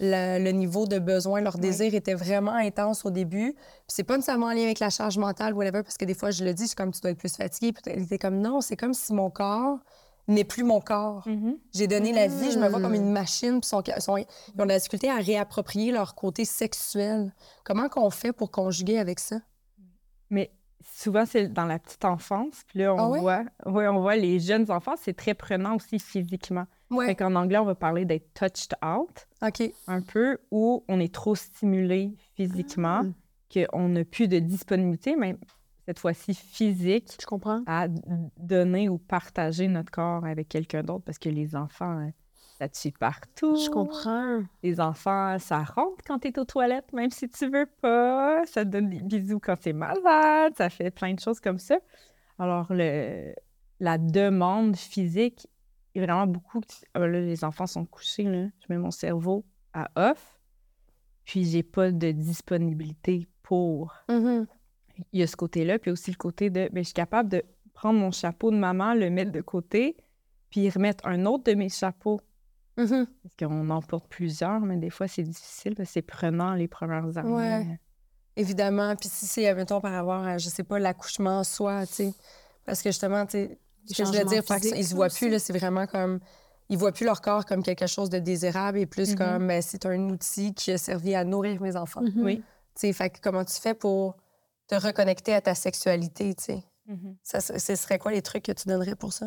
Le, 0.00 0.42
le 0.42 0.50
niveau 0.50 0.86
de 0.86 0.98
besoin, 0.98 1.40
leur 1.40 1.58
désir 1.58 1.94
était 1.94 2.14
vraiment 2.14 2.54
intense 2.54 3.04
au 3.04 3.10
début. 3.10 3.52
Puis 3.54 3.62
c'est 3.88 4.02
pas 4.04 4.16
nécessairement 4.16 4.46
en 4.46 4.52
lien 4.52 4.64
avec 4.64 4.80
la 4.80 4.90
charge 4.90 5.16
mentale, 5.18 5.54
whatever, 5.54 5.82
parce 5.82 5.96
que 5.96 6.04
des 6.04 6.14
fois, 6.14 6.30
je 6.30 6.44
le 6.44 6.54
dis, 6.54 6.66
c'est 6.66 6.76
comme 6.76 6.90
tu 6.92 7.00
dois 7.00 7.10
être 7.12 7.18
plus 7.18 7.36
fatigué. 7.36 7.72
Puis 7.72 7.82
elle 7.86 8.02
était 8.02 8.18
comme 8.18 8.40
non, 8.40 8.60
c'est 8.60 8.76
comme 8.76 8.94
si 8.94 9.12
mon 9.12 9.30
corps 9.30 9.78
n'est 10.28 10.44
plus 10.44 10.64
mon 10.64 10.80
corps. 10.80 11.26
Mhm. 11.26 11.56
J'ai 11.74 11.86
donné 11.86 12.12
la 12.12 12.26
vie, 12.28 12.50
je 12.52 12.58
me 12.58 12.68
vois 12.68 12.80
comme 12.80 12.92
Mm. 12.92 12.96
une 12.96 13.12
machine, 13.12 13.60
puis 13.60 13.70
ils 13.72 14.10
ont 14.10 14.24
de 14.56 14.64
la 14.64 14.78
difficulté 14.78 15.10
à 15.10 15.16
réapproprier 15.16 15.92
leur 15.92 16.14
côté 16.14 16.44
sexuel. 16.44 17.34
Comment 17.64 17.88
qu'on 17.88 18.08
fait 18.10 18.32
pour 18.32 18.50
conjuguer 18.50 18.98
avec 18.98 19.18
ça? 19.20 19.36
Mais 20.30 20.50
souvent, 20.84 21.24
c'est 21.26 21.48
dans 21.52 21.64
la 21.66 21.78
petite 21.78 22.04
enfance. 22.04 22.62
Puis 22.66 22.80
là, 22.80 22.94
on, 22.94 22.98
Ah 22.98 23.08
ouais? 23.08 23.20
voit, 23.20 23.44
ouais, 23.66 23.88
on 23.88 24.00
voit 24.00 24.16
les 24.16 24.38
jeunes 24.40 24.70
enfants, 24.70 24.94
c'est 24.96 25.14
très 25.16 25.34
prenant 25.34 25.76
aussi 25.76 25.98
physiquement. 25.98 26.66
Ouais. 26.90 27.06
Fait 27.06 27.14
qu'en 27.16 27.34
anglais, 27.34 27.58
on 27.58 27.64
va 27.64 27.74
parler 27.74 28.04
d'être 28.04 28.32
touched 28.34 28.74
out, 28.84 29.26
OK. 29.42 29.72
un 29.86 30.02
peu, 30.02 30.38
où 30.50 30.84
on 30.88 31.00
est 31.00 31.12
trop 31.12 31.34
stimulé 31.34 32.14
physiquement, 32.34 33.02
Ah. 33.04 33.60
qu'on 33.70 33.88
n'a 33.88 34.04
plus 34.04 34.28
de 34.28 34.38
disponibilité, 34.38 35.16
même 35.16 35.38
cette 35.86 35.98
fois-ci 35.98 36.34
physique, 36.34 37.16
Je 37.20 37.26
comprends. 37.26 37.62
à 37.66 37.86
donner 38.38 38.88
ou 38.88 38.98
partager 38.98 39.68
notre 39.68 39.90
corps 39.90 40.24
avec 40.24 40.48
quelqu'un 40.48 40.82
d'autre, 40.82 41.04
parce 41.04 41.18
que 41.18 41.28
les 41.28 41.56
enfants, 41.56 42.08
suit 42.74 42.92
partout. 42.92 43.56
Je 43.56 43.70
comprends. 43.70 44.42
Les 44.62 44.80
enfants, 44.80 45.38
ça 45.38 45.62
rentre 45.62 46.02
quand 46.06 46.18
tu 46.18 46.28
es 46.28 46.38
aux 46.38 46.44
toilettes, 46.44 46.92
même 46.92 47.10
si 47.10 47.28
tu 47.28 47.48
veux 47.48 47.66
pas. 47.80 48.44
Ça 48.46 48.64
te 48.64 48.70
donne 48.70 48.88
des 48.88 49.00
bisous 49.00 49.40
quand 49.40 49.56
tu 49.56 49.70
es 49.70 49.72
malade. 49.72 50.54
Ça 50.56 50.70
fait 50.70 50.90
plein 50.90 51.14
de 51.14 51.20
choses 51.20 51.40
comme 51.40 51.58
ça. 51.58 51.78
Alors, 52.38 52.66
le, 52.70 53.34
la 53.80 53.98
demande 53.98 54.76
physique 54.76 55.48
est 55.94 56.00
vraiment 56.00 56.26
beaucoup. 56.26 56.60
Ah, 56.94 57.00
là, 57.00 57.20
les 57.20 57.44
enfants 57.44 57.66
sont 57.66 57.84
couchés, 57.84 58.24
là. 58.24 58.46
Je 58.60 58.66
mets 58.68 58.78
mon 58.78 58.90
cerveau 58.90 59.44
à 59.72 59.90
off. 59.96 60.40
Puis, 61.24 61.44
j'ai 61.44 61.62
pas 61.62 61.90
de 61.90 62.10
disponibilité 62.10 63.28
pour. 63.42 63.94
Mhm. 64.08 64.46
Il 65.12 65.20
y 65.20 65.22
a 65.22 65.26
ce 65.26 65.36
côté-là. 65.36 65.78
Puis 65.78 65.90
aussi 65.90 66.10
le 66.10 66.16
côté 66.16 66.50
de. 66.50 66.68
Ben, 66.72 66.82
je 66.82 66.88
suis 66.88 66.94
capable 66.94 67.28
de 67.28 67.42
prendre 67.72 67.98
mon 67.98 68.10
chapeau 68.10 68.50
de 68.50 68.56
maman, 68.56 68.94
le 68.94 69.10
mettre 69.10 69.32
de 69.32 69.40
côté, 69.40 69.96
puis 70.50 70.68
remettre 70.70 71.06
un 71.06 71.26
autre 71.26 71.44
de 71.44 71.54
mes 71.54 71.68
chapeaux 71.68 72.20
Mhm. 72.76 73.06
parce 73.22 73.34
qu'on 73.38 73.68
en 73.70 73.82
porte 73.82 74.06
plusieurs, 74.08 74.60
mais 74.60 74.76
des 74.78 74.90
fois, 74.90 75.06
c'est 75.08 75.22
difficile 75.22 75.74
parce 75.74 75.88
que 75.88 75.92
c'est 75.94 76.02
prenant 76.02 76.54
les 76.54 76.68
premières 76.68 77.16
années. 77.18 77.30
Ouais. 77.30 77.78
Évidemment. 78.36 78.96
Puis 78.96 79.08
si 79.10 79.26
c'est, 79.26 79.52
mettons, 79.54 79.80
par 79.80 79.92
rapport 79.92 80.24
à, 80.24 80.38
je 80.38 80.48
sais 80.48 80.62
pas, 80.62 80.78
l'accouchement 80.78 81.40
en 81.40 81.44
soi, 81.44 81.86
tu 81.86 81.92
sais. 81.94 82.14
Parce 82.64 82.80
que 82.82 82.88
justement, 82.90 83.26
tu 83.26 83.32
sais, 83.32 83.58
ce 83.86 83.94
que 83.94 83.98
je 83.98 84.04
voulais 84.04 84.18
changements 84.20 84.30
dire, 84.30 84.42
fait 84.44 84.54
que 84.54 84.60
physiques, 84.60 84.78
ils 84.78 84.84
se 84.84 84.90
ça 84.90 84.96
voient 84.96 85.06
aussi. 85.06 85.18
plus, 85.18 85.28
là, 85.30 85.38
c'est 85.38 85.52
vraiment 85.58 85.86
comme. 85.86 86.20
Ils 86.68 86.78
voient 86.78 86.92
plus 86.92 87.04
leur 87.04 87.20
corps 87.20 87.44
comme 87.44 87.62
quelque 87.62 87.86
chose 87.86 88.08
de 88.08 88.18
désirable 88.18 88.78
et 88.78 88.86
plus 88.86 89.10
Mhm. 89.10 89.16
comme, 89.18 89.46
ben, 89.48 89.60
c'est 89.60 89.84
un 89.84 90.00
outil 90.08 90.54
qui 90.54 90.70
a 90.72 90.78
servi 90.78 91.14
à 91.14 91.24
nourrir 91.24 91.60
mes 91.60 91.76
enfants. 91.76 92.00
Mhm. 92.00 92.22
Oui. 92.24 92.36
Tu 92.38 92.42
sais, 92.76 92.92
fait 92.94 93.10
que 93.10 93.18
comment 93.20 93.44
tu 93.44 93.60
fais 93.60 93.74
pour 93.74 94.16
te 94.68 94.74
reconnecter 94.76 95.34
à 95.34 95.42
ta 95.42 95.54
sexualité, 95.54 96.34
tu 96.34 96.44
sais? 96.44 96.64
Ça, 97.22 97.40
ce 97.40 97.58
ce 97.58 97.74
serait 97.76 97.98
quoi 97.98 98.12
les 98.12 98.22
trucs 98.22 98.44
que 98.44 98.52
tu 98.52 98.68
donnerais 98.68 98.96
pour 98.96 99.12
ça? 99.12 99.26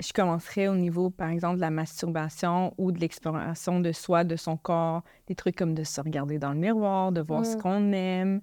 Je 0.00 0.12
commencerais 0.12 0.68
au 0.68 0.76
niveau, 0.76 1.10
par 1.10 1.30
exemple, 1.30 1.56
de 1.56 1.60
la 1.60 1.70
masturbation 1.70 2.74
ou 2.78 2.92
de 2.92 2.98
l'exploration 3.00 3.80
de 3.80 3.92
soi, 3.92 4.24
de 4.24 4.36
son 4.36 4.56
corps, 4.56 5.02
des 5.26 5.34
trucs 5.34 5.56
comme 5.56 5.74
de 5.74 5.84
se 5.84 6.00
regarder 6.00 6.38
dans 6.38 6.52
le 6.52 6.58
miroir, 6.58 7.12
de 7.12 7.20
voir 7.20 7.44
ce 7.44 7.56
Mm. 7.56 7.60
qu'on 7.60 7.92
aime, 7.92 8.40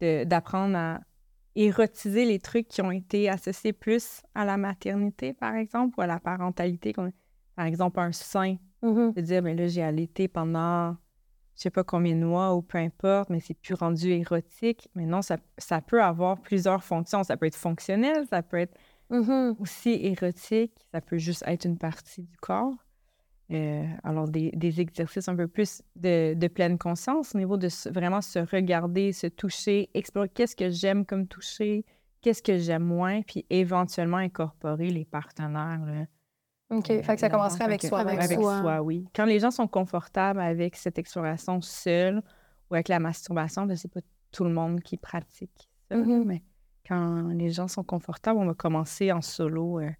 d'apprendre 0.00 0.76
à 0.76 1.00
érotiser 1.54 2.24
les 2.24 2.38
trucs 2.40 2.68
qui 2.68 2.82
ont 2.82 2.90
été 2.90 3.28
associés 3.28 3.72
plus 3.72 4.22
à 4.34 4.44
la 4.44 4.56
maternité, 4.56 5.32
par 5.32 5.54
exemple, 5.54 5.94
ou 5.98 6.02
à 6.02 6.06
la 6.06 6.18
parentalité. 6.20 6.92
Par 7.56 7.64
exemple, 7.64 8.00
un 8.00 8.12
sein, 8.12 8.56
de 8.82 9.20
dire, 9.20 9.42
mais 9.42 9.54
là, 9.54 9.66
j'ai 9.66 9.82
allaité 9.82 10.28
pendant 10.28 10.96
je 11.56 11.62
sais 11.62 11.70
pas 11.70 11.84
combien 11.84 12.16
de 12.16 12.24
mois 12.24 12.52
ou 12.56 12.62
peu 12.62 12.78
importe, 12.78 13.30
mais 13.30 13.38
c'est 13.38 13.54
plus 13.54 13.74
rendu 13.74 14.10
érotique. 14.10 14.90
Mais 14.96 15.06
non, 15.06 15.22
ça, 15.22 15.36
ça 15.56 15.80
peut 15.80 16.02
avoir 16.02 16.40
plusieurs 16.40 16.82
fonctions. 16.82 17.22
Ça 17.22 17.36
peut 17.36 17.46
être 17.46 17.54
fonctionnel, 17.54 18.26
ça 18.28 18.42
peut 18.42 18.56
être 18.58 18.76
Mhm. 19.10 19.56
aussi 19.58 19.90
érotique, 19.90 20.72
ça 20.92 21.00
peut 21.00 21.18
juste 21.18 21.44
être 21.46 21.64
une 21.66 21.78
partie 21.78 22.22
du 22.22 22.36
corps. 22.38 22.74
Euh, 23.52 23.84
alors, 24.02 24.26
des, 24.26 24.50
des 24.52 24.80
exercices 24.80 25.28
un 25.28 25.36
peu 25.36 25.46
plus 25.46 25.82
de, 25.96 26.32
de 26.34 26.48
pleine 26.48 26.78
conscience 26.78 27.34
au 27.34 27.38
niveau 27.38 27.58
de 27.58 27.68
vraiment 27.90 28.22
se 28.22 28.38
regarder, 28.38 29.12
se 29.12 29.26
toucher, 29.26 29.90
explorer 29.92 30.30
qu'est-ce 30.30 30.56
que 30.56 30.70
j'aime 30.70 31.04
comme 31.04 31.26
toucher, 31.28 31.84
qu'est-ce 32.22 32.42
que 32.42 32.56
j'aime 32.56 32.84
moins, 32.84 33.20
puis 33.20 33.44
éventuellement 33.50 34.16
incorporer 34.16 34.88
les 34.90 35.04
partenaires. 35.04 35.84
là, 35.84 36.06
OK. 36.70 36.90
euh, 36.90 37.02
fait 37.02 37.14
que 37.16 37.20
ça 37.20 37.28
commencerait 37.28 37.64
avec 37.64 37.82
soi. 37.82 38.00
avec 38.00 38.18
Avec 38.18 38.38
soi. 38.40 38.60
soi, 38.62 38.80
oui. 38.80 39.06
Quand 39.14 39.26
les 39.26 39.38
gens 39.38 39.50
sont 39.50 39.68
confortables 39.68 40.40
avec 40.40 40.74
cette 40.76 40.98
exploration 40.98 41.60
seule 41.60 42.22
ou 42.70 42.74
avec 42.74 42.88
la 42.88 42.98
masturbation, 42.98 43.68
c'est 43.76 43.92
pas 43.92 44.00
tout 44.32 44.44
le 44.44 44.50
monde 44.54 44.80
qui 44.80 44.96
pratique 44.96 45.68
ça, 45.90 45.96
Mhm. 45.98 46.24
mais 46.24 46.42
quand 46.88 47.28
les 47.34 47.50
gens 47.50 47.68
sont 47.68 47.82
confortables, 47.84 48.38
on 48.38 48.46
va 48.46 48.54
commencer 48.54 49.10
en 49.12 49.22
solo, 49.22 49.80
euh, 49.80 49.90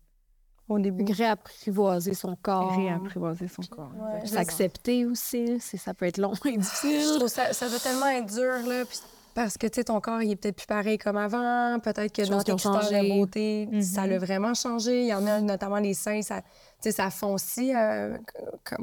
au 0.68 0.78
début. 0.78 1.04
Réapprivoiser 1.12 2.14
son 2.14 2.36
corps. 2.36 2.76
réapprivoiser 2.76 3.48
son 3.48 3.62
corps. 3.62 3.92
Ouais. 3.98 4.26
S'accepter 4.26 5.06
aussi, 5.06 5.60
ça 5.60 5.94
peut 5.94 6.06
être 6.06 6.18
long 6.18 6.32
et 6.46 6.52
Je 6.54 6.58
difficile. 6.58 7.16
trouve 7.16 7.28
ça, 7.28 7.52
ça 7.52 7.68
doit 7.68 7.78
tellement 7.78 8.06
être 8.08 8.32
dur, 8.32 8.68
là, 8.68 8.84
puis 8.84 8.98
parce 9.34 9.58
que, 9.58 9.66
tu 9.66 9.74
sais, 9.80 9.84
ton 9.84 10.00
corps, 10.00 10.22
il 10.22 10.30
est 10.30 10.36
peut-être 10.36 10.54
plus 10.58 10.66
pareil 10.66 10.96
comme 10.96 11.16
avant. 11.16 11.80
Peut-être 11.80 12.12
que 12.14 12.22
dans 12.28 12.40
tes 12.40 12.52
critères 12.54 12.88
de 13.02 13.08
beauté, 13.18 13.66
Mhm. 13.72 13.82
ça 13.82 14.06
l'a 14.06 14.16
vraiment 14.18 14.54
changé. 14.54 15.02
Il 15.02 15.08
y 15.08 15.14
en 15.14 15.26
a, 15.26 15.40
notamment 15.40 15.78
les 15.78 15.92
seins, 15.94 16.22
ça, 16.22 16.40
sais, 16.84 16.92
ça 16.92 17.10
foncie 17.10 17.74
euh, 17.74 18.16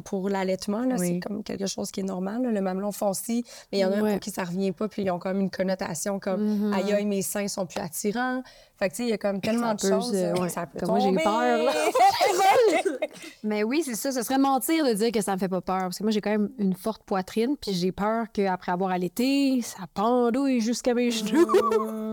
pour 0.05 0.29
l'allaitement. 0.29 0.83
C'est 0.97 1.19
comme 1.19 1.43
quelque 1.43 1.65
chose 1.67 1.91
qui 1.91 2.01
est 2.01 2.03
normal. 2.03 2.41
là, 2.43 2.51
Le 2.51 2.61
mamelon 2.61 2.91
foncie, 2.91 3.43
mais 3.71 3.79
il 3.79 3.81
y 3.81 3.85
en 3.85 3.91
a 3.91 4.01
Ouais. 4.01 4.11
pour 4.11 4.19
qui 4.19 4.31
ça 4.31 4.43
revient 4.43 4.71
pas, 4.71 4.87
puis 4.87 5.03
ils 5.03 5.11
ont 5.11 5.19
comme 5.19 5.39
une 5.39 5.49
connotation 5.51 6.19
comme 6.19 6.41
Mhm. 6.67 6.73
aïe 6.73 6.93
aïe, 6.93 7.05
mes 7.05 7.21
seins 7.21 7.47
sont 7.47 7.65
plus 7.65 7.79
attirants. 7.79 8.41
Fait 8.77 8.89
que, 8.89 8.95
tu 8.95 8.97
sais, 8.97 9.03
il 9.07 9.09
y 9.09 9.13
a 9.13 9.17
comme 9.17 9.39
tellement 9.41 9.73
de 9.75 9.79
choses. 9.79 10.11
euh, 10.15 10.33
euh, 10.35 10.41
ouais. 10.41 10.49
Ça 10.49 10.65
peut 10.65 10.79
Comme 10.79 10.89
moi, 10.89 10.99
j'ai 10.99 11.15
peur, 11.23 11.63
là. 11.63 11.71
Mais 13.43 13.63
oui, 13.63 13.81
c'est 13.85 13.95
ça. 13.95 14.11
Ce 14.11 14.21
serait 14.23 14.37
mentir 14.37 14.85
de 14.85 14.93
dire 14.93 15.11
que 15.11 15.21
ça 15.21 15.33
me 15.33 15.39
fait 15.39 15.47
pas 15.49 15.61
peur. 15.61 15.79
Parce 15.81 15.97
que 15.99 16.03
moi, 16.03 16.11
j'ai 16.11 16.21
quand 16.21 16.31
même 16.31 16.49
une 16.57 16.73
forte 16.73 17.03
poitrine, 17.03 17.55
puis 17.59 17.73
j'ai 17.73 17.91
peur 17.91 18.25
qu'après 18.33 18.71
avoir 18.71 18.91
allaité, 18.91 19.61
ça 19.61 19.83
pendouille 19.93 20.61
jusqu'à 20.61 20.93
mes 20.93 21.11
genoux. 21.11 21.47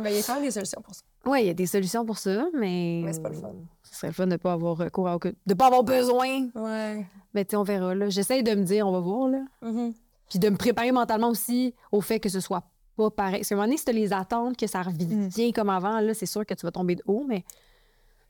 Mais 0.03 0.13
il 0.13 0.17
y 0.17 0.21
a 0.21 0.23
quand 0.23 0.35
même 0.35 0.45
des 0.45 0.51
solutions 0.51 0.81
pour 0.83 0.95
ça. 0.95 1.03
Oui, 1.27 1.41
il 1.43 1.47
y 1.47 1.51
a 1.51 1.55
des 1.55 1.67
solutions 1.67 2.05
pour 2.07 2.19
ça, 2.19 2.47
mais. 2.55 3.03
Mais 3.05 3.13
c'est 3.13 3.23
pas 3.23 3.29
le 3.29 3.35
fun. 3.35 3.53
Ce 3.99 4.03
serait 4.03 4.09
le 4.09 4.15
fun 4.15 4.27
de 4.27 4.33
ne 4.33 4.37
pas 4.37 4.53
avoir 4.53 4.77
recours 4.77 5.09
à 5.09 5.17
aucun- 5.17 5.33
de 5.45 5.55
pas 5.55 5.67
avoir 5.67 5.83
besoin. 5.83 6.49
Ouais. 6.55 7.05
Mais 7.35 7.45
tu 7.45 7.51
sais, 7.51 7.57
on 7.57 7.65
verra. 7.65 7.95
là. 7.97 8.09
J'essaie 8.09 8.45
de 8.45 8.55
me 8.55 8.63
dire, 8.63 8.87
on 8.87 8.93
va 8.93 9.01
voir. 9.01 9.29
Là. 9.29 9.41
Mhm. 9.63 9.93
Puis 10.31 10.39
de 10.39 10.49
me 10.51 10.57
préparer 10.57 10.93
mentalement 10.93 11.29
aussi 11.31 11.75
au 11.91 12.01
fait 12.01 12.21
que 12.21 12.29
ce 12.29 12.39
soit 12.39 12.63
pas 12.97 13.11
pareil. 13.11 13.39
Parce 13.41 13.49
qu'à 13.49 13.55
un 13.55 13.59
moment 13.59 13.67
donné, 13.67 13.77
si 13.77 13.85
tu 13.85 13.93
les 13.93 14.13
attentes, 14.13 14.57
que 14.57 14.67
ça 14.69 14.83
revient 14.83 15.53
comme 15.53 15.69
avant, 15.71 15.99
là, 16.01 16.15
c'est 16.15 16.27
sûr 16.27 16.47
que 16.47 16.55
tu 16.55 16.65
vas 16.65 16.71
tomber 16.71 16.95
de 16.95 17.03
haut, 17.07 17.25
mais 17.29 17.45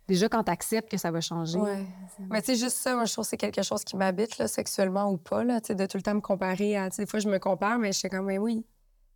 déjà 0.07 0.29
quand 0.31 0.45
tu 0.45 0.51
acceptes 0.51 0.91
que 0.91 0.97
ça 0.97 1.11
va 1.11 1.21
changer. 1.21 1.59
Ouais. 1.59 1.85
Mais 2.31 2.41
tu 2.41 2.53
sais, 2.53 2.57
juste 2.57 2.79
ça, 2.79 2.95
moi, 2.95 3.05
je 3.05 3.13
trouve 3.13 3.25
que 3.25 3.29
c'est 3.31 3.37
quelque 3.37 3.63
chose 3.63 3.85
qui 3.85 3.97
m'habite, 3.97 4.39
là, 4.39 4.49
sexuellement 4.49 5.11
ou 5.11 5.19
pas, 5.19 5.45
là, 5.45 5.61
tu 5.61 5.69
sais, 5.69 5.75
de 5.75 5.85
tout 5.87 5.99
le 5.99 6.03
temps 6.03 6.15
me 6.15 6.21
comparer 6.21 6.77
à. 6.79 6.89
Des 6.89 7.05
fois, 7.07 7.19
je 7.21 7.29
me 7.29 7.39
compare, 7.39 7.79
mais 7.79 7.93
je 7.93 7.99
suis 7.99 8.09
comme, 8.09 8.25
mais 8.27 8.39
oui, 8.39 8.65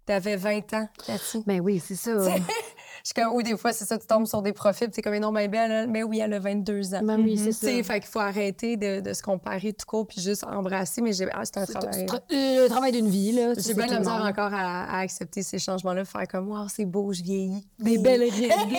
t'avais 0.05 0.37
20 0.37 0.73
ans, 0.75 0.88
Cathy. 1.07 1.43
Ben 1.47 1.61
oui, 1.61 1.79
c'est 1.81 1.95
ça. 1.97 2.12
Je 3.05 3.09
suis 3.09 3.15
comme, 3.15 3.35
ou 3.35 3.43
des 3.43 3.57
fois, 3.57 3.73
c'est 3.73 3.85
ça, 3.85 3.99
tu 3.99 4.07
tombes 4.07 4.27
sur 4.27 4.43
des 4.43 4.53
profils, 4.53 4.88
t'es 4.91 5.03
comme, 5.03 5.12
mais 5.12 5.21
non, 5.21 5.33
ben 5.33 5.51
belle, 5.51 5.71
elle, 5.71 5.88
mais 5.88 6.03
oui, 6.03 6.21
elle 6.21 6.33
a 6.35 6.38
22 6.38 6.95
ans. 6.95 7.01
Ben 7.03 7.21
oui, 7.21 7.37
c'est 7.37 7.47
Tu 7.47 7.53
ça. 7.53 7.67
sais, 7.67 7.83
fait 7.83 8.01
qu'il 8.01 8.09
faut 8.09 8.21
arrêter 8.21 8.77
de, 8.77 9.01
de 9.01 9.12
se 9.12 9.23
comparer 9.23 9.73
tout 9.73 9.87
court, 9.87 10.07
puis 10.07 10.21
juste 10.21 10.45
embrasser, 10.45 11.03
mais 11.03 11.12
j'ai. 11.12 11.27
Ah, 11.33 11.43
c'est 11.45 11.59
un 11.59 11.67
C'est 11.67 11.73
travail. 11.73 12.05
tra- 12.07 12.21
euh, 12.33 12.62
le 12.65 12.69
travail 12.69 12.93
d'une 12.93 13.09
vie, 13.09 13.33
là. 13.33 13.55
J'ai 13.59 13.75
bien 13.75 13.87
de 13.87 13.93
la 13.93 13.99
misère 13.99 14.15
encore 14.25 14.55
à, 14.55 14.85
à 14.85 14.99
accepter 15.01 15.43
ces 15.43 15.59
changements-là, 15.59 16.05
faire 16.05 16.29
comme, 16.29 16.49
wow, 16.51 16.69
c'est 16.69 16.85
beau, 16.85 17.12
je 17.12 17.23
vieillis. 17.23 17.67
Des 17.79 17.99
belles 17.99 18.23
règles 18.31 18.77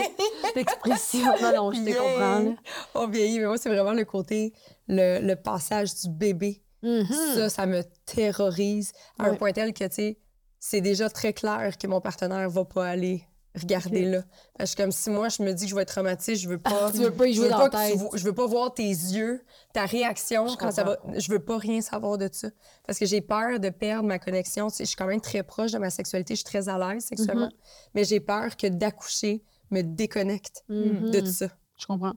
d'expression. 0.56 1.26
Non, 1.42 1.54
non, 1.56 1.72
je 1.72 1.80
te 1.82 1.90
Yeah. 1.90 1.98
comprends. 1.98 2.40
là. 2.40 2.52
On 2.96 3.08
vieillit, 3.08 3.40
mais 3.40 3.46
moi, 3.48 3.58
c'est 3.58 3.70
vraiment 3.70 3.94
le 3.94 4.06
côté, 4.06 4.54
le, 4.88 5.20
le 5.26 5.36
passage 5.36 5.94
du 5.96 6.10
bébé. 6.10 6.62
Mhm. 6.82 7.06
Ça, 7.36 7.50
ça 7.50 7.66
me 7.66 7.82
terrorise 8.06 8.92
à 9.20 9.26
un 9.30 9.36
point 9.36 9.52
tel 9.54 9.74
que, 9.74 9.84
tu 9.86 9.94
sais, 9.96 10.18
c'est 10.60 10.82
déjà 10.82 11.10
très 11.10 11.34
clair 11.34 11.78
que 11.78 11.88
mon 11.88 12.02
partenaire 12.02 12.50
va 12.50 12.66
pas 12.66 12.88
aller 12.88 13.24
regarder 13.56 14.06
là. 14.06 14.24
Parce 14.58 14.74
que 14.76 14.82
comme 14.82 14.92
si 14.92 15.10
moi, 15.10 15.30
je 15.30 15.44
me 15.44 15.52
dis 15.54 15.66
que 15.66 15.70
je 15.72 15.76
vais 15.76 15.84
être 15.84 15.90
traumatisée, 15.94 16.36
je 16.36 16.50
veux 16.50 16.58
pas... 16.58 16.92
Tu 16.92 16.98
veux 17.00 17.12
pas 17.12 17.28
y 17.28 17.34
je 17.34 17.38
jouer 17.38 17.46
veux 17.46 17.52
dans 17.52 17.70
pas 17.70 17.88
tu 17.88 17.94
tête. 18.00 18.10
je 18.16 18.24
veux 18.24 18.34
pas 18.34 18.46
voir 18.48 18.74
tes 18.74 18.88
yeux, 18.88 19.44
ta 19.74 19.86
réaction 19.86 20.48
Je 20.48 20.56
quand 20.58 20.72
ça 20.72 20.84
va... 20.84 20.98
Je 21.18 21.32
veux 21.32 21.40
pas 21.40 21.58
rien 21.58 21.82
savoir 21.82 22.18
de 22.18 22.28
ça. 22.32 22.50
Parce 22.86 22.98
que 23.00 23.06
j'ai 23.06 23.22
peur 23.22 23.60
de 23.60 23.70
perdre 23.70 24.08
ma 24.08 24.20
connexion. 24.20 24.68
Tu 24.70 24.78
sais, 24.78 24.84
je 24.86 24.90
suis 24.90 24.96
quand 24.96 25.06
même 25.08 25.22
très 25.22 25.44
proche 25.44 25.72
de 25.72 25.78
ma 25.78 25.90
sexualité, 25.90 26.34
je 26.36 26.40
suis 26.40 26.46
très 26.46 26.68
à 26.70 26.78
l'aise 26.78 27.04
sexuellement. 27.06 27.48
Mm-hmm. 27.48 27.92
Mais 27.96 28.04
j'ai 28.06 28.20
peur 28.20 28.58
que 28.58 28.68
d'accoucher 28.68 29.44
me 29.72 29.82
déconnecte 29.82 30.64
Mhm. 30.70 31.12
de 31.12 31.20
tout 31.20 31.26
ça. 31.28 31.48
Je 31.80 31.86
comprends. 31.86 32.14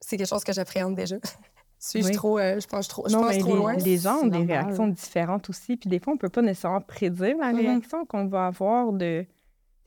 C'est 0.00 0.16
quelque 0.16 0.28
chose 0.28 0.44
que 0.44 0.52
j'appréhende 0.52 0.94
déjà. 0.94 1.16
Suis-je 1.78 2.08
Oui. 2.08 2.12
trop... 2.14 2.38
euh, 2.38 2.60
je 2.60 2.66
pense 2.66 2.88
trop, 2.88 3.08
je 3.08 3.12
non, 3.14 3.22
pense 3.22 3.30
mais 3.34 3.38
trop 3.38 3.52
les, 3.52 3.56
loin? 3.56 3.74
les 3.74 3.96
gens 3.98 4.18
ont 4.18 4.26
des 4.26 4.38
normal. 4.38 4.46
réactions 4.64 4.88
différentes 4.88 5.48
aussi. 5.48 5.76
Puis 5.78 5.88
des 5.88 5.98
fois, 5.98 6.12
on 6.12 6.16
peut 6.18 6.28
pas 6.28 6.42
nécessairement 6.42 6.80
prédire 6.82 7.38
la 7.38 7.52
Mhm. 7.52 7.58
réaction 7.60 8.04
qu'on 8.04 8.26
va 8.26 8.46
avoir 8.48 8.92
de... 8.92 9.24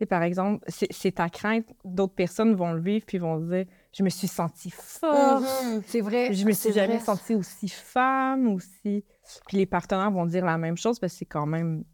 Sais, 0.04 0.08
par 0.08 0.24
exemple, 0.24 0.66
c'est 0.68 1.12
ta 1.14 1.30
crainte, 1.30 1.66
d'autres 1.86 2.14
personnes 2.14 2.56
vont 2.56 2.74
le 2.74 2.82
vivre 2.82 3.06
puis 3.06 3.18
vont 3.20 3.38
dire 3.38 3.66
«Je 3.94 4.04
me 4.04 4.10
suis 4.10 4.28
sentie 4.28 4.70
forte, 4.70 5.44
Mhm. 5.44 5.82
C'est 5.88 6.02
vrai. 6.02 6.34
je 6.34 6.46
me 6.46 6.52
suis 6.52 6.74
jamais 6.74 6.98
vrai. 6.98 7.06
sentie 7.06 7.36
aussi 7.36 7.70
femme, 7.70 8.48
aussi...» 8.50 9.06
Puis 9.48 9.58
les 9.58 9.66
partenaires 9.66 10.12
vont 10.12 10.26
dire 10.26 10.44
la 10.46 10.58
même 10.58 10.76
chose 10.76 11.00
parce 11.00 11.14
que 11.14 11.20
c'est 11.20 11.26
quand 11.26 11.46
même... 11.46 11.86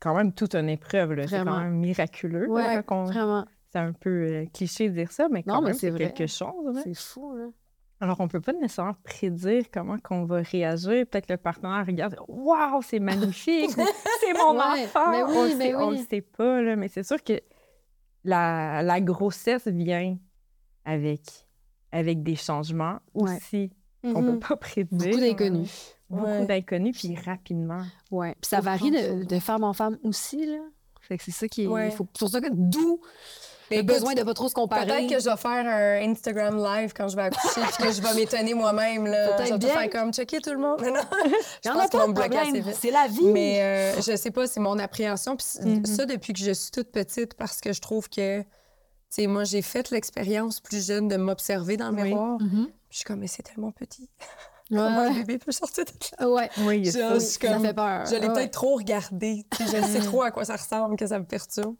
Quand 0.00 0.14
même 0.16 0.32
toute 0.32 0.54
une 0.56 0.68
épreuve. 0.68 1.14
C'est 1.28 1.44
quand 1.44 1.60
même 1.60 1.74
miraculeux. 1.76 2.48
Ouais, 2.50 2.62
là, 2.76 2.82
qu'on- 2.82 3.04
Vraiment. 3.04 3.46
C'est 3.70 3.78
un 3.78 3.92
peu 3.92 4.10
euh, 4.10 4.44
cliché 4.52 4.88
de 4.88 4.94
dire 4.94 5.10
ça, 5.12 5.28
mais 5.30 5.42
quand 5.44 5.54
Non, 5.60 5.62
même, 5.62 5.74
c'est 5.74 5.92
quelque 5.94 6.26
chose. 6.26 6.78
C'est 6.82 6.94
fou, 6.94 7.34
là. 7.36 7.46
Alors, 8.00 8.20
on 8.20 8.28
peut 8.28 8.40
pas 8.40 8.52
nécessairement 8.52 8.96
prédire 9.04 9.64
comment 9.72 9.98
qu'on 9.98 10.24
va 10.24 10.42
réagir. 10.42 11.06
Peut-être 11.06 11.30
le 11.30 11.36
partenaire 11.36 11.84
regarde 11.86 12.16
«Waouh, 12.28 12.82
c'est 12.82 12.98
magnifique! 12.98 13.70
c'est 14.20 14.32
mon 14.34 14.52
Ouais, 14.58 14.84
enfant! 14.84 15.10
mais 15.10 15.22
oui, 15.22 15.32
on 15.36 15.42
le 15.44 15.56
mais 15.56 15.64
sait, 15.66 15.74
on 15.74 15.88
oui. 15.88 15.98
le 15.98 16.04
sait 16.04 16.20
pas, 16.20 16.60
là. 16.62 16.76
Mais 16.76 16.88
c'est 16.88 17.02
sûr 17.04 17.22
que 17.22 17.40
la, 18.24 18.82
la 18.82 19.00
grossesse 19.00 19.66
vient 19.68 20.18
avec, 20.84 21.22
avec 21.92 22.22
des 22.22 22.36
changements 22.36 22.98
Ouais. 23.14 23.36
aussi 23.36 23.70
qu'on 24.02 24.20
Mhm. 24.22 24.32
peut 24.40 24.48
pas 24.48 24.56
prédire. 24.56 24.98
Beaucoup 24.98 25.20
d'inconnus. 25.20 25.96
Beaucoup 26.10 26.24
Ouais. 26.26 26.46
d'inconnus, 26.46 26.98
puis 26.98 27.16
rapidement. 27.24 27.82
Ouais. 28.10 28.32
Puis 28.40 28.48
ça 28.48 28.60
varie 28.60 28.90
de, 28.90 29.24
de 29.24 29.38
femme 29.38 29.64
en 29.64 29.72
femme 29.72 29.98
aussi, 30.02 30.44
là. 30.46 30.58
C'est 31.08 31.30
ça 31.30 31.48
qui 31.48 31.64
est. 31.64 31.90
Faut, 31.90 32.04
pour 32.04 32.28
ça 32.28 32.40
que 32.40 32.48
d'où 32.50 32.98
le 33.70 33.82
besoin 33.82 34.14
de 34.14 34.22
pas 34.22 34.34
trop 34.34 34.48
se 34.48 34.54
comparer. 34.54 34.86
Peut-être 34.86 35.08
que 35.10 35.18
je 35.20 35.28
vais 35.28 35.36
faire 35.36 35.66
un 35.66 36.10
Instagram 36.10 36.56
live 36.62 36.92
quand 36.94 37.08
je 37.08 37.16
vais 37.16 37.22
accoucher 37.22 37.60
puis 37.62 37.86
que 37.88 37.92
je 37.92 38.02
vais 38.02 38.14
m'étonner 38.14 38.54
moi-même. 38.54 39.06
là. 39.06 39.28
Peut-être 39.28 39.46
Je 39.48 39.52
vais 39.52 39.58
bien. 39.58 39.68
faire 39.68 39.90
comme 39.90 40.12
checker 40.12 40.40
tout 40.40 40.50
le 40.52 40.58
monde. 40.58 40.78
Mais 40.82 40.90
non, 40.92 41.00
je 41.64 41.70
en 41.70 41.74
pense 41.74 41.88
qu'ils 41.90 42.00
vont 42.00 42.08
me 42.08 42.12
bloquer 42.12 42.36
assez 42.38 42.44
problème. 42.52 42.64
vite. 42.66 42.78
C'est 42.80 42.90
la 42.90 43.06
vie. 43.06 43.24
Mais 43.26 43.60
euh, 43.62 44.02
je 44.02 44.16
sais 44.16 44.30
pas, 44.30 44.46
c'est 44.46 44.60
mon 44.60 44.78
appréhension. 44.78 45.36
Puis 45.36 45.46
Mhm. 45.64 45.86
ça, 45.86 46.06
depuis 46.06 46.32
que 46.32 46.40
je 46.40 46.52
suis 46.52 46.70
toute 46.70 46.90
petite, 46.92 47.34
parce 47.34 47.60
que 47.60 47.72
je 47.72 47.80
trouve 47.80 48.08
que, 48.08 48.40
tu 48.42 48.46
sais, 49.10 49.26
moi, 49.26 49.44
j'ai 49.44 49.62
fait 49.62 49.90
l'expérience 49.90 50.60
plus 50.60 50.86
jeune 50.86 51.08
de 51.08 51.16
m'observer 51.16 51.76
dans 51.76 51.90
le 51.90 51.96
Oui. 52.02 52.08
miroir. 52.10 52.38
Mhm. 52.40 52.68
je 52.90 52.96
suis 52.96 53.04
comme, 53.04 53.20
mais 53.20 53.26
c'est 53.28 53.42
tellement 53.42 53.70
petit. 53.72 54.08
Comment 54.70 55.00
un 55.00 55.12
bébé 55.12 55.38
peut 55.38 55.52
sortir 55.52 55.84
de 55.84 55.90
là? 56.18 56.28
Ouais. 56.28 56.50
Oui, 56.60 56.78
il 56.78 56.86
y 56.86 56.88
a 57.02 57.14
Je- 57.14 57.18
ça. 57.20 57.38
comme- 57.40 57.62
fait 57.62 57.74
peur. 57.74 58.06
Je 58.06 58.14
l'ai 58.16 58.26
Ouais. 58.28 58.32
peut-être 58.32 58.50
trop 58.52 58.76
regardé. 58.76 59.44
Je 59.60 59.66
sais 59.66 60.00
trop 60.00 60.22
à 60.22 60.30
quoi 60.30 60.44
ça 60.44 60.56
ressemble, 60.56 60.96
que 60.96 61.06
ça 61.06 61.18
me 61.18 61.24
perturbe. 61.26 61.76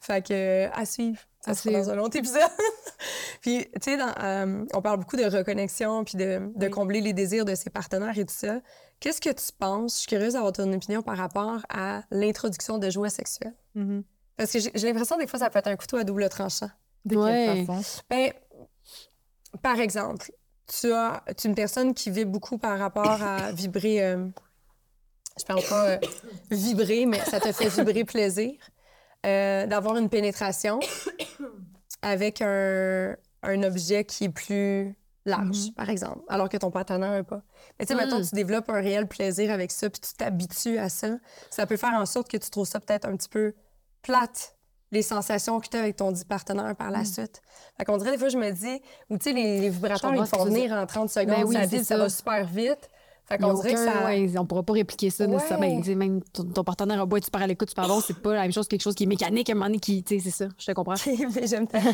Fait 0.00 0.24
que, 0.24 0.32
euh, 0.32 0.70
à 0.72 0.86
suivre. 0.86 1.18
Ça 1.44 1.50
À 1.52 1.54
sera 1.54 1.78
dans 1.80 1.90
un 1.90 1.98
autre 1.98 2.16
épisode. 2.16 2.40
puis, 3.40 3.66
tu 3.80 3.92
sais, 3.92 3.98
euh, 4.22 4.64
on 4.74 4.82
parle 4.82 4.98
beaucoup 4.98 5.16
de 5.16 5.24
reconnexion 5.24 6.04
puis 6.04 6.16
de, 6.16 6.50
de 6.54 6.66
Oui. 6.66 6.70
combler 6.70 7.00
les 7.00 7.12
désirs 7.12 7.44
de 7.44 7.54
ses 7.54 7.70
partenaires 7.70 8.16
et 8.16 8.24
tout 8.24 8.34
ça. 8.34 8.60
Qu'est-ce 9.00 9.20
que 9.20 9.30
tu 9.30 9.52
penses? 9.58 9.94
Je 9.94 9.98
suis 10.00 10.08
curieuse 10.08 10.32
d'avoir 10.34 10.52
ton 10.52 10.72
opinion 10.72 11.02
par 11.02 11.16
rapport 11.16 11.60
à 11.68 12.02
l'introduction 12.10 12.78
de 12.78 12.88
jouets 12.90 13.10
sexuels. 13.10 13.54
Mhm. 13.74 14.04
Parce 14.36 14.52
que 14.52 14.58
j'ai 14.60 14.70
j'ai 14.74 14.86
l'impression, 14.86 15.16
des 15.16 15.26
fois, 15.26 15.38
ça 15.40 15.50
peut 15.50 15.58
être 15.58 15.66
un 15.68 15.76
couteau 15.76 15.96
à 15.96 16.04
double 16.04 16.28
tranchant. 16.28 16.70
De 17.04 17.16
Ouais. 17.16 17.46
quelle 17.54 17.66
façon? 17.66 18.02
Ben, 18.10 18.32
par 19.62 19.78
exemple, 19.80 20.30
tu 20.68 20.92
as 20.92 21.22
tu 21.36 21.46
es 21.46 21.50
une 21.50 21.54
personne 21.56 21.94
qui 21.94 22.10
vit 22.10 22.24
beaucoup 22.24 22.58
par 22.58 22.78
rapport 22.78 23.22
à 23.22 23.50
vibrer. 23.52 24.04
euh, 24.04 24.26
je 25.38 25.44
parle 25.44 25.62
pas 25.68 25.88
euh, 25.90 25.98
vibrer, 26.50 27.06
mais 27.06 27.20
ça 27.20 27.40
te 27.40 27.50
fait 27.52 27.68
vibrer 27.68 28.04
plaisir. 28.04 28.52
euh, 29.26 29.66
D'avoir 29.66 29.96
une 29.96 30.08
pénétration 30.08 30.78
avec 32.02 32.40
un, 32.42 33.16
un 33.42 33.62
objet 33.62 34.04
qui 34.04 34.24
est 34.24 34.28
plus 34.28 34.94
large, 35.24 35.72
par 35.76 35.90
exemple, 35.90 36.22
alors 36.28 36.48
que 36.48 36.56
ton 36.56 36.70
partenaire 36.70 37.10
n'a 37.12 37.24
pas. 37.24 37.42
Mais 37.78 37.86
tu 37.86 37.94
sais, 37.94 38.06
Mm. 38.06 38.22
tu 38.28 38.34
développes 38.34 38.68
un 38.70 38.80
réel 38.80 39.06
plaisir 39.06 39.50
avec 39.52 39.70
ça, 39.70 39.90
puis 39.90 40.00
tu 40.00 40.14
t'habitues 40.14 40.78
à 40.78 40.88
ça, 40.88 41.18
ça 41.50 41.66
peut 41.66 41.76
faire 41.76 41.92
en 41.94 42.06
sorte 42.06 42.30
que 42.30 42.36
tu 42.38 42.48
trouves 42.50 42.66
ça 42.66 42.80
peut-être 42.80 43.06
un 43.06 43.16
petit 43.16 43.28
peu 43.28 43.54
plate, 44.02 44.56
les 44.90 45.02
sensations 45.02 45.60
que 45.60 45.68
tu 45.68 45.76
as 45.76 45.80
avec 45.80 45.96
ton 45.96 46.10
dit 46.12 46.24
partenaire 46.24 46.74
par 46.76 46.90
la 46.90 47.04
suite. 47.04 47.42
Fait 47.76 47.84
qu'on 47.84 47.96
dirait, 47.98 48.12
des 48.12 48.18
fois, 48.18 48.28
je 48.28 48.38
me 48.38 48.50
dis, 48.50 48.80
ou 49.10 49.18
tu 49.18 49.24
sais, 49.24 49.32
les, 49.32 49.60
les 49.60 49.68
vibrateurs, 49.70 50.14
ils 50.14 50.26
font 50.26 50.44
venir 50.44 50.72
en 50.72 50.86
30 50.86 51.10
secondes, 51.10 51.28
Ben 51.28 51.44
oui, 51.44 51.54
ça 51.54 51.68
ça. 51.68 51.84
ça. 51.84 51.96
va 51.98 52.08
super 52.08 52.46
vite. 52.46 52.88
Fait 53.26 53.36
qu'on 53.36 53.52
dirait 53.52 53.74
que 53.74 53.78
ça... 53.84 54.06
ouais, 54.06 54.26
on 54.38 54.46
pourra 54.46 54.62
pas 54.62 54.72
répliquer 54.72 55.10
ça 55.10 55.24
Ouais. 55.26 55.30
nécessairement. 55.32 55.66
Ben, 55.68 55.80
tu 55.82 55.88
sais, 55.90 55.94
même 55.94 56.22
ton, 56.32 56.44
ton 56.44 56.64
partenaire 56.64 57.02
a 57.02 57.04
beau 57.04 57.18
être 57.18 57.26
super 57.26 57.42
à 57.42 57.46
l'écoute, 57.46 57.68
super 57.68 57.86
bon, 57.86 58.00
c'est 58.00 58.18
pas 58.22 58.32
la 58.34 58.40
même 58.40 58.52
chose 58.52 58.64
que 58.66 58.70
quelque 58.70 58.80
chose 58.80 58.94
qui 58.94 59.04
est 59.04 59.06
mécanique 59.06 59.50
à 59.50 59.52
un 59.52 59.56
moment 59.56 59.66
donné 59.66 59.80
qui, 59.80 60.02
tu 60.02 60.18
sais, 60.18 60.30
c'est 60.30 60.44
ça, 60.44 60.48
je 60.58 60.64
te 60.64 60.72
comprends. 60.72 60.94
Mais 61.34 61.46
j'aime 61.46 61.66
ta... 61.66 61.78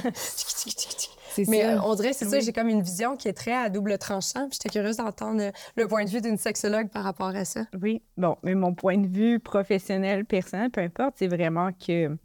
C'est 1.35 1.49
Mais 1.49 1.63
ça. 1.63 1.69
euh, 1.75 1.81
on 1.85 1.95
dirait, 1.97 2.13
c'est 2.13 2.27
ça, 2.27 2.39
j'ai 2.39 2.53
comme 2.53 2.69
une 2.69 2.83
vision 2.83 3.17
qui 3.17 3.27
est 3.27 3.33
très 3.33 3.53
à 3.53 3.69
double 3.69 3.99
tranchant. 3.99 4.49
Puis 4.49 4.53
j'étais 4.63 4.69
curieuse 4.69 4.99
d'entendre 4.99 5.43
euh, 5.43 5.51
le 5.77 5.89
point 5.89 6.05
de 6.05 6.11
vue 6.11 6.21
d'une 6.21 6.37
sexologue 6.39 6.89
par 6.91 7.03
rapport 7.03 7.35
à 7.35 7.45
ça. 7.45 7.63
Oui, 7.83 8.03
bon, 8.17 8.37
mais 8.45 8.55
mon 8.55 8.73
point 8.73 8.99
de 8.99 9.09
vue 9.09 9.41
professionnel, 9.41 10.25
personnel, 10.25 10.71
peu 10.71 10.81
importe, 10.81 11.15
c'est 11.19 11.27
vraiment 11.27 11.71
que 11.73 12.17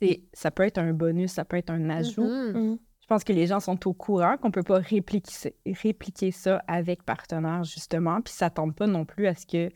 c'est, 0.00 0.22
ça 0.32 0.50
peut 0.50 0.62
être 0.64 0.78
un 0.78 0.92
bonus, 0.92 1.32
ça 1.32 1.44
peut 1.44 1.56
être 1.56 1.70
un 1.70 1.90
ajout. 1.90 2.24
Mhm. 2.24 2.78
Je 3.00 3.06
pense 3.06 3.24
que 3.24 3.32
les 3.32 3.46
gens 3.48 3.58
sont 3.60 3.88
au 3.88 3.92
courant 3.92 4.36
qu'on 4.36 4.50
peut 4.52 4.62
pas 4.62 4.78
répliquer, 4.78 5.32
ça- 5.32 5.50
répliquer 5.82 6.30
ça 6.30 6.62
avec 6.68 7.02
partenaire, 7.04 7.64
justement, 7.64 8.20
puis 8.20 8.32
s'attendent 8.32 8.74
pas 8.76 8.86
non 8.86 9.04
plus 9.04 9.26
à 9.26 9.34
ce 9.34 9.46
que 9.46 9.68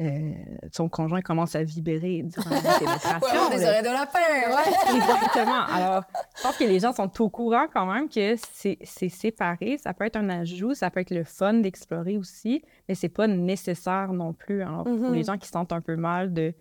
euh, 0.00 0.32
son 0.72 0.88
conjoint 0.88 1.20
commence 1.20 1.54
à 1.54 1.62
vibrer 1.62 2.22
durant 2.24 2.50
la 2.50 2.56
pénétration. 2.78 3.48
Ouais, 3.48 3.56
des 3.56 3.62
là. 3.62 3.68
oreilles 3.68 3.82
de 3.82 3.88
lapin! 3.88 4.18
Ouais. 4.50 4.96
Exactement. 4.96 5.62
Alors, 5.72 6.02
je 6.36 6.42
pense 6.42 6.56
que 6.56 6.64
les 6.64 6.80
gens 6.80 6.92
sont 6.92 7.22
au 7.22 7.28
courant 7.28 7.66
quand 7.72 7.86
même 7.86 8.08
que 8.08 8.34
c'est 8.54 8.76
c'est 8.82 9.08
séparé. 9.08 9.78
Ça 9.78 9.94
peut 9.94 10.04
être 10.04 10.16
un 10.16 10.28
ajout, 10.30 10.74
ça 10.74 10.90
peut 10.90 10.98
être 10.98 11.12
le 11.14 11.22
fun 11.22 11.54
d'explorer 11.54 12.16
aussi, 12.18 12.64
mais 12.88 12.96
c'est 12.96 13.08
pas 13.08 13.28
nécessaire 13.28 14.12
non 14.12 14.32
plus. 14.32 14.62
Alors, 14.62 14.82
pour 14.82 14.92
Mhm. 14.94 15.14
les 15.14 15.22
gens 15.22 15.38
qui 15.38 15.46
se 15.46 15.52
sentent 15.52 15.72
un 15.72 15.80
peu 15.80 15.94
mal 15.94 16.32
de 16.34 16.54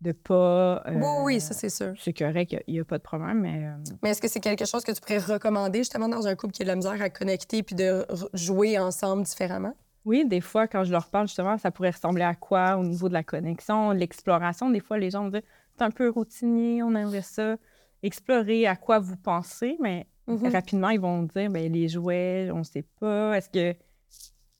de 0.00 0.12
pas. 0.12 0.82
euh, 0.86 0.92
Oui, 0.94 1.22
oui, 1.24 1.40
ça, 1.40 1.54
c'est 1.54 1.70
sûr. 1.70 1.94
C'est 1.98 2.12
correct, 2.12 2.54
il 2.66 2.74
n'y 2.74 2.80
a, 2.80 2.84
pas 2.84 2.98
de 2.98 3.02
problème, 3.02 3.40
mais. 3.40 3.64
euh, 3.66 3.94
Mais 4.02 4.10
est-ce 4.10 4.20
que 4.20 4.28
c'est 4.28 4.40
quelque 4.40 4.64
chose 4.66 4.84
que 4.84 4.92
tu 4.92 5.00
pourrais 5.00 5.18
recommander 5.18 5.78
justement 5.78 6.08
dans 6.08 6.26
un 6.26 6.34
couple 6.36 6.52
qui 6.52 6.62
a 6.62 6.64
de 6.64 6.68
la 6.70 6.76
misère 6.76 7.00
à 7.00 7.10
connecter 7.10 7.62
puis 7.62 7.74
de 7.74 8.04
jouer 8.34 8.78
ensemble 8.78 9.22
différemment? 9.22 9.74
Oui, 10.04 10.24
des 10.24 10.40
fois, 10.40 10.68
quand 10.68 10.84
je 10.84 10.92
leur 10.92 11.08
parle, 11.08 11.26
justement, 11.26 11.58
ça 11.58 11.70
pourrait 11.70 11.90
ressembler 11.90 12.22
à 12.22 12.34
quoi 12.34 12.76
au 12.76 12.84
niveau 12.84 13.08
de 13.08 13.14
la 13.14 13.24
connexion, 13.24 13.90
l'exploration? 13.90 14.70
Des 14.70 14.80
fois, 14.80 14.98
les 14.98 15.10
gens 15.10 15.24
vont 15.24 15.30
dire 15.30 15.42
c'est 15.76 15.82
un 15.82 15.90
peu 15.90 16.08
routinier, 16.10 16.82
on 16.82 16.94
aimerait 16.94 17.22
ça. 17.22 17.56
Explorer 18.02 18.66
à 18.66 18.76
quoi 18.76 18.98
vous 18.98 19.16
pensez, 19.16 19.76
mais 19.80 20.06
Mhm. 20.28 20.48
rapidement, 20.52 20.88
ils 20.90 21.00
vont 21.00 21.22
dire 21.22 21.50
ben, 21.50 21.72
les 21.72 21.88
jouets, 21.88 22.50
on 22.52 22.58
ne 22.58 22.62
sait 22.64 22.84
pas. 23.00 23.36
Est-ce 23.36 23.48
que, 23.48 23.76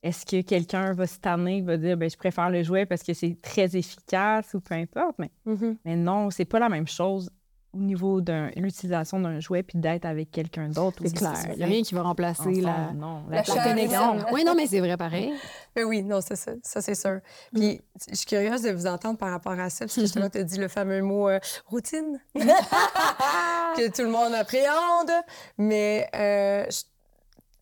est 0.07 0.25
que 0.29 0.41
quelqu'un 0.43 0.93
va 0.95 1.07
se 1.07 1.19
tanner, 1.19 1.61
va 1.63 1.77
dire 1.77 1.97
ben, 1.97 2.09
je 2.11 2.17
préfère 2.17 2.51
le 2.51 2.63
jouet 2.63 2.87
parce 2.87 3.03
que 3.03 3.15
c'est 3.15 3.37
très 3.43 3.77
efficace 3.77 4.55
ou 4.55 4.61
peu 4.61 4.75
importe? 4.75 5.17
Mais, 5.19 5.31
Mhm. 5.45 5.77
mais 5.85 5.97
non, 5.97 6.31
c'est 6.31 6.45
pas 6.45 6.59
la 6.59 6.69
même 6.69 6.87
chose 6.89 7.31
au 7.75 7.79
niveau 7.79 8.23
de 8.23 8.49
l'utilisation 8.57 9.21
d'un 9.21 9.39
jouet 9.39 9.63
puis 9.63 9.77
d'être 9.79 10.07
avec 10.07 10.31
quelqu'un 10.31 10.71
d'autre. 10.71 10.97
C'est 11.01 11.05
aussi. 11.07 11.15
clair. 11.17 11.35
Il 11.53 11.57
n'y 11.59 11.63
a 11.63 11.67
rien 11.67 11.83
qui 11.83 11.95
va 11.95 12.01
remplacer 12.03 12.41
Ensemble, 12.49 12.63
la, 12.63 12.93
non, 12.95 13.25
La 13.29 13.37
la 13.37 13.45
chair 13.45 13.63
connexion. 13.63 14.17
Oui, 14.33 14.45
non, 14.45 14.55
mais 14.55 14.67
c'est 14.67 14.81
vrai 14.81 14.97
pareil. 14.97 15.35
Ben 15.77 15.85
oui, 15.85 16.03
non, 16.03 16.23
c'est 16.23 16.37
ça. 16.37 16.53
Ça, 16.63 16.81
c'est 16.81 16.95
sûr. 16.95 17.21
Puis, 17.53 17.83
je 18.11 18.15
suis 18.15 18.25
curieuse 18.25 18.63
de 18.63 18.71
vous 18.71 18.87
entendre 18.87 19.19
par 19.19 19.31
rapport 19.31 19.53
à 19.61 19.69
ça, 19.69 19.85
parce 19.85 19.95
que 19.95 20.01
justement, 20.07 20.31
tu 20.31 20.39
as 20.39 20.43
dit 20.45 20.57
le 20.57 20.69
fameux 20.69 21.03
mot 21.03 21.29
euh, 21.29 21.39
routine, 21.67 22.19
que 22.35 23.91
tout 23.91 24.03
le 24.03 24.09
monde 24.11 24.33
appréhende. 24.33 25.11
Mais 25.59 26.09
euh, 26.15 26.65
je 26.71 26.83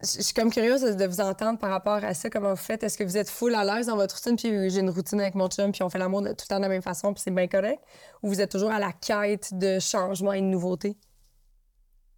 je 0.05 0.22
suis 0.22 0.34
comme 0.34 0.50
curieuse 0.50 0.82
de 0.82 1.07
vous 1.07 1.20
entendre 1.20 1.59
par 1.59 1.70
rapport 1.70 2.02
à 2.05 2.14
ça, 2.14 2.30
comment 2.30 2.50
vous 2.50 2.57
faites. 2.57 2.82
Est-ce 2.82 2.96
que 2.98 3.05
vous 3.05 3.16
êtes 3.16 3.28
full 3.30 3.55
à 3.55 3.64
l'aise 3.64 3.86
dans 3.86 3.96
votre 3.96 4.14
routine, 4.14 4.36
puis 4.36 4.70
j'ai 4.70 4.80
une 4.80 4.90
routine 4.90 5.20
avec 5.20 5.34
mon 5.34 5.48
chum, 5.48 5.72
puis 5.72 5.82
on 5.82 5.90
fait 5.90 5.98
l'amour 5.98 6.22
de- 6.22 6.28
tout 6.28 6.44
le 6.44 6.48
temps 6.48 6.57
de 6.57 6.62
la 6.62 6.68
même 6.68 6.82
façon, 6.82 7.12
puis 7.12 7.22
c'est 7.24 7.30
bien 7.30 7.48
correct? 7.48 7.80
Ou 8.22 8.28
vous 8.28 8.40
êtes 8.40 8.50
toujours 8.50 8.70
à 8.70 8.78
la 8.78 8.92
quête 8.92 9.55
de 9.55 9.78
changement 9.80 10.32
et 10.32 10.40
de 10.40 10.46
nouveauté? 10.46 10.96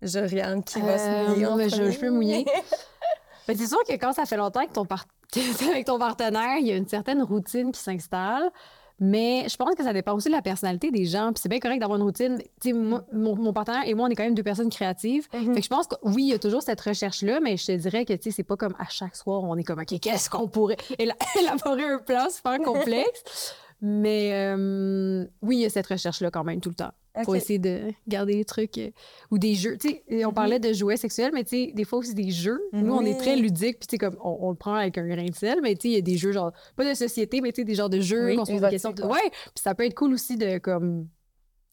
Je 0.02 0.18
Rianne 0.18 0.62
qui 0.62 0.80
va 0.80 0.98
se 0.98 1.04
Euh, 1.04 1.28
mouiller. 1.28 1.42
non, 1.44 1.56
mais 1.56 1.68
je- 1.70 1.98
peux 1.98 2.10
mouiller. 2.10 2.44
C'est 3.46 3.66
sûr 3.66 3.82
que 3.88 3.92
quand 3.94 4.12
ça 4.12 4.26
fait 4.26 4.36
longtemps 4.36 4.66
que, 4.66 4.72
ton 4.72 4.84
par- 4.84 5.06
avec 5.70 5.86
ton 5.86 5.98
partenaire, 5.98 6.56
il 6.58 6.66
y 6.66 6.72
a 6.72 6.76
une 6.76 6.88
certaine 6.88 7.22
routine 7.22 7.72
qui 7.72 7.80
s'installe. 7.80 8.50
Mais 8.98 9.46
je 9.48 9.56
pense 9.56 9.74
que 9.74 9.82
ça 9.84 9.92
dépend 9.92 10.14
aussi 10.14 10.28
de 10.28 10.32
la 10.32 10.40
personnalité 10.42 10.90
des 10.90 11.04
gens. 11.04 11.32
Puis 11.32 11.42
c'est 11.42 11.48
bien 11.50 11.58
correct 11.60 11.80
d'avoir 11.80 11.98
une 11.98 12.04
routine. 12.04 12.38
Tu 12.62 12.70
sais, 12.70 12.72
mon, 12.72 13.02
mon 13.12 13.52
partenaire 13.52 13.82
et 13.86 13.92
moi, 13.94 14.06
on 14.08 14.10
est 14.10 14.14
quand 14.14 14.24
même 14.24 14.34
deux 14.34 14.42
personnes 14.42 14.70
créatives. 14.70 15.28
Mhm. 15.34 15.54
Fait 15.54 15.60
que 15.60 15.64
je 15.64 15.68
pense 15.68 15.86
que 15.86 15.96
oui, 16.02 16.22
il 16.24 16.28
y 16.28 16.32
a 16.32 16.38
toujours 16.38 16.62
cette 16.62 16.80
recherche-là, 16.80 17.40
mais 17.40 17.56
je 17.58 17.66
te 17.66 17.72
dirais 17.72 18.04
que 18.06 18.14
tu 18.14 18.22
sais, 18.24 18.30
c'est 18.30 18.42
pas 18.42 18.56
comme 18.56 18.74
à 18.78 18.88
chaque 18.88 19.14
soir, 19.16 19.42
on 19.44 19.56
est 19.56 19.64
comme, 19.64 19.80
OK, 19.80 20.00
qu'est-ce 20.00 20.30
qu'on 20.30 20.48
pourrait 20.48 20.76
éla- 20.98 21.16
élaborer 21.40 21.84
un 21.84 21.98
plan 21.98 22.30
super 22.30 22.58
complexe. 22.60 23.54
mais 23.82 24.30
euh, 24.32 25.26
oui, 25.42 25.56
il 25.56 25.60
y 25.60 25.66
a 25.66 25.70
cette 25.70 25.86
recherche-là 25.86 26.30
quand 26.30 26.44
même 26.44 26.60
tout 26.60 26.70
le 26.70 26.74
temps 26.76 26.92
pour 27.24 27.30
Ok. 27.34 27.36
essayer 27.36 27.58
de 27.58 27.92
garder 28.08 28.34
les 28.34 28.44
trucs 28.44 28.78
euh, 28.78 28.90
ou 29.30 29.38
des 29.38 29.54
jeux. 29.54 29.76
Tu 29.78 29.88
sais, 29.88 30.04
et 30.08 30.24
on 30.26 30.32
parlait 30.32 30.58
de 30.60 30.72
jouets 30.72 30.96
sexuels, 30.96 31.30
mais 31.34 31.44
tu 31.44 31.66
sais, 31.66 31.72
des 31.72 31.84
fois 31.84 31.98
aussi 32.00 32.14
des 32.14 32.30
jeux. 32.30 32.60
Nous, 32.72 32.92
on 32.92 33.02
est 33.04 33.16
très 33.18 33.36
ludique, 33.36 33.78
puis 33.78 33.86
tu 33.86 33.92
sais, 33.94 33.98
comme 33.98 34.16
on, 34.22 34.36
on 34.40 34.50
le 34.50 34.56
prend 34.56 34.74
avec 34.74 34.98
un 34.98 35.06
grain 35.06 35.24
de 35.24 35.34
sel, 35.34 35.58
mais 35.62 35.74
tu 35.74 35.82
sais, 35.82 35.88
il 35.88 35.94
y 35.94 35.98
a 35.98 36.02
des 36.02 36.16
jeux 36.16 36.32
genre, 36.32 36.52
pas 36.76 36.88
de 36.88 36.94
société, 36.94 37.40
mais 37.40 37.52
tu 37.52 37.62
sais, 37.62 37.64
des 37.64 37.74
genres 37.74 37.88
de 37.90 38.00
jeux 38.00 38.26
Oui, 38.26 38.36
qu'on 38.36 38.44
se 38.44 38.52
pose 38.52 38.60
des 38.60 38.68
questions. 38.70 38.92
de- 38.92 39.02
ouais. 39.04 39.30
Puis 39.30 39.62
ça 39.62 39.74
peut 39.74 39.84
être 39.84 39.94
cool 39.94 40.12
aussi 40.12 40.36
de 40.36 40.58
comme 40.58 41.08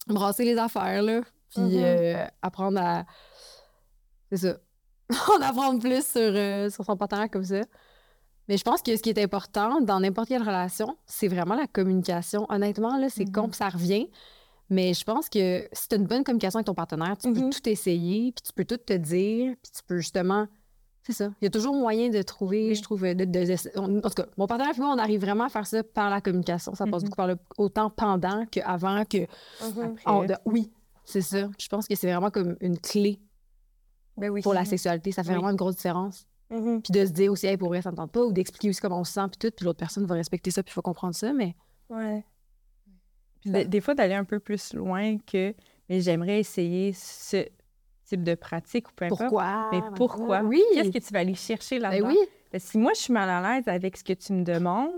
brasser 0.06 0.44
les 0.44 0.56
affaires, 0.58 1.02
là, 1.02 1.20
puis 1.50 1.62
Mhm. 1.62 1.72
euh, 1.82 2.24
apprendre 2.42 2.80
à. 2.80 3.04
C'est 4.30 4.38
ça. 4.38 4.56
en 5.38 5.42
apprendre 5.42 5.80
plus 5.80 6.04
sur, 6.06 6.20
euh, 6.20 6.70
sur 6.70 6.84
son 6.84 6.96
partenaire 6.96 7.30
comme 7.30 7.44
ça. 7.44 7.60
Mais 8.48 8.56
je 8.58 8.62
pense 8.64 8.82
que 8.82 8.94
ce 8.96 9.02
qui 9.02 9.08
est 9.10 9.18
important 9.22 9.80
dans 9.80 10.00
n'importe 10.00 10.28
quelle 10.28 10.42
relation, 10.42 10.96
c'est 11.06 11.28
vraiment 11.28 11.54
la 11.54 11.66
communication. 11.66 12.46
Honnêtement, 12.50 12.96
là, 12.98 13.08
c'est 13.08 13.24
Mhm. 13.26 13.32
con, 13.32 13.48
puis 13.48 13.56
ça 13.56 13.68
revient. 13.68 14.08
Mais 14.70 14.94
je 14.94 15.04
pense 15.04 15.28
que 15.28 15.68
si 15.72 15.88
tu 15.88 15.94
as 15.94 15.98
une 15.98 16.06
bonne 16.06 16.24
communication 16.24 16.58
avec 16.58 16.66
ton 16.66 16.74
partenaire, 16.74 17.16
tu 17.18 17.32
peux 17.32 17.50
tout 17.50 17.68
essayer, 17.68 18.32
puis 18.32 18.42
tu 18.42 18.52
peux 18.52 18.64
tout 18.64 18.78
te 18.78 18.92
dire, 18.94 19.54
puis 19.62 19.72
tu 19.72 19.82
peux 19.86 19.98
justement. 19.98 20.46
C'est 21.02 21.12
ça. 21.12 21.28
Il 21.42 21.44
y 21.44 21.46
a 21.46 21.50
toujours 21.50 21.74
moyen 21.74 22.08
de 22.08 22.22
trouver, 22.22 22.74
je 22.74 22.82
trouve. 22.82 23.02
De, 23.02 23.12
de- 23.12 23.24
de- 23.24 23.78
on- 23.78 23.98
en 23.98 24.00
tout 24.00 24.08
cas, 24.10 24.24
mon 24.38 24.46
partenaire 24.46 24.74
et 24.74 24.80
moi, 24.80 24.94
on 24.94 24.98
arrive 24.98 25.20
vraiment 25.20 25.44
à 25.44 25.48
faire 25.50 25.66
ça 25.66 25.82
par 25.84 26.08
la 26.08 26.22
communication. 26.22 26.74
Ça 26.74 26.86
passe 26.86 27.02
Mhm. 27.02 27.08
beaucoup 27.10 27.16
par 27.16 27.26
le, 27.26 27.36
autant 27.58 27.90
pendant 27.90 28.46
qu'avant 28.46 29.04
que. 29.04 29.18
Mhm. 29.62 30.26
de- 30.28 30.34
oui, 30.46 30.72
c'est 31.04 31.20
ça. 31.20 31.50
Je 31.58 31.68
pense 31.68 31.86
que 31.86 31.94
c'est 31.94 32.06
vraiment 32.10 32.30
comme 32.30 32.56
une 32.62 32.78
clé 32.78 33.20
Ben 34.16 34.30
oui. 34.30 34.40
pour 34.40 34.54
la 34.54 34.64
sexualité. 34.64 35.12
Ça 35.12 35.22
fait 35.22 35.28
Oui. 35.30 35.34
vraiment 35.34 35.50
une 35.50 35.56
grosse 35.56 35.76
différence. 35.76 36.26
Puis 36.48 36.92
de 36.92 37.04
se 37.04 37.10
dire 37.10 37.32
aussi, 37.32 37.46
hey, 37.46 37.56
pour 37.58 37.68
vrai, 37.68 37.82
ça 37.82 37.90
ne 37.90 37.96
tente 37.96 38.12
pas, 38.12 38.24
ou 38.24 38.32
d'expliquer 38.32 38.70
aussi 38.70 38.80
comment 38.80 39.00
on 39.00 39.04
se 39.04 39.12
sent, 39.12 39.26
puis 39.30 39.38
tout, 39.38 39.54
puis 39.54 39.64
l'autre 39.66 39.78
personne 39.78 40.06
va 40.06 40.14
respecter 40.14 40.50
ça, 40.52 40.62
puis 40.62 40.70
il 40.70 40.74
faut 40.74 40.82
comprendre 40.82 41.14
ça, 41.14 41.32
mais 41.34 41.54
Ouais. 41.90 42.24
Puis 43.44 43.50
de- 43.50 43.62
des 43.68 43.80
fois, 43.80 43.94
d'aller 43.94 44.14
un 44.14 44.24
peu 44.24 44.38
plus 44.40 44.74
loin 44.74 45.18
que 45.18 45.54
mais 45.88 46.00
j'aimerais 46.00 46.40
essayer 46.40 46.92
ce 46.94 47.44
type 48.04 48.22
de 48.22 48.34
pratique 48.34 48.88
ou 48.88 48.92
peu 48.94 49.04
importe. 49.04 49.20
pourquoi? 49.20 49.68
Mais 49.72 49.82
pourquoi? 49.96 50.40
Oui! 50.42 50.62
Qu'est-ce 50.74 50.90
que 50.90 50.98
tu 50.98 51.12
vas 51.12 51.20
aller 51.20 51.34
chercher 51.34 51.78
Ben 51.78 51.90
là-dedans? 51.90 52.08
oui! 52.08 52.18
Que 52.50 52.58
si 52.58 52.78
moi, 52.78 52.92
je 52.94 53.00
suis 53.00 53.12
mal 53.12 53.28
à 53.28 53.54
l'aise 53.56 53.68
avec 53.68 53.96
ce 53.96 54.04
que 54.04 54.12
tu 54.14 54.32
me 54.32 54.44
demandes, 54.44 54.90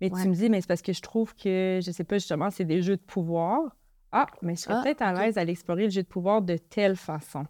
mais 0.00 0.10
Ouais. 0.12 0.22
tu 0.22 0.28
me 0.28 0.34
dis, 0.34 0.48
mais 0.48 0.60
c'est 0.60 0.66
parce 0.68 0.82
que 0.82 0.92
je 0.92 1.02
trouve 1.02 1.34
que, 1.34 1.80
je 1.84 1.90
sais 1.90 2.04
pas, 2.04 2.16
justement, 2.16 2.50
c'est 2.50 2.64
des 2.64 2.80
jeux 2.82 2.96
de 2.96 3.02
pouvoir. 3.02 3.76
Ah, 4.12 4.26
mais 4.42 4.54
je 4.56 4.60
serais 4.62 4.74
Ah, 4.78 4.82
peut-être 4.82 5.02
à 5.02 5.12
l'aise 5.12 5.36
à 5.38 5.44
l'explorer 5.44 5.84
le 5.84 5.90
jeu 5.90 6.02
de 6.02 6.08
pouvoir 6.08 6.42
de 6.42 6.56
telle 6.56 6.96
façon. 6.96 7.44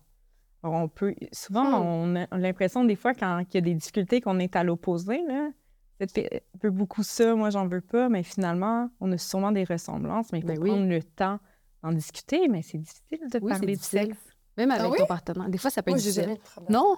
Alors, 0.62 0.76
on 0.76 0.88
peut... 0.88 1.14
Souvent, 1.32 1.64
Hmm. 1.64 1.74
on 1.74 2.16
a 2.16 2.38
l'impression, 2.38 2.84
des 2.84 2.94
fois, 2.96 3.14
quand 3.14 3.40
il 3.50 3.54
y 3.54 3.58
a 3.58 3.60
des 3.62 3.74
difficultés, 3.74 4.20
qu'on 4.20 4.38
est 4.38 4.54
à 4.56 4.62
l'opposé, 4.64 5.20
là. 5.26 5.50
Un 6.02 6.58
peu 6.58 6.70
beaucoup 6.70 7.02
ça, 7.02 7.34
moi, 7.34 7.50
j'en 7.50 7.66
veux 7.66 7.80
pas, 7.80 8.08
mais 8.08 8.22
finalement, 8.22 8.90
on 9.00 9.10
a 9.12 9.18
sûrement 9.18 9.52
des 9.52 9.64
ressemblances, 9.64 10.32
mais 10.32 10.38
il 10.38 10.42
faut 10.42 10.48
Ben 10.48 10.58
oui. 10.60 10.70
prendre 10.70 10.86
le 10.88 11.02
temps 11.02 11.38
d'en 11.82 11.92
discuter, 11.92 12.48
mais 12.48 12.62
c'est 12.62 12.78
difficile 12.78 13.28
de 13.30 13.38
Oui, 13.42 13.50
parler 13.52 13.76
difficile. 13.76 14.00
sexe. 14.06 14.18
Même 14.56 14.70
avec 14.70 14.84
Ah 14.84 14.90
oui? 14.90 14.98
ton 14.98 15.06
partenaire. 15.06 15.48
Des 15.48 15.58
fois, 15.58 15.70
ça 15.70 15.82
peut 15.82 15.92
être 15.92 15.98
j'ai 15.98 16.10
difficile. 16.10 16.36
Non? 16.68 16.96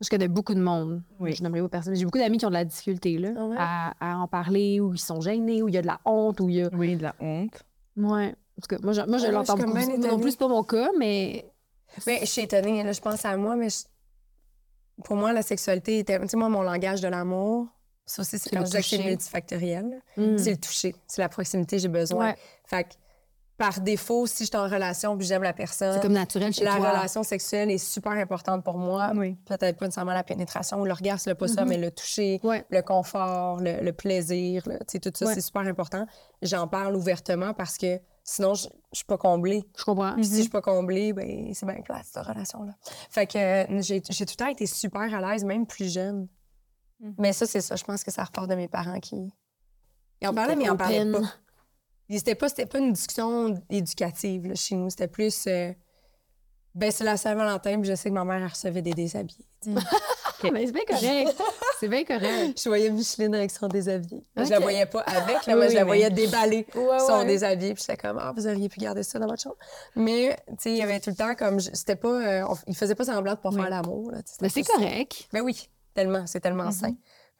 Je 0.00 0.08
connais 0.08 0.28
beaucoup 0.28 0.54
de 0.54 0.60
monde. 0.60 1.02
Oui. 1.18 1.32
Je 1.32 1.42
n'aimerais 1.42 1.60
pas 1.62 1.68
personne. 1.70 1.92
mais 1.92 1.98
J'ai 1.98 2.04
beaucoup 2.04 2.18
d'amis 2.18 2.38
qui 2.38 2.46
ont 2.46 2.50
de 2.50 2.54
la 2.54 2.64
difficulté 2.64 3.18
là, 3.18 3.30
Ah 3.36 3.44
ouais? 3.46 3.56
à, 3.58 3.94
à 4.00 4.16
en 4.18 4.28
parler, 4.28 4.78
ou 4.80 4.92
ils 4.94 4.98
sont 5.00 5.20
gênés, 5.20 5.62
ou 5.62 5.68
il 5.68 5.74
y 5.74 5.78
a 5.78 5.82
de 5.82 5.86
la 5.88 6.00
honte, 6.04 6.40
ou 6.40 6.48
il 6.48 6.56
y 6.56 6.62
a. 6.62 6.68
Oui, 6.72 6.96
de 6.96 7.02
la 7.02 7.14
honte. 7.20 7.64
Ouais. 7.96 8.28
En 8.58 8.60
tout 8.62 8.68
cas, 8.68 8.76
moi, 8.82 8.92
je, 8.92 9.00
moi, 9.02 9.18
je 9.18 9.26
Ah, 9.26 9.30
l'entends 9.32 9.56
beaucoup. 9.56 9.74
Non 9.98 10.18
plus, 10.20 10.32
c'est 10.32 10.38
pas 10.38 10.46
mon 10.48 10.62
cas, 10.62 10.90
mais. 10.98 11.50
Ben, 12.06 12.18
je 12.20 12.26
suis 12.26 12.42
étonnée. 12.42 12.84
Là, 12.84 12.92
je 12.92 13.00
pense 13.00 13.24
à 13.24 13.36
moi, 13.36 13.56
mais 13.56 13.70
je- 13.70 13.84
pour 15.04 15.16
moi, 15.16 15.32
la 15.32 15.42
sexualité 15.42 15.98
était. 15.98 16.20
Tu 16.20 16.28
sais, 16.28 16.36
moi, 16.36 16.48
mon 16.48 16.62
langage 16.62 17.00
de 17.00 17.08
l'amour, 17.08 17.66
ça 18.08 18.22
aussi, 18.22 18.30
c'est 18.30 18.38
C'est 18.38 18.50
quand 18.50 18.60
le 18.60 18.66
je 18.66 18.72
que 18.76 18.82
c'est 18.82 18.98
multifactoriel. 19.04 20.02
Hmm. 20.16 20.36
C'est 20.38 20.50
le 20.52 20.56
toucher. 20.58 20.94
C'est 21.06 21.20
la 21.22 21.28
proximité, 21.28 21.78
j'ai 21.78 21.88
besoin. 21.88 22.28
Ouais. 22.30 22.36
Fait 22.64 22.84
que, 22.84 22.88
par 23.56 23.80
défaut, 23.80 24.24
si 24.28 24.44
je 24.44 24.48
suis 24.50 24.56
en 24.56 24.68
relation 24.68 25.16
puis 25.18 25.26
j'aime 25.26 25.42
la 25.42 25.52
personne, 25.52 25.94
C'est 25.94 26.00
comme 26.00 26.12
naturel 26.12 26.52
chez 26.54 26.62
la 26.64 26.76
toi. 26.76 26.90
relation 26.90 27.24
sexuelle 27.24 27.70
est 27.72 27.78
super 27.78 28.12
importante 28.12 28.62
pour 28.64 28.78
moi. 28.78 29.10
Oui. 29.16 29.34
Peut-être 29.46 29.76
pas 29.78 29.86
nécessairement 29.86 30.12
la 30.14 30.22
pénétration 30.22 30.80
ou 30.80 30.84
l'orgasme, 30.84 31.30
là, 31.30 31.34
pas 31.34 31.48
ça, 31.48 31.62
Mhm. 31.62 31.68
mais 31.68 31.76
le 31.78 31.90
toucher, 31.90 32.38
Ouais. 32.44 32.64
le 32.70 32.82
confort, 32.82 33.58
le, 33.60 33.80
le 33.82 33.92
plaisir, 33.92 34.62
sais, 34.86 35.00
tout 35.00 35.10
ça, 35.12 35.26
Ouais. 35.26 35.34
c'est 35.34 35.40
super 35.40 35.62
important. 35.62 36.06
J'en 36.40 36.68
parle 36.68 36.94
ouvertement 36.94 37.52
parce 37.52 37.76
que 37.78 37.98
sinon, 38.22 38.54
je 38.54 38.68
je 38.92 38.98
suis 39.00 39.04
pas 39.06 39.18
comblée. 39.18 39.64
Je 39.76 39.84
comprends. 39.84 40.14
Si 40.22 40.36
je 40.36 40.40
suis 40.42 40.48
pas 40.48 40.62
comblée, 40.62 41.12
ben 41.12 41.52
c'est 41.52 41.66
bien 41.66 41.82
plate, 41.84 42.06
cette 42.10 42.24
relation-là. 42.24 42.72
Fait 43.10 43.26
que 43.26 43.36
euh, 43.38 43.82
j'ai 43.82 44.00
tout 44.00 44.10
le 44.18 44.34
temps 44.36 44.46
été 44.46 44.64
super 44.66 45.12
à 45.14 45.20
l'aise, 45.32 45.44
même 45.44 45.66
plus 45.66 45.92
jeune. 45.92 46.26
Mhm. 47.00 47.14
Mais 47.18 47.32
ça, 47.32 47.46
c'est 47.46 47.60
ça. 47.60 47.76
Je 47.76 47.84
pense 47.84 48.02
que 48.04 48.10
ça 48.10 48.24
repart 48.24 48.48
de 48.48 48.54
mes 48.54 48.68
parents 48.68 49.00
qui... 49.00 49.32
Ils 50.20 50.28
en 50.28 50.34
parlaient, 50.34 50.56
mais 50.56 50.64
ils 50.64 50.70
en 50.70 50.76
parlaient 50.76 51.10
pas. 51.10 51.20
C'était 52.10 52.34
pas, 52.34 52.48
pas 52.50 52.78
une 52.78 52.92
discussion 52.92 53.54
éducative 53.70 54.46
là, 54.48 54.54
chez 54.54 54.74
nous. 54.74 54.90
C'était 54.90 55.08
plus... 55.08 55.46
euh, 55.46 55.72
ben, 56.74 56.90
c'est 56.90 57.04
la 57.04 57.16
Saint-Valentin, 57.16 57.80
puis 57.80 57.88
je 57.90 57.94
sais 57.94 58.08
que 58.08 58.14
ma 58.14 58.24
mère, 58.24 58.36
elle 58.42 58.46
recevait 58.46 58.82
des 58.82 58.92
déshabillés. 58.94 59.46
sais. 59.62 59.70
Mais 60.52 60.66
c'est 60.66 60.72
bien 60.72 60.84
correct. 60.86 61.36
c'est 61.80 61.88
bien 61.88 62.04
correct. 62.04 62.60
je 62.62 62.68
voyais 62.68 62.90
Micheline 62.90 63.34
avec 63.34 63.50
son 63.50 63.66
déshabillé. 63.66 64.24
Je 64.36 64.42
Ok. 64.44 64.48
la 64.50 64.60
voyais 64.60 64.86
pas 64.86 65.00
avec, 65.00 65.46
là, 65.46 65.54
Oui, 65.54 65.60
mais 65.62 65.68
je 65.70 65.74
la 65.74 65.80
mais- 65.80 65.82
voyais 65.84 66.10
déballer 66.10 66.64
Ouais, 66.76 66.98
son 67.00 67.18
ouais. 67.18 67.24
déshabillé. 67.26 67.74
Puis 67.74 67.82
j'étais 67.84 67.96
comme, 67.96 68.18
ah, 68.20 68.32
vous 68.36 68.46
auriez 68.46 68.68
pu 68.68 68.78
garder 68.78 69.02
ça 69.02 69.18
dans 69.18 69.26
votre 69.26 69.42
chambre. 69.42 69.56
Mais, 69.96 70.36
tu 70.50 70.54
sais, 70.60 70.70
il 70.70 70.76
y 70.76 70.82
avait 70.82 71.00
tout 71.00 71.10
le 71.10 71.16
temps 71.16 71.34
comme, 71.34 71.58
je- 71.58 71.70
c'était 71.72 71.96
pas, 71.96 72.08
euh, 72.42 72.46
on- 72.48 72.56
il 72.68 72.76
faisait 72.76 72.94
pas 72.94 73.04
semblant 73.06 73.34
de 73.34 73.38
pas 73.40 73.48
Oui. 73.48 73.56
faire 73.56 73.68
l'amour. 73.70 74.12
Mais 74.40 74.48
c'est 74.48 74.62
correct. 74.62 75.26
Ben 75.32 75.40
oui, 75.40 75.68
tellement, 75.98 76.26
c'est 76.26 76.40
tellement 76.40 76.66
Mhm. 76.66 76.72
sain. 76.72 76.94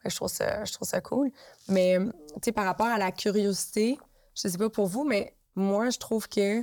Je 0.05 0.15
trouve 0.15 0.29
ça, 0.29 0.63
je 0.65 0.73
trouve 0.73 0.87
ça 0.87 1.01
cool. 1.01 1.31
Mais, 1.67 1.97
euh, 1.97 2.05
tu 2.35 2.39
sais, 2.45 2.51
par 2.51 2.65
rapport 2.65 2.87
à 2.87 2.97
la 2.97 3.11
curiosité, 3.11 3.97
je 4.35 4.47
sais 4.47 4.57
pas 4.57 4.69
pour 4.69 4.87
vous, 4.87 5.03
mais 5.05 5.35
moi, 5.55 5.89
je 5.89 5.97
trouve 5.97 6.27
que 6.27 6.61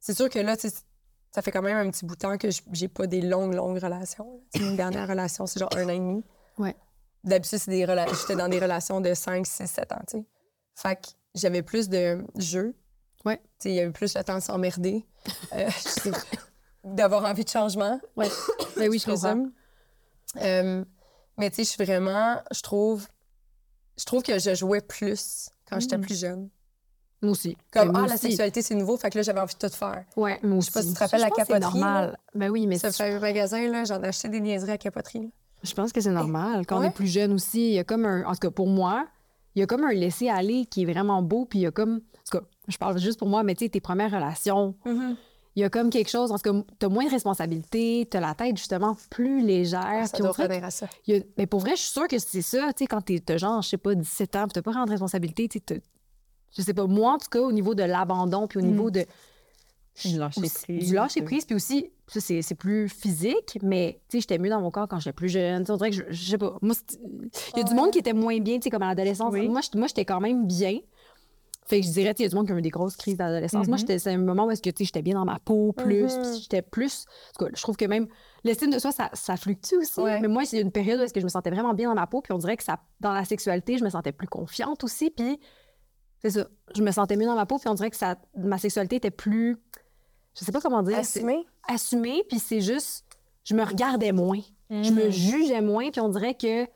c'est 0.00 0.14
sûr 0.14 0.28
que 0.28 0.38
là, 0.38 0.56
ça 0.56 1.42
fait 1.42 1.50
quand 1.50 1.62
même 1.62 1.76
un 1.86 1.90
petit 1.90 2.04
bout 2.04 2.14
de 2.14 2.20
temps 2.20 2.38
que 2.38 2.48
j'ai 2.72 2.88
pas 2.88 3.06
des 3.06 3.20
longues, 3.20 3.54
longues 3.54 3.78
relations. 3.78 4.40
Une 4.54 4.76
dernière 4.82 5.08
relation, 5.08 5.46
c'est 5.46 5.60
genre 5.60 5.70
un 5.76 5.86
an 5.86 5.88
et 5.90 5.98
demi. 5.98 6.24
Ouais. 6.58 6.76
D'habitude, 7.24 7.58
c'est 7.58 7.70
des 7.70 7.86
j'étais 8.20 8.36
dans 8.36 8.48
des 8.48 8.58
relations 8.60 9.00
de 9.00 9.12
5, 9.14 9.46
6, 9.46 9.66
7 9.66 9.92
ans, 9.92 10.00
tu 10.08 10.18
sais. 10.18 10.24
Fait 10.74 10.96
que 10.96 11.08
j'avais 11.34 11.62
plus 11.62 11.88
de 11.88 12.24
jeux. 12.36 12.74
Ouais. 13.24 13.40
Il 13.64 13.72
y 13.72 13.80
avait 13.80 13.90
plus 13.90 14.14
le 14.14 14.22
temps 14.22 14.36
de 14.36 14.42
s'emmerder. 14.42 15.04
Euh, 15.52 15.68
je 16.04 16.10
D'avoir 16.84 17.24
envie 17.24 17.44
de 17.44 17.48
changement. 17.50 18.00
Ouais. 18.16 18.28
Ben 18.76 18.88
oui, 18.88 18.98
je 19.04 19.04
comprends. 19.04 19.20
présume. 19.34 19.52
Euh, 20.42 20.84
mais 21.36 21.50
tu 21.50 21.56
sais, 21.56 21.64
je 21.64 21.68
suis 21.70 21.84
vraiment, 21.84 22.36
je 22.52 22.60
trouve, 22.62 23.06
je 23.98 24.04
trouve 24.04 24.22
que 24.22 24.38
je 24.38 24.54
jouais 24.54 24.80
plus 24.80 25.48
quand 25.68 25.80
j'étais 25.80 25.96
Mm. 25.98 26.00
plus 26.02 26.18
jeune. 26.20 26.48
Moi 27.20 27.32
aussi. 27.32 27.56
Comme, 27.72 27.90
Ben, 27.92 28.02
ah, 28.04 28.06
la 28.06 28.14
aussi. 28.14 28.18
sexualité, 28.28 28.62
c'est 28.62 28.74
nouveau, 28.76 28.96
fait 28.96 29.10
que 29.10 29.18
là, 29.18 29.22
j'avais 29.22 29.40
envie 29.40 29.54
de 29.54 29.68
tout 29.68 29.74
faire. 29.74 30.04
Ouais, 30.16 30.38
moi 30.42 30.52
Je 30.52 30.56
aussi. 30.58 30.66
sais 30.66 30.72
pas 30.72 30.82
si 30.82 30.88
tu 30.88 30.94
te 30.94 30.98
rappelles 31.00 31.18
Je 31.20 31.24
la 31.24 31.30
que 31.30 31.36
c'est 31.38 31.46
capoterie, 31.46 31.78
normal. 31.80 32.18
Ben 32.34 32.48
oui, 32.50 32.66
mais 32.68 32.78
Ce 32.78 32.86
je 32.86 32.92
fameux 32.92 33.18
magasin, 33.18 33.68
là, 33.70 33.84
j'en 33.84 34.00
ai 34.02 34.06
acheté 34.08 34.28
des 34.28 34.40
niaiseries 34.40 34.70
à 34.72 34.78
capoterie. 34.78 35.20
là. 35.22 35.28
je 35.64 35.74
pense 35.74 35.92
que 35.92 36.00
c'est 36.00 36.10
normal. 36.12 36.64
Quand 36.66 36.78
on 36.78 36.82
est 36.84 36.90
plus 36.92 37.08
jeune 37.08 37.32
aussi, 37.32 37.70
il 37.70 37.74
y 37.74 37.78
a 37.80 37.84
comme 37.84 38.04
un. 38.04 38.24
En 38.24 38.32
tout 38.34 38.38
cas, 38.38 38.50
pour 38.52 38.68
moi, 38.68 39.06
il 39.56 39.60
y 39.60 39.62
a 39.64 39.66
comme 39.66 39.82
un 39.82 39.92
laisser-aller 39.92 40.66
qui 40.66 40.82
est 40.82 40.92
vraiment 40.92 41.20
beau. 41.22 41.44
Puis 41.46 41.58
il 41.58 41.62
y 41.62 41.66
a 41.66 41.72
comme. 41.72 41.94
En 41.96 42.30
tout 42.30 42.38
cas, 42.38 42.44
je 42.68 42.78
parle 42.78 42.96
juste 42.98 43.18
pour 43.18 43.26
moi, 43.28 43.42
mais 43.42 43.56
tu 43.56 43.64
sais, 43.64 43.68
tes 43.68 43.80
premières 43.80 44.12
relations, 44.12 44.76
il 45.58 45.62
y 45.62 45.64
a 45.64 45.70
comme 45.70 45.90
quelque 45.90 46.08
chose. 46.08 46.30
En 46.30 46.38
tout 46.38 46.52
cas, 46.52 46.62
t'as 46.78 46.88
moins 46.88 47.04
de 47.04 47.10
responsabilités, 47.10 48.06
t'as 48.08 48.20
la 48.20 48.34
tête 48.34 48.56
justement 48.56 48.96
plus 49.10 49.40
légère. 49.44 49.80
Ah, 49.84 50.06
Ça 50.06 50.16
doit 50.18 50.32
revenir 50.44 50.64
à 50.64 50.70
ça. 50.70 50.86
Il 51.06 51.14
y 51.16 51.18
a- 51.18 51.22
Mais 51.36 51.46
pour 51.46 51.58
vrai, 51.60 51.72
je 51.72 51.80
suis 51.82 51.90
sûre 51.90 52.06
que 52.06 52.18
c'est 52.18 52.42
ça, 52.42 52.68
tu 52.72 52.84
sais, 52.84 52.86
quand 52.86 53.00
t'es 53.00 53.18
t'as 53.18 53.38
genre, 53.38 53.60
je 53.62 53.68
sais 53.70 53.76
pas, 53.76 53.94
17 53.96 54.36
ans, 54.36 54.44
puis 54.44 54.52
t'as 54.52 54.62
pas 54.62 54.70
vraiment 54.70 54.86
de 54.86 54.90
responsabilité, 54.92 55.48
tu 55.48 55.60
je 56.56 56.62
sais 56.62 56.74
pas, 56.74 56.86
moi, 56.86 57.12
en 57.14 57.18
tout 57.18 57.28
cas, 57.28 57.40
au 57.40 57.52
niveau 57.52 57.74
de 57.74 57.82
l'abandon, 57.82 58.46
puis 58.46 58.58
au 58.58 58.62
niveau 58.62 58.90
de... 58.90 59.04
Du 60.04 60.16
lâcher 60.16 60.40
prise. 60.40 60.88
Du 60.88 60.94
lâcher 60.94 61.22
prise, 61.22 61.44
puis 61.44 61.56
aussi, 61.56 61.90
ça, 62.06 62.20
c'est 62.20 62.40
c'est 62.40 62.54
plus 62.54 62.88
physique, 62.88 63.58
mais, 63.62 64.00
tu 64.08 64.16
sais, 64.16 64.20
j'étais 64.20 64.38
mieux 64.38 64.48
dans 64.48 64.60
mon 64.60 64.70
corps 64.70 64.86
quand 64.88 65.00
j'étais 65.00 65.12
plus 65.12 65.28
jeune, 65.28 65.62
tu 65.62 65.66
sais, 65.66 65.72
on 65.72 65.76
dirait 65.76 65.90
que, 65.90 65.96
je, 65.96 66.02
je 66.08 66.30
sais 66.30 66.38
pas, 66.38 66.56
moi, 66.62 66.74
il 67.54 67.58
y 67.58 67.60
a 67.60 67.64
du 67.64 67.74
monde 67.74 67.90
qui 67.90 67.98
était 67.98 68.12
moins 68.12 68.38
bien, 68.38 68.56
tu 68.58 68.62
sais, 68.64 68.70
comme 68.70 68.82
à 68.82 68.88
l'adolescence. 68.88 69.32
Oui. 69.32 69.48
Moi, 69.48 69.60
j'étais 69.88 70.04
quand 70.04 70.20
même 70.20 70.46
bien. 70.46 70.78
Fait 71.68 71.80
que 71.80 71.86
je 71.86 71.92
dirais, 71.92 72.14
il 72.18 72.22
y 72.22 72.24
a 72.24 72.28
du 72.28 72.34
monde 72.34 72.46
qui 72.46 72.52
a 72.52 72.56
eu 72.56 72.62
des 72.62 72.70
grosses 72.70 72.96
crises 72.96 73.16
d'adolescence. 73.18 73.66
Moi, 73.68 73.74
Mhm. 73.76 73.80
j'étais- 73.80 73.98
c'est 73.98 74.10
un 74.12 74.16
moment 74.18 74.46
où 74.46 74.50
est-ce 74.50 74.62
que, 74.62 74.70
tu 74.70 74.78
sais, 74.78 74.84
j'étais 74.86 75.02
bien 75.02 75.14
dans 75.14 75.26
ma 75.26 75.38
peau 75.38 75.72
plus, 75.72 76.06
puis 76.06 76.40
j'étais 76.40 76.62
plus... 76.62 77.04
En 77.04 77.38
tout 77.38 77.44
cas, 77.44 77.50
je 77.54 77.60
trouve 77.62 77.76
que 77.76 77.84
même 77.84 78.06
l'estime 78.42 78.70
de 78.70 78.78
soi, 78.78 78.90
ça, 78.90 79.10
ça 79.12 79.36
fluctue 79.36 79.74
aussi. 79.76 80.00
Ouais. 80.00 80.18
Mais 80.20 80.28
moi, 80.28 80.44
c'est 80.46 80.60
une 80.60 80.72
période 80.72 80.98
où 80.98 81.02
est-ce 81.02 81.12
que 81.12 81.20
je 81.20 81.26
me 81.26 81.30
sentais 81.30 81.50
vraiment 81.50 81.74
bien 81.74 81.90
dans 81.90 81.94
ma 81.94 82.06
peau, 82.06 82.22
puis 82.22 82.32
on 82.32 82.38
dirait 82.38 82.56
que 82.56 82.64
ça, 82.64 82.80
dans 83.00 83.12
la 83.12 83.24
sexualité, 83.26 83.76
je 83.76 83.84
me 83.84 83.90
sentais 83.90 84.12
plus 84.12 84.28
confiante 84.28 84.82
aussi, 84.82 85.10
puis 85.10 85.38
c'est 86.22 86.30
ça, 86.30 86.46
je 86.74 86.82
me 86.82 86.90
sentais 86.90 87.16
mieux 87.16 87.26
dans 87.26 87.34
ma 87.36 87.44
peau, 87.46 87.58
puis 87.58 87.68
on 87.68 87.74
dirait 87.74 87.90
que 87.90 87.96
ça, 87.96 88.16
ma 88.36 88.56
sexualité 88.58 88.96
était 88.96 89.10
plus... 89.10 89.56
Je 90.38 90.44
sais 90.44 90.52
pas 90.52 90.60
comment 90.60 90.82
dire. 90.82 90.96
c'est- 91.04 91.18
Assumé. 91.20 91.44
Assumée, 91.68 92.22
puis 92.28 92.38
c'est 92.38 92.60
juste... 92.62 93.04
Je 93.44 93.54
me 93.54 93.62
regardais 93.64 94.12
moins. 94.12 94.40
Je 94.70 94.90
Mm. 94.90 94.94
me 94.94 95.10
jugeais 95.10 95.60
moins, 95.60 95.90
puis 95.90 96.00
on 96.00 96.08
dirait 96.08 96.34
que... 96.34 96.66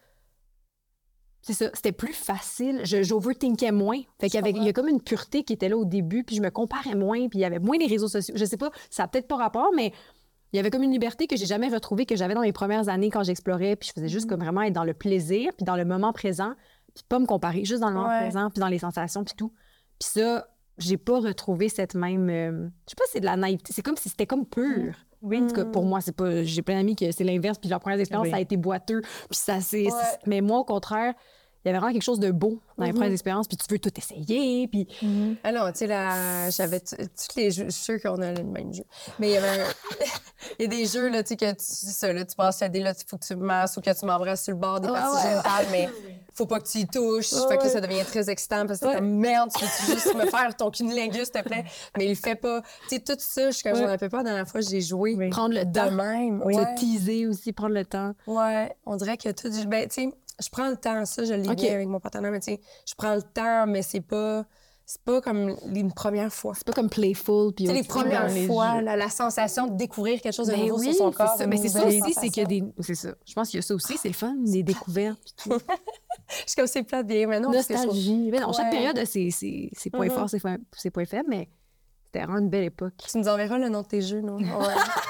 C'est 1.43 1.53
ça, 1.55 1.71
c'était 1.75 1.93
plus 1.93 2.13
facile. 2.13 2.81
Je, 2.85 3.03
j'overthinkais 3.03 3.73
moins. 3.73 3.99
Fait 4.21 4.29
qu'il 4.29 4.35
y, 4.35 4.39
avait, 4.39 4.51
il 4.53 4.63
y 4.63 4.69
a 4.69 4.73
comme 4.73 4.89
une 4.89 5.03
pureté 5.03 5.43
qui 5.43 5.53
était 5.53 5.69
là 5.69 5.77
au 5.77 5.85
début, 5.85 6.23
puis 6.23 6.37
je 6.37 6.41
me 6.41 6.51
comparais 6.51 6.95
moins, 6.95 7.29
puis 7.29 7.41
il 7.41 7.43
y 7.43 7.45
avait 7.45 7.59
moins 7.59 7.77
les 7.79 7.87
réseaux 7.87 8.07
sociaux. 8.09 8.35
Je 8.39 8.45
sais 8.45 8.57
pas, 8.57 8.71
ça 8.91 9.03
a 9.05 9.09
peut-être 9.09 9.27
pas 9.27 9.37
rapport, 9.37 9.71
mais 9.75 9.93
il 10.53 10.57
y 10.57 10.61
avait 10.61 10.71
comme 10.71 10.83
une 10.85 10.93
liberté 10.93 11.27
que 11.27 11.35
j'ai 11.37 11.47
jamais 11.47 11.69
retrouvée, 11.69 12.07
que 12.07 12.15
j'avais 12.15 12.35
dans 12.35 12.43
mes 12.43 12.53
premières 12.53 12.89
années 12.89 13.11
quand 13.11 13.25
j'explorais, 13.25 13.75
puis 13.75 13.89
je 13.89 13.93
faisais 13.95 14.07
Mm. 14.07 14.11
juste 14.11 14.29
comme 14.29 14.41
vraiment 14.41 14.63
être 14.63 14.73
dans 14.73 14.85
le 14.85 14.95
plaisir, 14.95 15.51
puis 15.57 15.65
dans 15.65 15.77
le 15.77 15.85
moment 15.85 16.13
présent, 16.13 16.53
puis 16.95 17.03
pas 17.09 17.19
me 17.19 17.27
comparer, 17.27 17.65
juste 17.65 17.81
dans 17.81 17.89
le 17.89 17.95
moment 17.97 18.09
Ouais. 18.09 18.21
présent, 18.21 18.49
puis 18.51 18.61
dans 18.61 18.69
les 18.69 18.79
sensations, 18.79 19.25
puis 19.25 19.35
tout. 19.37 19.53
Puis 19.99 20.11
ça, 20.13 20.47
j'ai 20.79 20.97
pas 20.97 21.19
retrouvé 21.19 21.69
cette 21.69 21.95
même... 21.97 22.31
euh, 22.31 22.69
je 22.87 22.91
sais 22.91 22.97
pas 22.97 23.05
si 23.07 23.13
c'est 23.15 23.21
de 23.21 23.25
la 23.27 23.37
naïveté, 23.37 23.73
c'est 23.73 23.83
comme 23.83 23.97
si 23.97 24.09
c'était 24.11 24.27
comme 24.27 24.47
pur. 24.47 24.95
Oui. 25.23 25.41
En 25.43 25.47
tout 25.47 25.55
cas, 25.55 25.65
pour 25.65 25.85
moi, 25.85 26.01
c'est 26.01 26.15
pas. 26.17 26.43
J'ai 26.43 26.63
plein 26.63 26.77
d'amis 26.77 26.97
que 26.97 27.11
c'est 27.13 27.25
l'inverse, 27.25 27.59
puis 27.59 27.69
leur 27.71 27.81
première 27.81 27.99
expérience, 28.01 28.25
Oui. 28.27 28.31
ça 28.31 28.37
a 28.37 28.41
été 28.41 28.57
boiteux, 28.57 29.01
puis 29.03 29.39
ça 29.39 29.61
c'est. 29.61 29.85
Ouais. 29.87 29.93
Mais 30.27 30.41
moi, 30.41 30.59
au 30.59 30.65
contraire, 30.65 31.15
il 31.65 31.69
y 31.69 31.71
avait 31.71 31.79
vraiment 31.79 31.93
quelque 31.93 32.03
chose 32.03 32.19
de 32.19 32.33
beau 32.33 32.61
dans 32.77 32.85
les 32.85 32.91
Mhm. 32.91 32.97
premières 32.99 33.13
expériences, 33.13 33.47
puis 33.47 33.57
tu 33.57 33.65
veux 33.71 33.79
tout 33.79 33.93
essayer, 33.97 34.67
puis. 34.67 34.89
Ah 35.45 35.53
non, 35.53 35.71
tu 35.71 35.79
sais, 35.79 35.87
là, 35.87 36.51
j'avais 36.51 36.81
tous 36.81 37.37
les 37.37 37.51
jeux. 37.53 37.67
Je 37.67 37.71
suis 37.71 37.85
sûre 37.85 38.01
qu'on 38.03 38.21
a 38.21 38.33
le 38.33 38.43
même 38.43 38.75
jeu. 38.75 38.83
Mais 39.21 39.29
il 39.29 39.33
y 39.35 39.37
avait 39.37 39.61
un- 39.63 39.67
il 40.59 40.63
y 40.63 40.65
a 40.65 40.69
des 40.69 40.87
jeux, 40.87 41.09
là, 41.09 41.23
tu 41.23 41.29
sais, 41.31 41.37
que 41.37 41.51
tu 41.51 41.57
dis 41.87 41.93
ça, 41.93 42.13
là, 42.13 42.25
tu 42.25 42.35
passes 42.35 42.61
à 42.63 42.69
des, 42.69 42.81
là, 42.81 42.93
il 42.99 43.05
faut 43.09 43.17
que 43.17 43.25
tu 43.25 43.37
me 43.37 43.45
masses 43.45 43.77
ou 43.77 43.81
que 43.81 43.97
tu 43.97 44.05
m'embrasses 44.07 44.43
sur 44.43 44.55
le 44.55 44.59
bord 44.59 44.81
des 44.81 44.89
Ouais, 44.89 44.95
parties 44.99 45.25
ouais. 45.25 45.31
génitales, 45.31 45.67
mais 45.71 45.89
faut 46.35 46.47
pas 46.47 46.61
que 46.61 46.69
tu 46.69 46.79
y 46.79 46.87
touches. 46.87 47.33
Ouais, 47.33 47.49
fait 47.49 47.59
que 47.59 47.63
là, 47.65 47.69
ça 47.69 47.81
devient 47.81 48.05
très 48.07 48.29
excitant 48.31 48.67
parce 48.67 48.81
que 48.81 48.87
Ouais. 48.87 48.95
comme 48.97 49.11
merde, 49.19 49.51
tu 49.55 49.61
peux 49.65 49.93
juste 49.95 50.15
me 50.15 50.27
faire 50.31 50.57
ton 50.57 50.71
cunilingus, 50.71 51.25
s'il 51.25 51.31
te 51.33 51.43
plaît? 51.49 51.65
Mais 51.97 52.07
il 52.07 52.11
le 52.11 52.15
fait 52.15 52.35
pas. 52.37 52.63
Tu 52.89 52.97
sais, 52.97 53.01
tout 53.01 53.15
ça, 53.19 53.51
je 53.51 53.57
suis 53.57 53.63
comme, 53.63 53.77
j'en 53.77 53.87
avais 53.89 54.09
pas 54.09 54.19
la 54.19 54.25
dernière 54.25 54.49
fois, 54.49 54.61
j'ai 54.61 54.81
joué. 54.81 55.15
Oui. 55.17 55.31
Prendre 55.31 55.55
le 55.55 55.65
De 55.65 55.73
temps. 55.73 55.91
même. 55.91 56.43
Oui. 56.45 56.55
Se 56.55 56.75
teaser 56.79 57.27
aussi, 57.27 57.53
prendre 57.53 57.75
le 57.75 57.85
temps. 57.85 58.15
Ouais, 58.27 58.75
on 58.87 58.97
dirait 58.97 59.17
que 59.17 59.31
tout. 59.31 59.49
Ben, 59.69 59.89
tu 59.89 59.95
sais, 60.09 60.15
je 60.43 60.49
prends 60.51 60.69
le 60.71 60.77
temps, 60.77 61.05
ça, 61.05 61.25
je 61.25 61.35
l'ai 61.35 61.49
Ok. 61.49 61.57
bien 61.57 61.75
avec 61.75 61.87
mon 61.89 62.01
partenaire, 62.01 62.31
mais 62.31 62.41
tu 62.41 62.53
sais, 62.53 62.61
je 62.89 62.95
prends 62.95 63.15
le 63.15 63.23
temps, 63.23 63.67
mais 63.67 63.83
c'est 63.83 64.01
pas. 64.01 64.45
C'est 64.93 65.01
pas 65.05 65.23
comme 65.23 65.57
une 65.75 65.91
première 65.91 66.31
fois. 66.31 66.53
C'est 66.55 66.67
pas 66.67 66.75
comme 66.75 66.91
playful, 66.91 67.55
puis. 67.55 67.65
Tu 67.65 67.71
sais, 67.71 67.77
les 67.77 67.83
premières 67.83 68.29
les 68.29 68.47
fois, 68.47 68.83
la, 68.83 68.95
la 68.95 69.09
sensation 69.09 69.67
de 69.67 69.75
découvrir 69.77 70.21
quelque 70.21 70.35
chose 70.35 70.49
de 70.49 70.53
Ben 70.53 70.61
nouveau 70.67 70.81
oui, 70.81 70.89
sur 70.93 70.97
son 71.07 71.11
c'est 71.13 71.17
corps. 71.17 71.35
ça. 71.39 71.47
Mais 71.47 71.57
c'est 71.57 71.69
ça 71.71 71.87
aussi, 71.87 72.01
c'est 72.13 72.29
qu'il 72.29 72.43
y 72.43 72.45
a 72.45 72.49
sensation. 72.49 72.67
des. 72.77 72.83
C'est 72.83 72.95
ça. 72.95 73.15
Je 73.27 73.33
pense 73.33 73.49
qu'il 73.49 73.57
y 73.57 73.61
a 73.61 73.63
ça 73.63 73.75
aussi, 73.75 73.97
c'est 73.97 74.09
le 74.09 74.15
fun, 74.15 74.35
des 74.45 74.63
découvertes. 74.63 75.19
puis 75.25 75.35
tout. 75.51 75.59
Je 76.29 76.37
suis 76.47 76.57
comme 76.57 76.67
c'est 76.67 76.83
plate 76.83 77.07
bien 77.07 77.27
que 77.27 77.33
je 77.35 77.41
trouve- 77.41 77.55
Nostalgie. 77.55 78.29
Mais 78.31 78.41
non, 78.41 78.53
chaque 78.53 78.67
Ouais. 78.67 78.71
période 78.71 78.99
a 78.99 79.07
ses, 79.07 79.31
ses, 79.31 79.71
ses 79.73 79.89
points 79.89 80.11
forts, 80.11 80.29
ses, 80.29 80.41
points- 80.41 80.59
ses 80.77 80.91
points 80.91 81.07
faibles, 81.07 81.29
mais 81.31 81.49
c'était 82.05 82.27
vraiment 82.27 82.41
une 82.41 82.51
belle 82.51 82.65
époque. 82.65 82.93
Tu 83.11 83.17
nous 83.17 83.29
enverras 83.29 83.57
le 83.57 83.71
nom 83.71 83.81
de 83.81 83.87
tes 83.87 84.03
jeux, 84.03 84.21
non? 84.21 84.37
Ouais. 84.39 84.45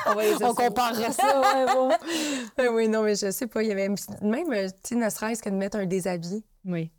on 0.06 0.14
va 0.14 0.22
les 0.22 0.32
On 0.34 0.36
essayer. 0.36 0.54
comparera 0.54 1.10
ça, 1.10 1.40
ouais, 1.40 1.66
bon. 1.74 1.90
Oui, 2.76 2.86
non, 2.88 3.02
mais 3.02 3.16
je 3.16 3.32
sais 3.32 3.48
pas. 3.48 3.64
Il 3.64 3.68
y 3.68 3.72
avait 3.72 3.88
même, 3.88 3.96
tu 3.98 4.04
sais, 4.84 4.94
ne 4.94 5.10
serait-ce 5.10 5.42
que 5.42 5.50
de 5.50 5.56
mettre 5.56 5.76
un 5.78 5.86
déshabillé. 5.86 6.44
Oui. 6.64 6.92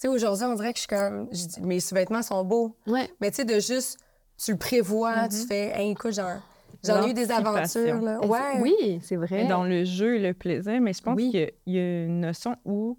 Tu 0.00 0.08
sais, 0.08 0.08
aujourd'hui, 0.08 0.44
on 0.44 0.54
dirait 0.54 0.72
que 0.72 0.78
je 0.78 0.82
suis 0.82 0.88
comme. 0.88 1.28
je 1.30 1.46
dis, 1.46 1.60
mes 1.62 1.80
sous-vêtements 1.80 2.22
sont 2.22 2.44
beaux. 2.44 2.76
Ouais. 2.86 3.08
Mais 3.20 3.30
tu 3.30 3.36
sais, 3.36 3.44
de 3.44 3.54
juste. 3.60 3.98
Tu 4.36 4.52
le 4.52 4.58
prévois, 4.58 5.28
tu 5.28 5.36
fais. 5.46 5.72
Hey, 5.78 5.92
écoute, 5.92 6.12
genre. 6.12 6.40
J'en 6.84 7.06
ai 7.06 7.10
eu 7.10 7.14
des 7.14 7.30
aventures, 7.30 8.00
là. 8.02 8.18
Ouais. 8.26 8.60
Oui, 8.60 8.98
c'est 9.02 9.16
vrai. 9.16 9.42
Mais 9.44 9.46
dans 9.46 9.64
le 9.64 9.84
jeu, 9.84 10.18
le 10.18 10.34
plaisir, 10.34 10.80
mais 10.80 10.92
je 10.92 11.00
pense 11.02 11.16
Oui. 11.16 11.30
qu'il 11.30 11.50
y 11.74 11.78
a 11.78 12.04
une 12.04 12.20
notion 12.20 12.56
où, 12.66 12.98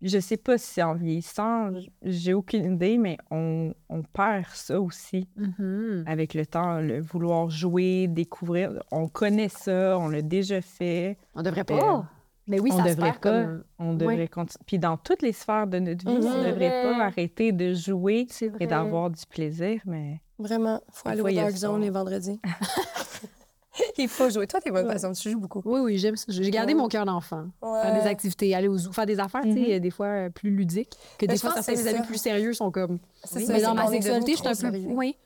je 0.00 0.18
sais 0.18 0.38
pas 0.38 0.56
si 0.56 0.66
c'est 0.74 0.82
en 0.82 0.94
vieillissant, 0.94 1.70
j'ai 2.02 2.32
aucune 2.32 2.74
idée, 2.76 2.96
mais 2.96 3.18
on, 3.30 3.74
on 3.90 4.02
perd 4.02 4.46
ça 4.54 4.80
aussi 4.80 5.28
Mhm. 5.36 6.04
avec 6.06 6.32
le 6.32 6.46
temps, 6.46 6.78
le 6.80 7.00
vouloir 7.02 7.50
jouer, 7.50 8.06
découvrir. 8.08 8.82
On 8.92 9.08
connaît 9.08 9.50
ça, 9.50 9.98
on 9.98 10.08
l'a 10.08 10.22
déjà 10.22 10.62
fait, 10.62 11.18
On 11.34 11.42
devrait 11.42 11.62
Euh, 11.62 11.64
pas. 11.64 12.06
Mais 12.48 12.58
oui, 12.60 12.70
on 12.72 12.78
ça 12.78 12.84
se 12.84 12.88
devrait 12.90 13.10
perd 13.10 13.20
pas. 13.20 13.30
comme- 13.44 13.64
on 13.78 13.94
devrait 13.94 14.26
continuer. 14.28 14.64
Puis 14.66 14.78
dans 14.78 14.96
toutes 14.96 15.22
les 15.22 15.32
sphères 15.32 15.66
de 15.66 15.78
notre 15.78 16.04
vie, 16.04 16.16
on 16.16 16.18
ne 16.18 16.46
devrait 16.50 16.52
vrai. 16.52 16.82
pas 16.82 17.04
arrêter 17.04 17.52
de 17.52 17.74
jouer 17.74 18.26
et 18.58 18.66
d'avoir 18.66 19.10
du 19.10 19.22
plaisir, 19.28 19.80
mais 19.86 20.20
Vraiment. 20.40 20.80
Faut 20.92 21.08
aller 21.08 21.20
au 21.20 21.28
Dark. 21.30 21.50
Zone 21.56 21.80
les 21.82 21.90
vendredis. 21.90 22.40
Il 23.96 24.08
faut 24.08 24.28
jouer. 24.28 24.46
Toi, 24.48 24.60
t'es 24.60 24.70
bonne 24.70 24.86
Ouais. 24.86 24.92
patiente. 24.92 25.14
Tu 25.16 25.30
joues 25.30 25.38
beaucoup. 25.38 25.62
Oui, 25.64 25.80
oui, 25.80 25.98
j'aime 25.98 26.16
ça. 26.16 26.24
J'ai 26.28 26.50
gardé 26.50 26.72
Ouais. 26.74 26.80
mon 26.80 26.88
cœur 26.88 27.04
d'enfant. 27.04 27.44
Ouais. 27.62 27.80
Faire 27.82 27.94
des 28.02 28.08
activités, 28.08 28.52
aller 28.54 28.66
au 28.66 28.76
zoo, 28.76 28.92
faire 28.92 29.06
des 29.06 29.20
affaires, 29.20 29.42
tu 29.42 29.52
sais, 29.52 29.74
Mhm. 29.74 29.78
des 29.80 29.90
fois 29.90 30.06
euh, 30.06 30.30
plus 30.30 30.50
ludiques. 30.50 30.90
Que 31.18 31.26
Mais 31.26 31.34
des 31.34 31.38
fois, 31.38 31.50
certains 31.54 31.74
c'est 31.76 31.82
des 31.84 31.88
amis 31.88 32.04
plus 32.06 32.18
sérieux 32.18 32.52
sont 32.54 32.70
comme. 32.72 32.98
C'est 33.24 33.38
Oui, 33.40 33.46
ça, 33.46 33.52
mais 33.52 33.62
dans 33.62 33.74
ma 33.74 33.86
sexualité, 33.88 34.32
je 34.32 34.38
suis 34.38 34.46
un 34.46 34.50
peu. 34.50 34.56
sérieux. 34.56 34.88
Oui, 34.90 35.16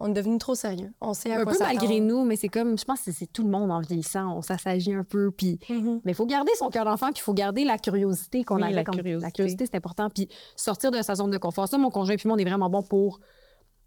On 0.00 0.10
est 0.10 0.14
devenu 0.14 0.38
trop 0.38 0.54
sérieux. 0.56 0.92
On 1.00 1.14
sait 1.14 1.30
à 1.30 1.40
un 1.40 1.44
quoi 1.44 1.52
peu 1.52 1.58
malgré 1.60 2.00
nous, 2.00 2.24
mais 2.24 2.34
c'est 2.36 2.48
comme. 2.48 2.76
Je 2.76 2.84
pense 2.84 3.02
que 3.02 3.12
c'est- 3.12 3.32
tout 3.32 3.44
le 3.44 3.48
monde 3.50 3.70
en 3.70 3.80
vieillissant. 3.80 4.36
On 4.36 4.42
s'assagit 4.42 4.92
un 4.92 5.04
peu. 5.04 5.30
Puis. 5.30 5.58
Mhm. 5.70 6.00
Mais 6.04 6.12
il 6.12 6.14
faut 6.14 6.26
garder 6.26 6.50
son 6.58 6.68
cœur 6.68 6.84
d'enfant, 6.84 7.06
puis 7.12 7.18
il 7.20 7.22
faut 7.22 7.32
garder 7.34 7.64
la 7.64 7.78
curiosité 7.78 8.42
qu'on 8.42 8.56
Oui, 8.56 8.64
avait. 8.64 8.72
la 8.72 8.84
comme- 8.84 8.96
curiosité. 8.96 9.24
La 9.26 9.30
curiosité, 9.30 9.66
c'est 9.66 9.76
important. 9.76 10.08
Puis 10.10 10.28
sortir 10.56 10.90
de 10.90 11.00
sa 11.00 11.14
zone 11.14 11.30
de 11.30 11.38
confort. 11.38 11.68
Ça, 11.68 11.78
mon 11.78 11.90
conjoint 11.90 12.16
puis 12.16 12.26
moi, 12.26 12.36
on 12.36 12.40
est 12.40 12.44
vraiment 12.44 12.68
bon 12.68 12.82
pour 12.82 13.20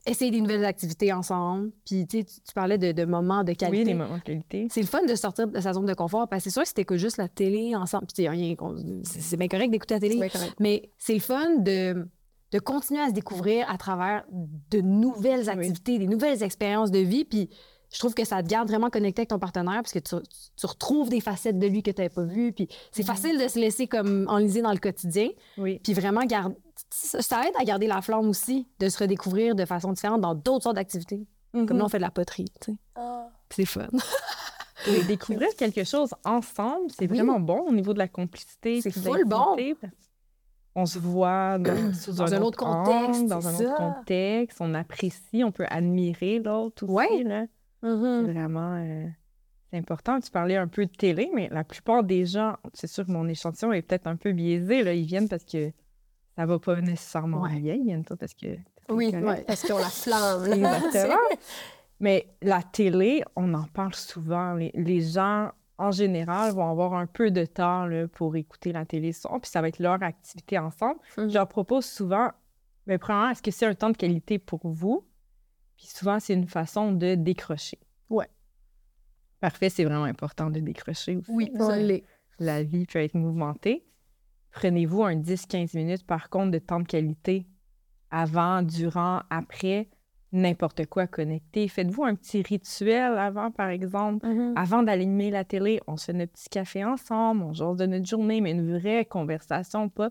essayer 0.06 0.32
des 0.32 0.40
nouvelles 0.40 0.64
activités 0.64 1.12
ensemble. 1.12 1.72
Puis, 1.86 2.08
tu 2.08 2.20
sais, 2.20 2.24
tu 2.24 2.54
parlais 2.56 2.78
de, 2.78 2.94
de 2.94 3.04
moments 3.04 3.44
de 3.44 3.52
qualité. 3.52 3.80
oui, 3.80 3.84
les 3.84 3.94
moments 3.94 4.16
de 4.20 4.22
qualité. 4.24 4.68
C'est 4.72 4.80
le 4.80 4.88
fun 4.88 5.04
de 5.06 5.14
sortir 5.16 5.48
de 5.50 5.60
sa 5.60 5.74
zone 5.74 5.86
de 5.86 5.94
confort 5.94 6.30
parce 6.30 6.46
que 6.46 6.50
c'est 6.50 6.54
sûr 6.54 6.62
que 6.62 6.68
si 6.70 6.74
t'écoutes 6.74 6.98
juste 7.00 7.18
la 7.18 7.28
télé 7.28 7.76
ensemble, 7.76 8.06
puis 8.08 8.26
c'est 9.04 9.36
bien 9.36 9.50
correct 9.50 9.70
d'écouter 9.70 9.96
la 9.96 10.00
télé, 10.00 10.16
bien 10.16 10.30
correct. 10.30 10.56
mais 10.62 10.90
c'est 10.98 11.16
le 11.16 11.20
fun 11.20 11.58
de, 11.58 12.08
de 12.52 12.60
continuer 12.60 13.02
à 13.02 13.08
se 13.08 13.14
découvrir 13.14 13.70
à 13.70 13.78
travers 13.78 14.24
de 14.32 14.82
nouvelles 14.82 15.50
activités, 15.50 16.00
des 16.00 16.08
nouvelles 16.08 16.44
expériences 16.44 16.92
de 16.92 17.00
vie. 17.00 17.26
Puis 17.26 17.50
je 17.92 18.00
trouve 18.00 18.14
que 18.14 18.26
ça 18.26 18.42
te 18.44 18.48
garde 18.48 18.68
vraiment 18.70 18.90
connecté 18.90 19.22
avec 19.22 19.30
ton 19.30 19.40
partenaire 19.40 19.76
parce 19.82 19.92
que 19.94 20.00
tu, 20.00 20.16
tu 20.56 20.66
retrouves 20.66 21.10
des 21.10 21.22
facettes 21.22 21.60
de 21.60 21.68
lui 21.68 21.84
que 21.84 21.92
tu 21.92 22.02
n'avais 22.02 22.14
pas 22.14 22.24
vues. 22.24 22.54
Puis 22.54 22.68
c'est 22.92 23.04
facile 23.06 23.38
de 23.42 23.48
se 23.48 23.60
laisser 23.60 23.88
comme 23.88 24.26
enliser 24.30 24.62
dans 24.62 24.72
le 24.72 24.78
quotidien. 24.80 25.30
Oui. 25.58 25.80
Puis 25.84 25.94
vraiment, 25.94 26.24
garde, 26.26 26.56
ça, 26.92 27.42
aide 27.48 27.54
à 27.60 27.64
garder 27.64 27.88
la 27.88 28.02
flamme 28.02 28.30
aussi, 28.30 28.68
de 28.80 28.88
se 28.90 28.98
redécouvrir 29.00 29.56
de 29.56 29.66
façon 29.66 29.92
différente 29.92 30.22
dans 30.22 30.36
d'autres 30.36 30.64
sortes 30.64 30.76
d'activités. 30.76 31.26
Comme 31.54 31.64
Mhm. 31.66 31.78
là, 31.78 31.86
on 31.86 31.90
fait 31.90 31.98
de 31.98 32.04
la 32.04 32.12
poterie, 32.12 32.46
tu 32.62 32.72
sais. 32.74 32.78
Ah. 32.96 33.30
Puis 33.50 33.66
C'est 33.66 33.66
fun. 33.66 33.88
Et 34.88 35.04
découvrir 35.04 35.50
quelque 35.58 35.84
chose 35.84 36.14
ensemble, 36.24 36.92
c'est 36.92 37.10
Oui. 37.10 37.18
vraiment 37.18 37.40
bon 37.40 37.62
au 37.68 37.74
niveau 37.74 37.94
de 37.94 37.98
la 37.98 38.08
complicité. 38.08 38.80
C'est 38.82 38.92
full 38.92 39.26
bon. 39.26 39.56
parce 39.82 39.94
qu'on 40.78 40.86
se 40.86 41.00
voit 41.00 41.58
dans, 41.58 41.92
sous 41.92 42.14
Dans 42.14 42.32
un 42.36 42.42
autre 42.44 42.60
contexte, 42.60 43.26
dans 43.26 43.48
un 43.48 43.56
autre 43.56 43.76
contexte. 43.78 44.60
On 44.62 44.76
apprécie, 44.76 45.44
on 45.44 45.52
peut 45.52 45.66
admirer 45.72 46.38
l'autre 46.38 46.84
aussi. 46.84 46.94
Ouais. 46.94 47.24
là. 47.24 47.48
Mhm. 47.82 48.26
C'est 48.28 48.32
vraiment 48.34 48.76
euh, 48.76 49.08
c'est 49.72 49.80
important. 49.80 50.20
Tu 50.20 50.30
parlais 50.30 50.56
un 50.56 50.68
peu 50.68 50.86
de 50.86 50.92
télé, 50.92 51.32
mais 51.34 51.50
la 51.52 51.64
plupart 51.64 52.04
des 52.04 52.28
gens, 52.28 52.58
c'est 52.76 52.86
sûr 52.86 53.08
que 53.08 53.12
mon 53.12 53.28
échantillon 53.28 53.74
est 53.74 53.82
peut-être 53.82 54.06
un 54.06 54.18
peu 54.18 54.34
biaisé. 54.34 54.84
Là. 54.84 54.94
Ils 54.94 55.08
viennent 55.08 55.28
parce 55.28 55.46
que 55.46 55.72
ça 56.38 56.46
va 56.46 56.60
pas 56.60 56.80
nécessairement 56.80 57.42
Ouais. 57.42 57.60
bien. 57.60 57.74
Ils 57.74 57.86
viennent 57.86 58.06
pas 58.06 58.16
parce 58.16 58.36
que. 58.36 58.56
Oui, 58.90 59.10
ouais, 59.16 59.44
parce 59.48 59.64
qu'ils 59.64 59.74
ont 59.74 59.80
la 59.80 59.86
flamme. 59.90 60.46
Exactement. 60.46 61.18
Mais 62.00 62.28
la 62.44 62.62
télé, 62.62 63.24
on 63.36 63.52
en 63.56 63.66
parle 63.66 63.96
souvent. 63.96 64.54
Les, 64.54 64.72
les 64.76 65.02
gens, 65.02 65.50
en 65.78 65.92
général, 65.92 66.54
vont 66.54 66.70
avoir 66.70 66.94
un 66.94 67.06
peu 67.06 67.32
de 67.32 67.46
temps 67.46 67.86
là, 67.86 68.08
pour 68.08 68.36
écouter 68.36 68.72
la 68.72 68.86
télé 68.86 69.12
son, 69.12 69.40
puis 69.40 69.50
ça 69.50 69.62
va 69.62 69.68
être 69.68 69.80
leur 69.80 70.02
activité 70.02 70.58
ensemble. 70.58 71.00
Mhm. 71.18 71.30
Je 71.30 71.34
leur 71.34 71.48
propose 71.48 71.86
souvent 71.86 72.32
Mais 72.88 72.98
premièrement, 72.98 73.30
est-ce 73.32 73.44
que 73.44 73.52
c'est 73.52 73.66
un 73.66 73.76
temps 73.76 73.90
de 73.90 73.98
qualité 73.98 74.40
pour 74.40 74.68
vous? 74.68 75.06
Puis 75.76 75.88
souvent, 75.88 76.20
c'est 76.20 76.34
une 76.34 76.48
façon 76.48 76.92
de 76.94 77.16
décrocher. 77.16 77.80
Ouais. 78.10 78.30
Parfait, 79.42 79.70
c'est 79.70 79.84
vraiment 79.84 80.06
important 80.06 80.50
de 80.50 80.60
décrocher 80.60 81.18
aussi. 81.18 81.32
Oui, 81.32 81.52
ça 81.56 81.78
l'est. 81.78 82.04
La 82.40 82.64
vie 82.64 82.86
peut 82.86 83.00
être 83.00 83.14
mouvementée. 83.14 83.86
Prenez-vous 84.52 85.04
un 85.04 85.16
10-15 85.16 85.76
minutes, 85.76 86.08
par 86.08 86.30
contre, 86.30 86.52
de 86.52 86.60
temps 86.60 86.80
de 86.80 86.88
qualité 86.88 87.46
avant, 88.10 88.62
durant, 88.64 89.22
après, 89.30 89.90
n'importe 90.32 90.86
quoi 90.88 91.08
connecté. 91.08 91.68
Faites-vous 91.68 92.04
un 92.04 92.16
petit 92.16 92.42
rituel 92.42 93.18
avant, 93.18 93.50
par 93.52 93.70
exemple. 93.70 94.28
Mhm. 94.28 94.54
Avant 94.56 94.84
d'allumer 94.84 95.32
la 95.32 95.44
télé, 95.44 95.80
on 95.88 95.98
se 95.98 96.06
fait 96.06 96.14
notre 96.14 96.34
petit 96.34 96.50
café 96.50 96.84
ensemble, 96.84 97.44
on 97.44 97.54
jase 97.54 97.78
de 97.78 97.86
notre 97.86 98.06
journée, 98.06 98.42
mais 98.42 98.52
une 98.52 98.78
vraie 98.78 99.06
conversation, 99.06 99.90
pas 99.90 100.10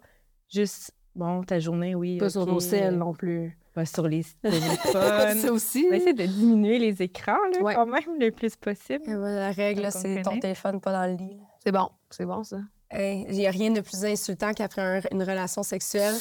juste, 0.52 0.92
bon, 1.14 1.42
ta 1.42 1.58
journée, 1.58 1.94
oui. 1.94 2.18
Pas 2.18 2.30
sur 2.30 2.46
nos 2.46 2.60
selles 2.60 2.94
euh, 2.94 2.96
non 2.96 3.12
plus. 3.12 3.58
Pas 3.74 3.84
sur 3.84 4.08
les 4.08 4.24
téléphones. 4.42 5.36
ça 5.36 5.52
aussi. 5.52 5.84
On 5.86 5.90
va 5.90 5.96
essayer 5.96 6.14
de 6.14 6.24
diminuer 6.26 6.78
les 6.78 7.02
écrans, 7.02 7.36
là, 7.52 7.62
Ouais. 7.62 7.74
quand 7.74 7.84
même, 7.86 8.18
le 8.18 8.30
plus 8.30 8.56
possible. 8.56 9.04
Et 9.08 9.14
voilà, 9.14 9.40
la 9.48 9.52
règle, 9.52 9.86
c'est 9.92 10.22
ton 10.22 10.38
téléphone 10.40 10.80
pas 10.80 10.92
dans 10.92 11.10
le 11.10 11.16
lit. 11.18 11.36
C'est 11.62 11.72
bon. 11.72 11.88
C'est 12.08 12.24
bon, 12.24 12.42
ça. 12.42 12.58
Hey, 12.90 13.26
Il 13.28 13.34
n'y 13.36 13.46
a 13.46 13.50
rien 13.50 13.70
de 13.72 13.80
plus 13.80 14.04
insultant 14.04 14.52
qu'après 14.54 14.80
un- 14.80 15.00
une 15.12 15.22
relation 15.22 15.62
sexuelle. 15.62 16.14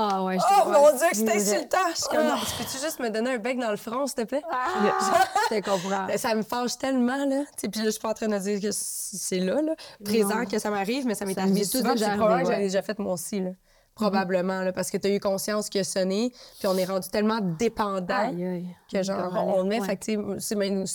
Ah 0.00 0.22
ouais, 0.22 0.38
je 0.38 0.44
Oh 0.64 0.68
mon. 0.70 0.96
Dieu, 0.96 1.06
que 1.10 1.16
c'est 1.16 1.24
Vrai. 1.24 1.36
insultant! 1.36 1.78
Je 1.90 1.96
suis 1.96 2.08
comme, 2.08 2.18
Ah. 2.20 2.36
non, 2.36 2.40
peux-tu 2.56 2.78
juste 2.78 3.00
me 3.00 3.10
donner 3.10 3.30
un 3.34 3.38
bec 3.38 3.58
dans 3.58 3.70
le 3.72 3.76
front, 3.76 4.06
s'il 4.06 4.14
te 4.16 4.22
plaît? 4.22 4.42
Je 5.50 5.56
te 5.56 5.64
comprends. 5.68 6.06
Ça 6.16 6.34
me 6.36 6.42
fâche 6.42 6.78
tellement, 6.78 7.24
là. 7.24 7.42
Puis 7.56 7.68
là, 7.80 7.84
je 7.86 7.90
suis 7.90 8.00
pas 8.00 8.10
en 8.10 8.14
train 8.14 8.28
de 8.28 8.38
dire 8.38 8.60
que 8.60 8.68
c'est 8.70 9.40
là, 9.40 9.60
là, 9.60 9.74
présent, 10.04 10.44
que 10.44 10.58
ça 10.60 10.70
m'arrive, 10.70 11.04
mais 11.06 11.14
ça 11.16 11.24
m'est 11.24 11.36
arrivé 11.38 11.64
souvent. 11.64 11.94
C'est 11.96 12.04
probablement 12.16 12.42
que 12.44 12.50
j'avais 12.52 12.62
déjà 12.64 12.82
fait 12.82 12.98
moi 13.00 13.14
aussi, 13.14 13.40
là. 13.40 13.50
Probablement, 13.98 14.62
là, 14.62 14.72
parce 14.72 14.90
que 14.90 14.96
tu 14.96 15.08
as 15.08 15.14
eu 15.14 15.20
conscience 15.20 15.68
qu'il 15.68 15.80
a 15.80 15.84
sonné, 15.84 16.30
puis 16.58 16.68
on 16.68 16.76
est 16.76 16.84
rendu 16.84 17.08
tellement 17.08 17.40
dépendant 17.40 18.14
Aïe, 18.14 18.44
aïe. 18.44 18.66
que, 18.92 19.02
genre, 19.02 19.32
on, 19.34 19.60
on 19.60 19.64
met. 19.64 19.80
Que, 19.80 20.38
c'est 20.38 20.54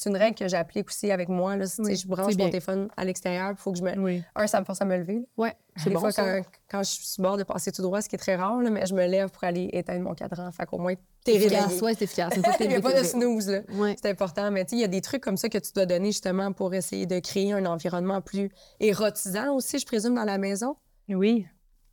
une 0.10 0.18
règle 0.18 0.36
que 0.38 0.48
j'applique 0.48 0.88
aussi 0.88 1.12
avec 1.12 1.30
moi, 1.30 1.56
là. 1.58 1.66
Oui, 1.80 1.96
je 1.96 2.08
branche 2.08 2.36
mon 2.38 2.46
téléphone 2.50 2.88
à 2.98 3.04
l'extérieur, 3.06 3.52
il 3.52 3.58
faut 3.58 3.72
que 3.72 3.78
je 3.78 3.84
me. 3.84 3.98
Oui. 4.00 4.24
Un, 4.36 4.48
ça 4.48 4.60
me 4.60 4.66
force 4.66 4.82
à 4.82 4.86
me 4.86 4.98
lever. 4.98 5.16
là. 5.16 5.22
Ouais, 5.38 5.54
Des 5.86 5.92
bon, 5.92 6.00
fois, 6.00 6.12
ça. 6.12 6.24
quand, 6.42 6.42
quand 6.72 6.84
je 6.84 6.92
suis 6.92 7.06
sur 7.06 7.24
bord 7.24 7.38
de 7.38 7.44
passer 7.44 7.72
tout 7.72 7.82
droit, 7.82 8.02
ce 8.02 8.10
qui 8.10 8.16
est 8.16 8.20
très 8.20 8.36
rare, 8.36 8.62
là, 8.62 8.70
mais 8.70 8.86
je 8.86 8.94
me 8.94 9.06
lève 9.06 9.30
pour 9.30 9.44
aller 9.44 9.70
éteindre 9.74 10.02
mon 10.04 10.14
cadran. 10.14 10.52
Fait 10.52 10.66
qu'au 10.66 10.78
moins, 10.78 10.94
t'es 11.26 11.36
efficace. 11.36 11.82
Ouais, 11.82 11.94
c'est 11.96 12.06
efficace. 12.06 12.34
Que 12.34 12.40
Il 12.64 12.70
n'y 12.70 12.76
a 12.76 12.82
pas 12.82 12.94
de 13.00 13.04
snooze, 13.04 13.50
là. 13.50 13.62
Ouais. 13.74 13.96
C'est 14.02 14.10
important. 14.10 14.50
Mais 14.52 14.64
tu 14.66 14.72
sais, 14.72 14.76
il 14.78 14.82
y 14.82 14.86
a 14.86 14.88
des 14.88 15.02
trucs 15.02 15.24
comme 15.24 15.38
ça 15.38 15.50
que 15.50 15.58
tu 15.58 15.72
dois 15.74 15.86
donner 15.86 16.08
justement 16.12 16.52
pour 16.54 16.74
essayer 16.74 17.06
de 17.06 17.20
créer 17.20 17.54
un 17.54 17.66
environnement 17.66 18.22
plus 18.22 18.50
érotisant 18.80 19.54
aussi, 19.56 19.80
je 19.80 19.86
présume, 19.86 20.16
dans 20.16 20.24
la 20.26 20.38
maison. 20.38 20.76
Oui, 21.10 21.46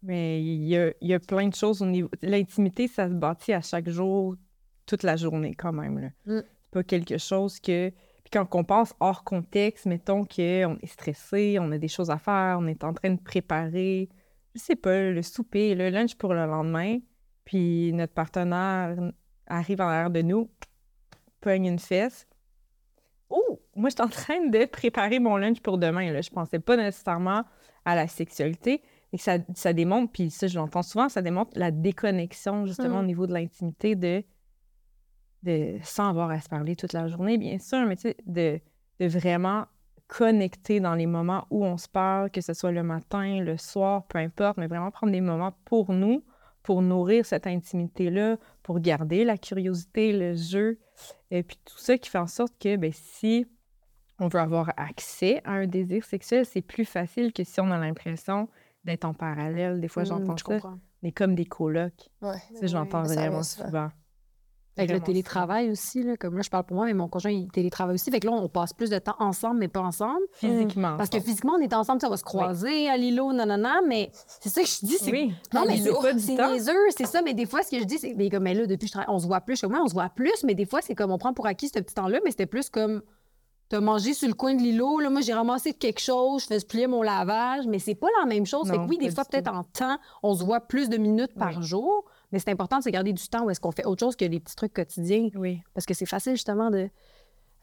mais 0.02 0.42
il 0.42 0.64
y 0.66 0.76
a, 0.76 0.92
il 1.00 1.08
y 1.08 1.14
a 1.14 1.20
plein 1.20 1.48
de 1.48 1.54
choses 1.54 1.82
au 1.82 1.86
niveau. 1.86 2.10
L'intimité, 2.22 2.88
ça 2.88 3.08
se 3.08 3.14
bâtit 3.14 3.52
à 3.52 3.60
chaque 3.60 3.88
jour, 3.88 4.36
toute 4.86 5.02
la 5.02 5.16
journée 5.16 5.54
quand 5.54 5.72
même. 5.72 5.98
là. 5.98 6.08
Mm. 6.26 6.42
C'est 6.42 6.70
pas 6.70 6.82
quelque 6.82 7.18
chose 7.18 7.60
que. 7.60 7.90
Puis 7.90 8.30
quand 8.32 8.46
on 8.54 8.64
pense 8.64 8.94
hors 9.00 9.24
contexte, 9.24 9.86
mettons 9.86 10.24
qu'on 10.24 10.78
est 10.82 10.86
stressé, 10.86 11.58
on 11.60 11.72
a 11.72 11.78
des 11.78 11.88
choses 11.88 12.10
à 12.10 12.18
faire, 12.18 12.58
on 12.60 12.66
est 12.66 12.84
en 12.84 12.92
train 12.92 13.10
de 13.10 13.20
préparer, 13.20 14.08
je 14.54 14.60
sais 14.60 14.76
pas, 14.76 15.10
le 15.10 15.22
souper, 15.22 15.74
le 15.74 15.90
lunch 15.90 16.14
pour 16.14 16.34
le 16.34 16.46
lendemain, 16.46 16.98
puis 17.44 17.92
notre 17.92 18.12
partenaire 18.12 18.96
arrive 19.46 19.80
en 19.80 19.88
arrière 19.88 20.10
de 20.10 20.22
nous, 20.22 20.48
pogne 21.40 21.66
une 21.66 21.78
fesse. 21.78 22.28
Oh, 23.30 23.60
moi, 23.74 23.88
je 23.88 23.94
suis 23.94 24.02
en 24.02 24.08
train 24.08 24.46
de 24.46 24.64
préparer 24.66 25.18
mon 25.18 25.36
lunch 25.36 25.60
pour 25.60 25.78
demain. 25.78 26.12
Là. 26.12 26.20
Je 26.20 26.30
pensais 26.30 26.58
pas 26.58 26.76
nécessairement 26.76 27.44
à 27.84 27.94
la 27.94 28.06
sexualité. 28.06 28.82
Et 29.12 29.18
ça, 29.18 29.38
ça 29.54 29.72
démontre, 29.72 30.12
puis 30.12 30.30
ça, 30.30 30.46
je 30.46 30.58
l'entends 30.58 30.82
souvent, 30.82 31.08
ça 31.08 31.20
démontre 31.22 31.50
la 31.56 31.70
déconnexion, 31.70 32.66
justement, 32.66 32.98
Mm. 32.98 33.04
au 33.04 33.06
niveau 33.06 33.26
de 33.26 33.32
l'intimité, 33.32 33.96
de, 33.96 34.22
de, 35.42 35.78
sans 35.82 36.08
avoir 36.08 36.30
à 36.30 36.40
se 36.40 36.48
parler 36.48 36.76
toute 36.76 36.92
la 36.92 37.08
journée, 37.08 37.38
bien 37.38 37.58
sûr, 37.58 37.84
mais 37.86 37.96
tu 37.96 38.02
sais, 38.02 38.16
de, 38.26 38.60
de 39.00 39.06
vraiment 39.06 39.66
connecter 40.06 40.80
dans 40.80 40.94
les 40.94 41.06
moments 41.06 41.46
où 41.50 41.64
on 41.64 41.76
se 41.76 41.88
parle, 41.88 42.30
que 42.30 42.40
ce 42.40 42.52
soit 42.52 42.72
le 42.72 42.82
matin, 42.82 43.40
le 43.40 43.56
soir, 43.56 44.06
peu 44.06 44.18
importe, 44.18 44.58
mais 44.58 44.66
vraiment 44.66 44.90
prendre 44.90 45.12
des 45.12 45.20
moments 45.20 45.54
pour 45.64 45.92
nous, 45.92 46.24
pour 46.62 46.82
nourrir 46.82 47.24
cette 47.24 47.46
intimité-là, 47.46 48.36
pour 48.62 48.80
garder 48.80 49.24
la 49.24 49.38
curiosité, 49.38 50.12
le 50.12 50.34
jeu, 50.34 50.78
et 51.30 51.42
puis 51.42 51.58
tout 51.64 51.78
ça 51.78 51.96
qui 51.96 52.10
fait 52.10 52.18
en 52.18 52.26
sorte 52.26 52.52
que, 52.60 52.76
ben, 52.76 52.92
si 52.92 53.46
on 54.18 54.28
veut 54.28 54.40
avoir 54.40 54.72
accès 54.76 55.40
à 55.44 55.52
un 55.52 55.66
désir 55.66 56.04
sexuel, 56.04 56.44
c'est 56.44 56.60
plus 56.60 56.84
facile 56.84 57.32
que 57.32 57.42
si 57.44 57.60
on 57.60 57.70
a 57.70 57.78
l'impression 57.78 58.48
d'être 58.84 59.04
en 59.04 59.14
parallèle. 59.14 59.80
Des 59.80 59.88
fois, 59.88 60.04
j'entends 60.04 60.36
je 60.36 60.44
ça. 60.44 60.54
comprends. 60.54 60.78
Est 61.02 61.12
comme 61.12 61.34
des 61.34 61.46
colocs. 61.46 62.10
Ouais. 62.22 62.36
Ça, 62.60 62.66
je 62.66 62.74
l'entends 62.76 63.04
ça 63.04 63.14
vraiment 63.14 63.36
arrive 63.36 63.44
souvent. 63.44 63.88
Avec 64.76 64.92
le 64.92 65.00
télétravail 65.00 65.68
aussi, 65.70 66.02
là, 66.02 66.16
comme 66.16 66.36
là, 66.36 66.42
je 66.42 66.48
parle 66.48 66.64
pour 66.64 66.74
moi, 66.76 66.86
mais 66.86 66.94
mon 66.94 67.06
conjoint, 67.08 67.30
il 67.32 67.48
télétravaille 67.50 67.96
aussi. 67.96 68.10
Fait 68.10 68.20
que 68.20 68.26
là, 68.26 68.32
on 68.32 68.48
passe 68.48 68.72
plus 68.72 68.88
de 68.88 68.98
temps 68.98 69.16
ensemble, 69.18 69.58
mais 69.58 69.68
pas 69.68 69.80
ensemble. 69.80 70.20
Physiquement. 70.34 70.96
Parce 70.96 71.10
que 71.10 71.20
physiquement, 71.20 71.54
on 71.58 71.60
est 71.60 71.74
ensemble, 71.74 72.00
ça 72.00 72.08
va 72.08 72.16
se 72.16 72.24
croiser 72.24 72.88
à 72.88 72.96
l'îlot, 72.96 73.32
nanana, 73.34 73.80
mais 73.86 74.10
c'est 74.40 74.48
ça 74.48 74.62
que 74.62 74.68
je 74.68 74.86
dis, 74.86 74.96
c'est 74.96 75.10
oui. 75.10 75.34
Non, 75.52 75.64
mais 75.66 75.76
c'est 75.76 75.92
pas 75.92 76.14
du 76.14 76.20
c'est 76.20 76.36
temps. 76.36 76.50
niaiseux, 76.50 76.72
c'est 76.96 77.04
ça. 77.06 77.20
Mais 77.20 77.34
des 77.34 77.44
fois, 77.44 77.62
ce 77.62 77.70
que 77.70 77.78
je 77.78 77.84
dis, 77.84 77.98
c'est. 77.98 78.14
Mais 78.14 78.30
comme, 78.30 78.44
mais 78.44 78.54
là, 78.54 78.64
depuis 78.66 78.86
que 78.86 78.86
je 78.86 78.92
travaille, 78.92 79.14
on 79.14 79.18
se 79.18 79.26
voit 79.26 79.40
plus. 79.42 79.60
Comme, 79.60 79.72
Ouais, 79.72 79.80
on 79.82 79.88
se 79.88 79.92
voit 79.92 80.08
plus, 80.08 80.44
mais 80.44 80.54
des 80.54 80.64
fois, 80.66 80.80
c'est 80.80 80.94
comme, 80.94 81.10
on 81.10 81.18
prend 81.18 81.34
pour 81.34 81.46
acquis 81.46 81.68
ce 81.68 81.78
petit 81.80 81.94
temps-là, 81.94 82.20
mais 82.24 82.30
c'était 82.30 82.46
plus 82.46 82.70
comme. 82.70 83.02
T'as 83.70 83.80
mangé 83.80 84.14
sur 84.14 84.26
le 84.26 84.34
coin 84.34 84.52
de 84.54 84.60
l'îlot, 84.60 84.98
là, 84.98 85.10
moi 85.10 85.20
j'ai 85.20 85.32
ramassé 85.32 85.72
quelque 85.72 86.00
chose, 86.00 86.42
je 86.42 86.46
fais 86.48 86.58
plier 86.66 86.88
mon 86.88 87.02
lavage, 87.02 87.66
mais 87.68 87.78
c'est 87.78 87.94
pas 87.94 88.08
la 88.20 88.26
même 88.26 88.44
chose. 88.44 88.68
fait 88.68 88.76
Non, 88.76 88.84
que 88.84 88.90
oui, 88.90 88.98
des 88.98 89.12
fois, 89.12 89.24
peut-être 89.24 89.46
en 89.54 89.62
temps, 89.62 89.96
on 90.24 90.34
se 90.34 90.42
voit 90.42 90.60
plus 90.60 90.88
de 90.88 90.96
minutes 90.96 91.34
par 91.34 91.62
jour, 91.62 92.04
mais 92.32 92.40
c'est 92.40 92.50
important 92.50 92.78
de 92.78 92.82
se 92.82 92.90
garder 92.90 93.12
du 93.12 93.28
temps 93.28 93.44
où 93.44 93.50
est-ce 93.50 93.60
qu'on 93.60 93.70
fait 93.70 93.86
autre 93.86 94.04
chose 94.04 94.16
que 94.16 94.24
les 94.24 94.40
petits 94.40 94.56
trucs 94.56 94.72
quotidiens, 94.74 95.28
Oui. 95.36 95.60
parce 95.72 95.86
que 95.86 95.94
c'est 95.94 96.04
facile 96.04 96.32
justement 96.32 96.70
de. 96.70 96.90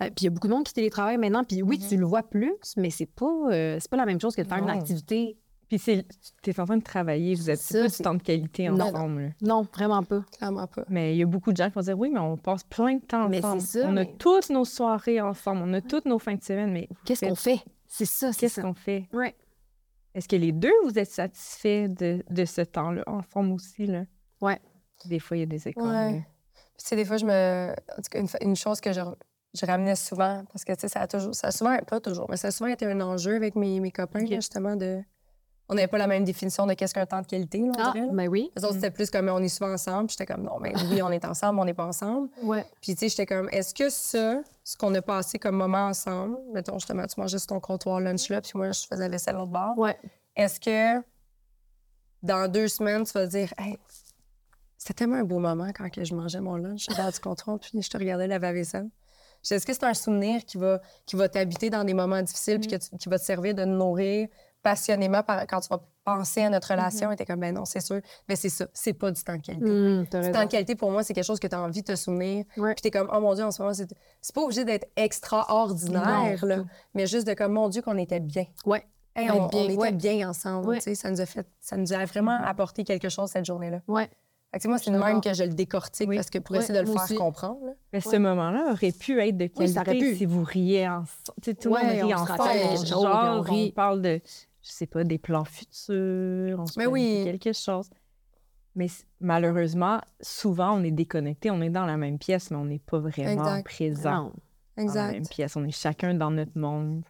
Euh, 0.02 0.06
puis 0.06 0.14
il 0.22 0.24
y 0.24 0.28
a 0.28 0.30
beaucoup 0.30 0.48
de 0.48 0.54
monde 0.54 0.64
qui 0.64 0.74
télétravaille 0.74 1.18
maintenant, 1.18 1.44
puis 1.44 1.62
oui, 1.62 1.78
tu 1.78 1.98
le 1.98 2.06
vois 2.06 2.24
plus, 2.24 2.54
mais 2.78 2.90
c'est 2.90 3.06
pas, 3.08 3.26
euh, 3.52 3.78
c'est 3.82 3.90
pas 3.92 3.98
la 3.98 4.06
même 4.06 4.22
chose 4.22 4.34
que 4.34 4.42
de 4.42 4.48
faire 4.48 4.60
une 4.60 4.70
activité. 4.70 5.38
Puis 5.68 5.80
c'est, 5.80 6.06
tu 6.42 6.50
es 6.50 6.60
en 6.62 6.66
train 6.66 6.78
de 6.78 6.84
travailler, 6.84 7.36
vous 7.36 7.50
êtes 7.50 7.62
pas 7.72 7.88
du 7.88 7.98
temps 7.98 8.14
de 8.14 8.22
qualité 8.24 8.70
Non. 8.70 8.86
ensemble. 8.86 9.22
là. 9.22 9.30
Non, 9.42 9.62
vraiment 9.74 10.02
pas. 10.04 10.24
Clairement 10.38 10.68
pas. 10.68 10.86
Mais 10.88 11.14
il 11.14 11.18
y 11.18 11.24
a 11.24 11.26
beaucoup 11.26 11.52
de 11.52 11.58
gens 11.58 11.68
qui 11.68 11.74
vont 11.76 11.82
dire 11.82 12.00
oui, 12.00 12.10
mais 12.10 12.20
on 12.20 12.38
passe 12.38 12.64
plein 12.64 12.96
de 12.96 13.02
temps 13.02 13.28
Mais 13.28 13.44
ensemble. 13.44 13.62
ça, 13.62 13.80
on 13.90 13.98
a 13.98 14.06
toutes 14.06 14.50
nos 14.50 14.64
soirées 14.66 15.20
ensemble, 15.20 15.62
on 15.66 15.74
a 15.74 15.82
toutes 15.82 16.06
nos 16.06 16.20
fins 16.20 16.36
de 16.36 16.44
semaine, 16.44 16.72
mais 16.72 16.88
Qu'est-ce 17.06 17.26
qu'on 17.26 17.36
fait? 17.36 17.60
C'est 17.86 18.06
ça, 18.06 18.32
c'est 18.32 18.40
Qu'est-ce 18.40 18.62
qu'on 18.62 18.74
fait? 18.74 19.08
Ouais. 19.12 19.36
Est-ce 20.16 20.28
que 20.28 20.36
les 20.38 20.52
deux, 20.54 20.72
vous 20.86 20.98
êtes 20.98 21.12
satisfaits 21.12 21.90
de, 21.90 22.24
de 22.30 22.46
ce 22.46 22.62
temps-là 22.62 23.04
ensemble 23.06 23.52
aussi? 23.52 23.86
Là? 23.86 24.04
Ouais. 24.42 24.60
Des 25.06 25.20
fois, 25.20 25.38
il 25.38 25.42
y 25.42 25.44
a 25.44 25.46
des 25.48 25.68
écarts. 25.68 25.86
Ouais. 25.86 26.26
tu 26.78 26.86
sais, 26.86 26.96
des 26.96 27.06
fois, 27.06 27.18
je 27.18 27.26
me. 27.26 27.72
En 27.92 27.96
tout 27.98 28.10
cas, 28.10 28.20
une, 28.22 28.28
une 28.42 28.56
chose 28.56 28.80
que 28.82 28.94
je, 28.94 29.02
je 29.54 29.66
ramenais 29.66 29.96
souvent, 29.96 30.44
parce 30.52 30.64
que, 30.66 30.74
tu 30.74 30.80
sais, 30.82 30.88
ça 30.88 31.02
a 31.02 31.08
toujours. 31.08 31.36
Ça 31.36 31.48
a 31.48 31.52
souvent. 31.52 31.78
Pas 31.86 32.00
toujours, 32.00 32.26
mais 32.30 32.38
ça 32.38 32.48
a 32.48 32.52
souvent 32.52 32.70
été 32.72 32.86
un 32.88 33.00
enjeu 33.02 33.36
avec 33.36 33.56
mes, 33.56 33.80
mes 33.80 33.92
copains, 33.92 34.22
là, 34.26 34.36
justement, 34.38 34.76
de. 34.76 35.02
On 35.70 35.76
n'avait 35.76 35.88
pas 35.88 35.98
la 35.98 36.08
même 36.08 36.24
définition 36.24 36.66
de 36.66 36.74
qu'est-ce 36.76 36.94
qu'un 36.94 37.06
temps 37.06 37.22
de 37.22 37.28
qualité, 37.28 37.60
là, 37.60 37.72
on 37.78 37.80
Ah, 37.82 37.92
dirait. 37.94 38.06
là. 38.08 38.12
ben 38.14 38.28
oui. 38.30 38.52
Eux 38.58 38.64
autres, 38.64 38.76
c'était 38.76 38.90
plus 38.92 39.10
comme 39.10 39.28
on 39.28 39.40
est 39.44 39.50
souvent 39.50 39.74
ensemble. 39.74 40.08
Puis 40.08 40.16
j'étais 40.18 40.32
comme, 40.34 40.44
non, 40.44 40.60
mais 40.62 40.74
oui, 40.90 41.02
on 41.02 41.12
est 41.12 41.26
ensemble, 41.26 41.60
on 41.60 41.66
n'est 41.66 41.74
pas 41.74 41.86
ensemble. 41.86 42.30
Ouais. 42.42 42.66
Puis, 42.82 42.94
tu 42.96 43.00
sais, 43.00 43.10
j'étais 43.10 43.26
comme, 43.26 43.50
est-ce 43.52 43.74
que 43.74 43.90
ça, 43.90 44.40
ce 44.64 44.78
qu'on 44.78 44.94
a 44.96 45.02
passé 45.02 45.40
comme 45.40 45.58
moment 45.58 45.88
ensemble, 45.88 46.38
mettons, 46.54 46.80
justement, 46.80 47.06
tu 47.06 47.20
mangeais 47.20 47.38
sur 47.40 47.48
ton 47.48 47.60
comptoir 47.60 48.00
lunch 48.00 48.30
là, 48.30 48.40
puis 48.42 48.52
moi, 48.56 48.72
je 48.72 48.82
faisais 48.88 49.04
la 49.04 49.10
vaisselle 49.10 49.36
à 49.36 49.40
l'autre 49.40 49.52
bord. 49.52 49.78
Ouais. 49.78 49.98
Est-ce 50.38 50.60
que 50.60 51.04
dans 52.24 52.50
deux 52.52 52.68
semaines, 52.68 53.04
tu 53.06 53.12
vas 53.14 53.26
dire, 53.28 53.54
hey, 53.58 53.78
c'était 54.78 54.94
tellement 54.94 55.18
un 55.18 55.24
beau 55.24 55.40
moment 55.40 55.70
quand 55.76 55.90
que 55.90 56.04
je 56.04 56.14
mangeais 56.16 56.40
mon 56.42 56.56
lunch 56.56 56.88
dans 56.88 57.10
du 57.10 57.20
comptoir, 57.20 57.60
puis 57.60 57.82
je 57.82 57.90
te 57.90 57.98
regardais 57.98 58.28
la 58.28 58.40
vaisselle. 58.40 58.88
Est-ce 59.50 59.66
que 59.66 59.74
c'est 59.74 59.84
un 59.86 59.94
souvenir 59.94 60.44
qui 60.46 60.58
va, 60.58 60.82
qui 61.06 61.16
va 61.16 61.30
t'habiter 61.30 61.70
dans 61.70 61.84
des 61.84 61.94
moments 61.94 62.22
difficiles, 62.22 62.60
puis 62.60 62.70
que 62.70 62.76
tu- 62.76 62.98
qui 62.98 63.08
va 63.10 63.18
te 63.20 63.24
servir 63.24 63.54
de 63.54 63.64
nourrir 63.66 64.28
passionnément 64.72 65.24
par- 65.24 65.48
quand 65.48 65.62
tu 65.62 65.70
vas 65.70 65.82
penser 66.04 66.44
à 66.44 66.50
notre 66.50 66.70
relation? 66.72 67.12
Et 67.12 67.16
t'es 67.16 67.26
comme, 67.26 67.40
ben 67.40 67.54
non, 67.56 67.64
c'est 67.66 67.80
sûr. 67.80 68.02
Mais 68.28 68.36
c'est 68.36 68.50
ça, 68.50 68.68
c'est 68.74 68.94
pas 68.94 69.12
du 69.12 69.24
temps 69.24 69.36
de 69.38 69.42
qualité. 69.42 70.08
T'as 70.10 70.22
Du 70.22 70.32
temps 70.32 70.44
de 70.46 70.50
qualité, 70.52 70.76
pour 70.76 70.92
moi, 70.92 71.04
c'est 71.04 71.14
quelque 71.14 71.24
chose 71.26 71.40
que 71.40 71.48
tu 71.48 71.56
as 71.56 71.62
envie 71.62 71.82
de 71.82 71.88
te 71.88 71.96
souvenir. 71.96 72.44
Ouais. 72.58 72.74
Puis 72.74 72.82
t'es 72.82 72.92
comme, 72.92 73.10
oh 73.14 73.20
mon 73.20 73.34
Dieu, 73.34 73.46
en 73.46 73.52
ce 73.52 73.62
moment, 73.62 73.74
c'est 73.74 73.88
c'est 74.22 74.36
pas 74.36 74.42
obligé 74.42 74.66
d'être 74.66 74.88
extraordinaire, 74.96 76.40
Non, 76.42 76.48
là, 76.48 76.64
mais 76.94 77.08
juste 77.08 77.28
de 77.28 77.34
comme, 77.34 77.54
mon 77.54 77.70
Dieu, 77.70 77.82
qu'on 77.82 77.98
était 77.98 78.20
bien. 78.20 78.46
Ouais. 78.66 78.86
Hey, 79.16 79.32
on, 79.32 79.48
bien, 79.48 79.60
on 79.62 79.64
était 79.66 79.76
ouais. 79.78 79.92
bien 79.94 80.30
ensemble. 80.30 80.68
Ouais. 80.68 80.78
tu 80.78 80.84
sais, 80.84 80.96
Ça 80.96 81.10
nous 81.10 81.22
a 81.22 81.26
fait, 81.26 81.48
ça 81.60 81.76
nous 81.78 81.92
a 81.94 82.06
vraiment 82.06 82.38
apporté 82.44 82.84
quelque 82.84 83.10
chose 83.10 83.30
cette 83.32 83.46
journée-là. 83.46 83.82
Ouais. 83.88 84.10
Fait 84.54 84.60
que, 84.60 84.68
moi, 84.70 84.78
c'est 84.78 84.86
suis 84.86 84.94
même 84.94 85.20
que 85.22 85.34
je 85.34 85.44
le 85.44 85.50
décortique 85.54 86.08
Oui. 86.08 86.16
parce 86.16 86.30
que 86.30 86.38
pour 86.40 86.56
Ouais, 86.56 86.62
essayer 86.64 86.80
de 86.80 86.86
le 86.86 86.92
faire 86.92 87.04
aussi. 87.04 87.16
comprendre. 87.16 87.66
là. 87.66 87.72
Mais 87.92 88.00
ce 88.00 88.10
Ouais. 88.10 88.20
moment-là 88.20 88.72
aurait 88.72 88.92
pu 88.94 89.20
être 89.22 89.36
de 89.38 89.50
Oui, 89.58 89.68
ça 89.70 89.84
qualité 89.84 90.06
aurait 90.06 90.12
pu. 90.14 90.18
si 90.20 90.26
vous 90.26 90.44
riez 90.44 90.88
ensemble. 90.88 91.08
Tu 91.42 91.50
sais, 91.52 91.54
tout 91.56 91.70
Ouais, 91.70 91.82
le 91.84 91.88
monde 91.96 92.06
rit 92.06 92.14
ensemble. 92.14 92.32
rappelle 92.42 92.68
on 92.78 92.84
puis 92.84 92.94
on 92.94 93.42
rit. 93.42 93.72
parle 93.74 94.02
de, 94.02 94.22
je 94.68 94.72
sais 94.74 94.86
pas, 94.88 95.04
des 95.04 95.18
plans 95.18 95.46
futurs, 95.46 96.60
on 96.60 96.66
se 96.66 96.78
Mais 96.78 96.86
oui. 96.88 97.22
quelque 97.24 97.54
chose. 97.54 97.90
Mais 98.76 98.88
malheureusement, 99.20 100.00
souvent, 100.22 100.78
on 100.80 100.84
est 100.84 100.92
déconnecté, 100.92 101.50
on 101.52 101.62
est 101.62 101.70
dans 101.70 101.86
la 101.86 101.98
même 101.98 102.18
pièce, 102.20 102.52
mais 102.52 102.58
on 102.58 102.66
n'est 102.66 102.80
pas 102.80 103.00
vraiment 103.00 103.32
Exact. 103.44 103.64
présent 103.66 104.12
Non. 104.12 104.24
dans 104.24 104.34
la 104.78 104.84
Exact. 104.84 105.12
même 105.14 105.28
pièce. 105.28 105.56
On 105.56 105.64
est 105.66 105.72
chacun 105.72 106.14
dans 106.14 106.32
notre 106.32 106.58
monde. 106.58 107.04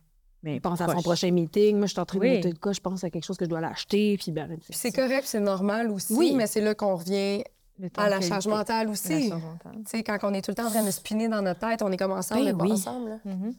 Mais 0.43 0.59
pense 0.61 0.79
à 0.79 0.87
son 0.87 1.01
prochain 1.01 1.31
meeting. 1.31 1.77
Moi, 1.77 1.87
je 1.87 1.91
suis 1.91 1.99
en 1.99 2.05
train 2.05 2.19
de 2.19 2.23
Oui. 2.23 2.35
monter 2.35 2.53
de 2.53 2.59
quoi. 2.59 2.71
Je 2.71 2.79
pense 2.79 3.03
à 3.03 3.09
quelque 3.09 3.25
chose 3.25 3.37
que 3.37 3.43
je 3.45 3.49
dois 3.49 3.59
l'acheter. 3.59 4.17
Puis, 4.17 4.31
ben, 4.31 4.47
Puis 4.57 4.67
c'est 4.71 4.91
correct, 4.91 5.23
c'est 5.25 5.39
normal 5.41 5.89
aussi, 5.91 6.13
Oui. 6.15 6.33
mais 6.37 6.47
c'est 6.47 6.61
là 6.61 6.73
qu'on 6.75 6.95
revient 6.95 7.43
Le 7.79 7.89
temps 7.89 8.05
de 8.05 8.09
la 8.11 8.21
charge 8.21 8.47
mentale 8.47 8.85
La 8.85 8.91
aussi. 8.93 9.27
charge 9.29 9.41
mentale. 9.43 9.73
Tu 9.83 9.97
sais, 9.97 10.03
quand 10.03 10.17
on 10.23 10.33
est 10.33 10.41
tout 10.43 10.51
le 10.51 10.55
temps 10.55 10.67
en 10.67 10.69
train 10.69 10.85
de 10.85 10.91
spinner 10.91 11.27
dans 11.27 11.41
notre 11.41 11.59
tête, 11.67 11.81
on 11.81 11.91
est 11.91 11.97
comme 11.97 12.11
ensemble, 12.13 12.45
Ben 12.45 12.51
mais 12.53 12.57
pas 12.57 12.63
oui. 12.65 12.71
ensemble. 12.71 13.09
là. 13.09 13.17
Mhm. 13.25 13.53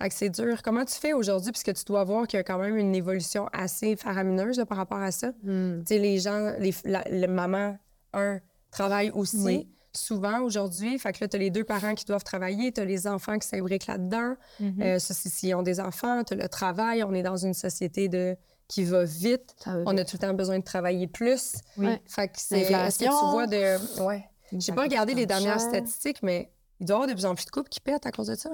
Fait 0.00 0.08
que 0.08 0.14
c'est 0.14 0.30
dur. 0.30 0.62
Comment 0.62 0.84
tu 0.84 0.94
fais 0.94 1.12
aujourd'hui? 1.12 1.52
Puisque 1.52 1.72
tu 1.74 1.84
dois 1.84 2.04
voir 2.04 2.26
qu'il 2.26 2.36
y 2.36 2.40
a 2.40 2.44
quand 2.44 2.58
même 2.58 2.76
une 2.76 2.94
évolution 2.94 3.48
assez 3.52 3.96
faramineuse 3.96 4.58
là, 4.58 4.66
par 4.66 4.78
rapport 4.78 4.98
à 4.98 5.12
ça? 5.12 5.32
Hmm. 5.42 5.80
Tu 5.80 5.94
sais, 5.94 5.98
les 5.98 6.18
gens, 6.18 6.52
les, 6.58 6.74
la, 6.84 7.04
le 7.10 7.26
maman, 7.26 7.78
un, 8.12 8.40
travaille 8.70 9.10
aussi. 9.10 9.36
Oui. 9.38 9.68
Souvent 9.96 10.40
aujourd'hui, 10.40 10.98
fait 10.98 11.12
que 11.12 11.18
là, 11.20 11.28
tu 11.28 11.36
as 11.36 11.38
les 11.38 11.50
deux 11.50 11.62
parents 11.62 11.94
qui 11.94 12.04
doivent 12.04 12.24
travailler, 12.24 12.72
tu 12.72 12.80
as 12.80 12.84
les 12.84 13.06
enfants 13.06 13.38
qui 13.38 13.46
s'imbriquent 13.46 13.86
là-dedans. 13.86 14.34
Euh, 14.80 14.98
ça, 14.98 15.14
c'est 15.14 15.28
s'ils 15.28 15.54
ont 15.54 15.62
des 15.62 15.78
enfants, 15.78 16.24
tu 16.24 16.34
as 16.34 16.36
le 16.36 16.48
travail. 16.48 17.04
On 17.04 17.14
est 17.14 17.22
dans 17.22 17.36
une 17.36 17.54
société 17.54 18.08
de, 18.08 18.36
qui 18.66 18.82
va 18.82 19.04
vite. 19.04 19.54
Va 19.64 19.84
On 19.86 19.96
a 19.96 20.04
tout 20.04 20.16
le 20.16 20.26
temps 20.26 20.34
besoin 20.34 20.58
de 20.58 20.64
travailler 20.64 21.06
plus. 21.06 21.54
Oui. 21.76 21.96
Fait 22.06 22.26
que 22.26 22.34
c'est. 22.38 22.62
Est-ce 22.62 22.98
que 22.98 23.04
tu 23.04 23.30
vois 23.30 23.46
de. 23.46 24.02
Ouais. 24.02 24.24
J'ai 24.58 24.72
pas 24.72 24.82
regardé 24.82 25.14
les 25.14 25.26
dernières 25.26 25.60
cher. 25.60 25.68
statistiques, 25.68 26.22
mais 26.22 26.50
il 26.80 26.86
doit 26.86 26.94
y 26.94 26.96
avoir 26.96 27.08
de 27.08 27.14
plus 27.14 27.26
en 27.26 27.34
plus 27.34 27.46
de 27.46 27.50
couples 27.50 27.68
qui 27.68 27.80
pètent 27.80 28.06
à 28.06 28.10
cause 28.10 28.26
de 28.26 28.34
ça. 28.34 28.50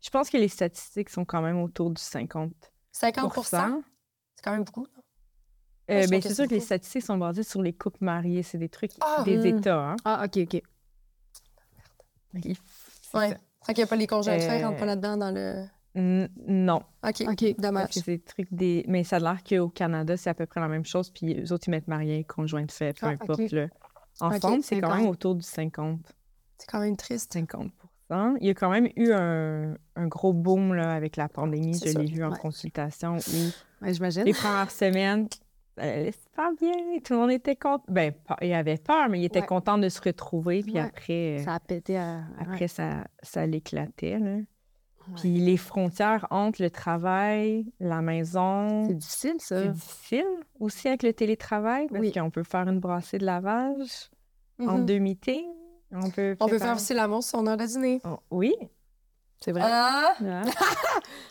Je 0.00 0.10
pense 0.10 0.30
que 0.30 0.36
les 0.36 0.48
statistiques 0.48 1.10
sont 1.10 1.24
quand 1.24 1.42
même 1.42 1.58
autour 1.60 1.90
du 1.90 2.00
50 2.00 2.52
50% 2.92 3.82
C'est 4.34 4.42
quand 4.44 4.52
même 4.52 4.64
beaucoup. 4.64 4.82
non? 4.82 5.02
Euh, 5.90 6.06
ben, 6.08 6.20
c'est 6.20 6.34
sûr 6.34 6.46
que 6.46 6.54
les 6.54 6.60
statistiques 6.60 7.02
sont 7.02 7.16
basées 7.16 7.42
sur 7.42 7.62
les 7.62 7.72
couples 7.72 8.04
mariés. 8.04 8.42
C'est 8.42 8.58
des 8.58 8.68
trucs, 8.68 8.92
Ah! 9.00 9.22
des 9.24 9.38
Hmm. 9.38 9.58
États. 9.58 9.90
Hein? 9.90 9.96
Ah, 10.04 10.22
OK, 10.26 10.36
OK. 10.42 10.62
Il- 12.34 12.56
c'est 13.02 13.16
Ouais. 13.18 13.30
ça. 13.30 13.36
Fait 13.64 13.74
qu'il 13.74 13.82
n'y 13.82 13.84
a 13.84 13.86
pas 13.86 13.96
les 13.96 14.06
conjoints 14.06 14.36
de 14.36 14.42
fait, 14.42 14.62
Euh, 14.62 14.66
rentrent 14.66 14.78
pas 14.80 14.86
là-dedans 14.86 15.16
dans 15.16 15.30
le. 15.30 15.66
N- 15.94 16.28
non. 16.46 16.82
OK. 17.06 17.22
OK. 17.26 17.54
Dommage. 17.58 17.90
C'est 17.92 18.04
des 18.06 18.20
trucs 18.20 18.52
des... 18.52 18.84
Mais 18.86 19.02
ça 19.02 19.16
a 19.16 19.18
l'air 19.18 19.42
qu'au 19.42 19.68
Canada, 19.68 20.16
c'est 20.16 20.30
à 20.30 20.34
peu 20.34 20.46
près 20.46 20.60
la 20.60 20.68
même 20.68 20.84
chose. 20.84 21.10
Puis 21.10 21.40
eux 21.40 21.52
autres, 21.52 21.66
ils 21.68 21.70
mettent 21.70 21.88
mariés, 21.88 22.22
conjoint 22.24 22.64
de 22.64 22.70
fait, 22.70 22.92
peu 22.98 23.06
Ah, 23.06 23.10
importe. 23.10 23.40
ok. 23.40 23.50
là. 23.50 23.66
Ensemble, 24.20 24.62
c'est 24.62 24.80
quand 24.80 24.88
50. 24.88 24.98
même 25.00 25.08
autour 25.08 25.34
du 25.34 25.42
50. 25.42 26.00
C'est 26.58 26.68
quand 26.68 26.80
même 26.80 26.96
triste. 26.96 27.32
50 27.32 27.72
Il 28.10 28.46
y 28.46 28.50
a 28.50 28.54
quand 28.54 28.70
même 28.70 28.88
eu 28.96 29.12
un, 29.12 29.74
un 29.96 30.06
gros 30.06 30.32
boom 30.32 30.74
là, 30.74 30.92
avec 30.94 31.16
la 31.16 31.28
pandémie. 31.28 31.78
Je 31.78 31.98
l'ai 31.98 32.06
vu 32.06 32.24
en 32.24 32.30
Ouais. 32.32 32.38
consultation 32.38 33.16
où 33.16 33.84
Ouais, 33.84 33.92
les 34.24 34.32
premières 34.32 34.70
semaines, 34.70 35.28
allait 35.76 36.10
super 36.12 36.50
bien. 36.58 36.72
Tout 37.04 37.12
le 37.12 37.18
monde 37.20 37.30
était 37.30 37.54
content. 37.54 37.84
Ben, 37.88 38.12
pas- 38.12 38.38
il 38.42 38.52
avait 38.52 38.78
peur, 38.78 39.08
mais 39.08 39.20
il 39.20 39.24
était 39.24 39.40
Ouais. 39.40 39.46
content 39.46 39.78
de 39.78 39.88
se 39.88 40.00
retrouver. 40.00 40.62
Puis 40.62 40.78
après, 40.78 41.38
euh, 41.38 41.44
Ça 41.44 41.54
a 41.54 41.60
pété 41.60 41.96
à... 41.96 42.22
après 42.40 42.66
ça, 42.68 43.04
ça 43.22 43.46
l'éclatait. 43.46 44.18
Puis 45.16 45.38
les 45.38 45.56
frontières 45.56 46.26
entre 46.30 46.60
le 46.62 46.70
travail, 46.70 47.64
la 47.80 48.02
maison, 48.02 48.86
C'est 48.88 48.94
difficile, 48.98 49.34
ça. 49.38 49.62
c'est 49.62 49.68
difficile 49.72 50.26
aussi 50.60 50.88
avec 50.88 51.02
le 51.02 51.12
télétravail 51.14 51.86
parce 51.88 52.00
Oui. 52.00 52.12
qu'on 52.12 52.30
peut 52.30 52.42
faire 52.42 52.68
une 52.68 52.80
brassée 52.80 53.16
de 53.18 53.24
lavage 53.24 54.10
en 54.60 54.78
Mhm. 54.78 54.86
deux 54.86 54.98
meetings. 54.98 55.46
On 55.92 56.10
peut, 56.10 56.36
On 56.40 56.48
peut 56.48 56.58
faire 56.58 56.76
aussi 56.76 56.94
l'amour 56.94 57.22
sur 57.22 57.38
son 57.38 57.46
heure 57.46 57.56
de 57.56 57.64
dîner. 57.66 58.00
Oh, 58.04 58.18
oui. 58.30 58.54
C'est 59.40 59.52
vrai. 59.52 59.62
Ah! 59.64 60.14
Ah. 60.20 60.42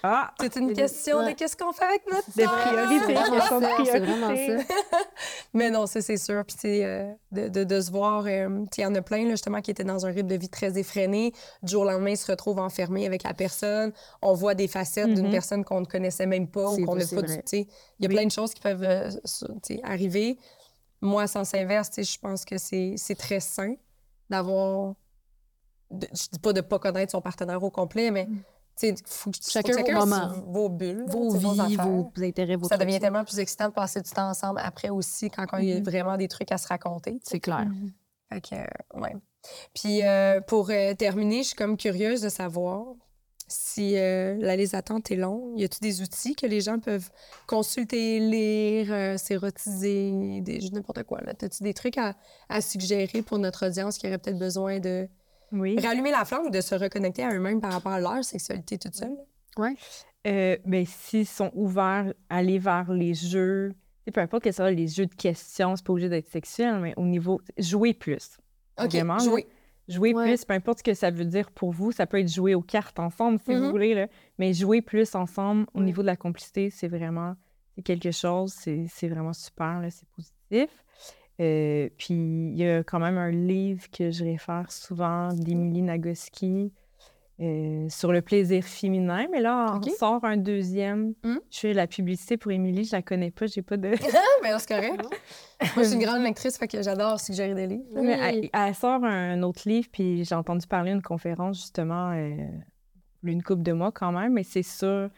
Ah. 0.01 0.33
C'est 0.39 0.55
une 0.55 0.71
question 0.71 1.25
de 1.25 1.31
qu'est-ce 1.33 1.57
qu'on 1.57 1.73
fait 1.73 1.83
avec 1.83 2.03
notre 2.09 2.31
Des 2.37 2.45
temps? 2.45 2.51
priorités. 2.51 3.05
C'est 3.05 3.13
vraiment 3.13 3.35
question 3.37 3.59
de 3.59 3.65
ça, 3.65 3.71
c'est 3.91 3.99
vraiment 3.99 4.27
priorité. 4.33 4.63
ça. 4.63 4.97
Mais 5.53 5.69
non, 5.69 5.85
ça, 5.87 6.01
c'est 6.01 6.15
sûr. 6.15 6.41
Puis, 6.45 6.55
tu 6.57 6.67
euh, 6.67 7.11
de, 7.33 7.49
de, 7.49 7.63
de 7.65 7.81
se 7.81 7.91
voir, 7.91 8.23
euh, 8.25 8.63
il 8.77 8.81
y 8.81 8.85
en 8.85 8.95
a 8.95 9.01
plein, 9.01 9.25
là, 9.25 9.31
justement, 9.31 9.59
qui 9.61 9.71
étaient 9.71 9.83
dans 9.83 10.05
un 10.05 10.11
rythme 10.11 10.29
de 10.29 10.35
vie 10.37 10.47
très 10.47 10.77
effréné. 10.79 11.33
Du 11.63 11.71
jour 11.73 11.81
au 11.81 11.85
lendemain, 11.85 12.11
ils 12.11 12.17
se 12.17 12.31
retrouvent 12.31 12.59
enfermés 12.59 13.05
avec 13.05 13.23
la 13.23 13.33
personne. 13.33 13.91
On 14.21 14.33
voit 14.33 14.55
des 14.55 14.69
facettes 14.69 15.13
d'une 15.13 15.25
Mhm. 15.25 15.31
personne 15.31 15.65
qu'on 15.65 15.81
ne 15.81 15.85
connaissait 15.85 16.27
même 16.27 16.47
pas 16.47 16.69
ou 16.71 16.85
qu'on 16.85 16.95
n'a 16.95 17.05
pas 17.05 17.21
du. 17.23 17.33
il 17.51 17.57
y 17.99 18.05
a 18.05 18.07
Oui. 18.07 18.15
plein 18.15 18.25
de 18.25 18.31
choses 18.31 18.53
qui 18.53 18.61
peuvent 18.61 18.83
euh, 18.83 19.09
arriver. 19.83 20.37
Moi, 21.01 21.23
à 21.23 21.27
sens 21.27 21.53
inverse, 21.53 21.89
je 21.97 22.17
pense 22.19 22.45
que 22.45 22.57
c'est 22.57 22.93
c'est 22.97 23.15
très 23.15 23.41
sain 23.41 23.75
d'avoir. 24.29 24.93
de- 25.91 26.07
je 26.11 26.27
dis 26.33 26.39
pas 26.39 26.53
de 26.53 26.61
pas 26.61 26.79
connaître 26.79 27.11
son 27.11 27.21
partenaire 27.21 27.61
au 27.63 27.69
complet, 27.71 28.11
mais. 28.11 28.25
tu 28.25 28.33
sais, 28.75 28.95
faut 29.05 29.31
que- 29.31 29.37
faut 29.37 29.61
que 29.61 29.71
Chacun 29.73 29.81
vos 29.99 30.05
moments. 30.05 30.33
vos 30.47 30.69
bulles, 30.69 31.05
Vos 31.07 31.33
vies, 31.35 31.59
affaires 31.59 31.85
vos 31.87 32.11
intérêts, 32.21 32.55
vos 32.57 32.67
ça 32.67 32.75
trucs. 32.77 32.87
devient 32.87 32.99
tellement 32.99 33.23
plus 33.23 33.39
excitant 33.39 33.69
de 33.69 33.73
passer 33.73 34.01
du 34.01 34.09
temps 34.11 34.29
ensemble 34.29 34.59
après 34.63 34.89
aussi, 34.89 35.29
quand, 35.29 35.45
quand 35.47 35.57
il 35.57 35.69
y 35.69 35.73
a 35.73 35.77
Mhm. 35.79 35.83
vraiment 35.83 36.17
des 36.17 36.27
trucs 36.27 36.51
à 36.51 36.57
se 36.57 36.67
raconter. 36.67 37.19
C'est 37.23 37.39
clair. 37.39 37.67
Fait 38.31 38.41
que, 38.41 38.55
euh, 38.55 38.99
ouais. 39.01 39.15
Puis 39.73 40.03
euh, 40.05 40.41
pour 40.41 40.69
euh, 40.69 40.93
terminer, 40.93 41.43
je 41.43 41.47
suis 41.49 41.55
comme 41.55 41.77
curieuse 41.77 42.21
de 42.21 42.29
savoir 42.29 42.83
si 43.47 43.97
euh, 43.97 44.35
la 44.39 44.55
liste 44.55 44.73
d'attente 44.73 45.09
est 45.11 45.15
longue? 45.15 45.59
Y 45.59 45.63
a-t-il 45.63 45.81
des 45.81 46.01
outils 46.01 46.35
que 46.35 46.45
les 46.45 46.61
gens 46.61 46.79
peuvent 46.79 47.09
consulter, 47.47 48.19
lire, 48.19 48.87
euh, 48.91 49.17
s'érotiser, 49.17 50.41
des, 50.41 50.59
n'importe 50.71 51.03
quoi? 51.03 51.21
Là? 51.21 51.33
As-tu 51.41 51.63
des 51.63 51.73
trucs 51.73 51.97
à, 51.97 52.15
à 52.49 52.61
suggérer 52.61 53.21
pour 53.21 53.39
notre 53.39 53.67
audience 53.67 53.97
qui 53.97 54.07
aurait 54.07 54.17
peut-être 54.17 54.37
besoin 54.39 54.79
de 54.79 55.07
Oui. 55.51 55.77
rallumer 55.79 56.11
la 56.11 56.25
flamme 56.25 56.47
ou 56.47 56.49
de 56.49 56.61
se 56.61 56.75
reconnecter 56.75 57.23
à 57.23 57.33
eux-mêmes 57.33 57.61
par 57.61 57.71
rapport 57.71 57.93
à 57.93 57.99
leur 57.99 58.23
sexualité 58.23 58.77
toute 58.77 58.95
seule? 58.95 59.15
Euh, 60.27 60.57
ben, 60.65 60.85
s'ils 60.85 61.27
sont 61.27 61.51
ouverts 61.53 62.13
à 62.29 62.37
aller 62.37 62.59
vers 62.59 62.91
les 62.91 63.13
jeux, 63.13 63.73
peu 64.13 64.21
importe 64.21 64.43
que 64.43 64.51
ce 64.51 64.57
soit 64.57 64.71
les 64.71 64.87
jeux 64.87 65.05
de 65.05 65.15
questions, 65.15 65.75
c'est 65.75 65.85
pas 65.85 65.93
obligé 65.93 66.09
d'être 66.09 66.29
sexuel, 66.29 66.79
mais 66.79 66.93
au 66.97 67.05
niveau. 67.05 67.39
Jouer 67.57 67.93
plus. 67.93 68.37
OK, 68.79 68.91
Vraiment, 68.91 69.19
jouer. 69.19 69.47
Jouer 69.87 70.13
Ouais. 70.13 70.25
plus, 70.25 70.43
peu 70.45 70.53
importe 70.53 70.79
ce 70.79 70.83
que 70.83 70.93
ça 70.93 71.11
veut 71.11 71.25
dire 71.25 71.49
pour 71.51 71.71
vous, 71.71 71.91
ça 71.91 72.05
peut 72.05 72.19
être 72.19 72.31
jouer 72.31 72.55
aux 72.55 72.61
cartes 72.61 72.99
ensemble 72.99 73.39
si 73.39 73.53
vous 73.55 73.69
voulez, 73.69 73.93
là. 73.93 74.07
mais 74.37 74.53
jouer 74.53 74.81
plus 74.81 75.15
ensemble 75.15 75.65
au 75.73 75.79
niveau 75.81 76.01
de 76.01 76.07
la 76.07 76.17
complicité, 76.17 76.69
c'est 76.69 76.87
vraiment 76.89 77.35
quelque 77.85 78.11
chose, 78.11 78.53
c'est 78.53 79.07
vraiment 79.07 79.33
super, 79.33 79.81
c'est 79.89 80.07
positif. 80.09 80.83
Euh, 81.39 81.89
puis 81.97 82.15
il 82.15 82.57
y 82.57 82.67
a 82.67 82.83
quand 82.83 82.99
même 82.99 83.17
un 83.17 83.29
livre 83.31 83.83
que 83.91 84.09
je 84.09 84.23
réfère 84.23 84.71
souvent 84.71 85.29
d'Émilie 85.33 85.83
Nagoski 85.83 86.73
euh, 87.39 87.87
sur 87.89 88.11
le 88.11 88.21
plaisir 88.21 88.63
féminin, 88.63 89.27
mais 89.31 89.41
là, 89.41 89.77
on 89.77 89.89
sort 89.91 90.23
un 90.25 90.37
deuxième. 90.37 91.13
Mhm. 91.23 91.39
Je 91.51 91.59
fais 91.59 91.73
la 91.73 91.85
publicité 91.85 92.35
pour 92.37 92.51
Émilie, 92.51 92.83
je 92.83 92.95
la 92.95 93.01
connais 93.01 93.29
pas, 93.31 93.45
j'ai 93.45 93.61
pas 93.61 93.77
de... 93.77 93.89
Ah, 94.15 94.19
ben, 94.41 94.57
c'est 94.57 94.67
correct. 94.67 95.03
Moi, 95.03 95.69
je 95.77 95.83
suis 95.83 95.93
une 95.95 96.03
grande 96.03 96.23
lectrice, 96.23 96.57
fait 96.57 96.67
que 96.67 96.81
j'adore 96.81 97.19
suggérer 97.19 97.53
des 97.53 97.67
livres. 97.67 97.85
Oui. 97.91 98.07
Mais 98.07 98.17
elle, 98.19 98.49
elle 98.51 98.75
sort 98.75 99.03
un 99.03 99.43
autre 99.43 99.69
livre, 99.69 99.87
puis 99.91 100.25
j'ai 100.25 100.35
entendu 100.35 100.65
parler 100.65 100.91
d'une 100.91 101.01
conférence 101.01 101.57
justement, 101.57 102.11
euh, 102.11 102.35
une 103.23 103.43
couple 103.43 103.63
de 103.63 103.71
mois 103.73 103.91
quand 103.91 104.11
même, 104.11 104.33
mais 104.33 104.43
c'est 104.43 104.63
sur 104.63 104.87
euh, 104.87 105.09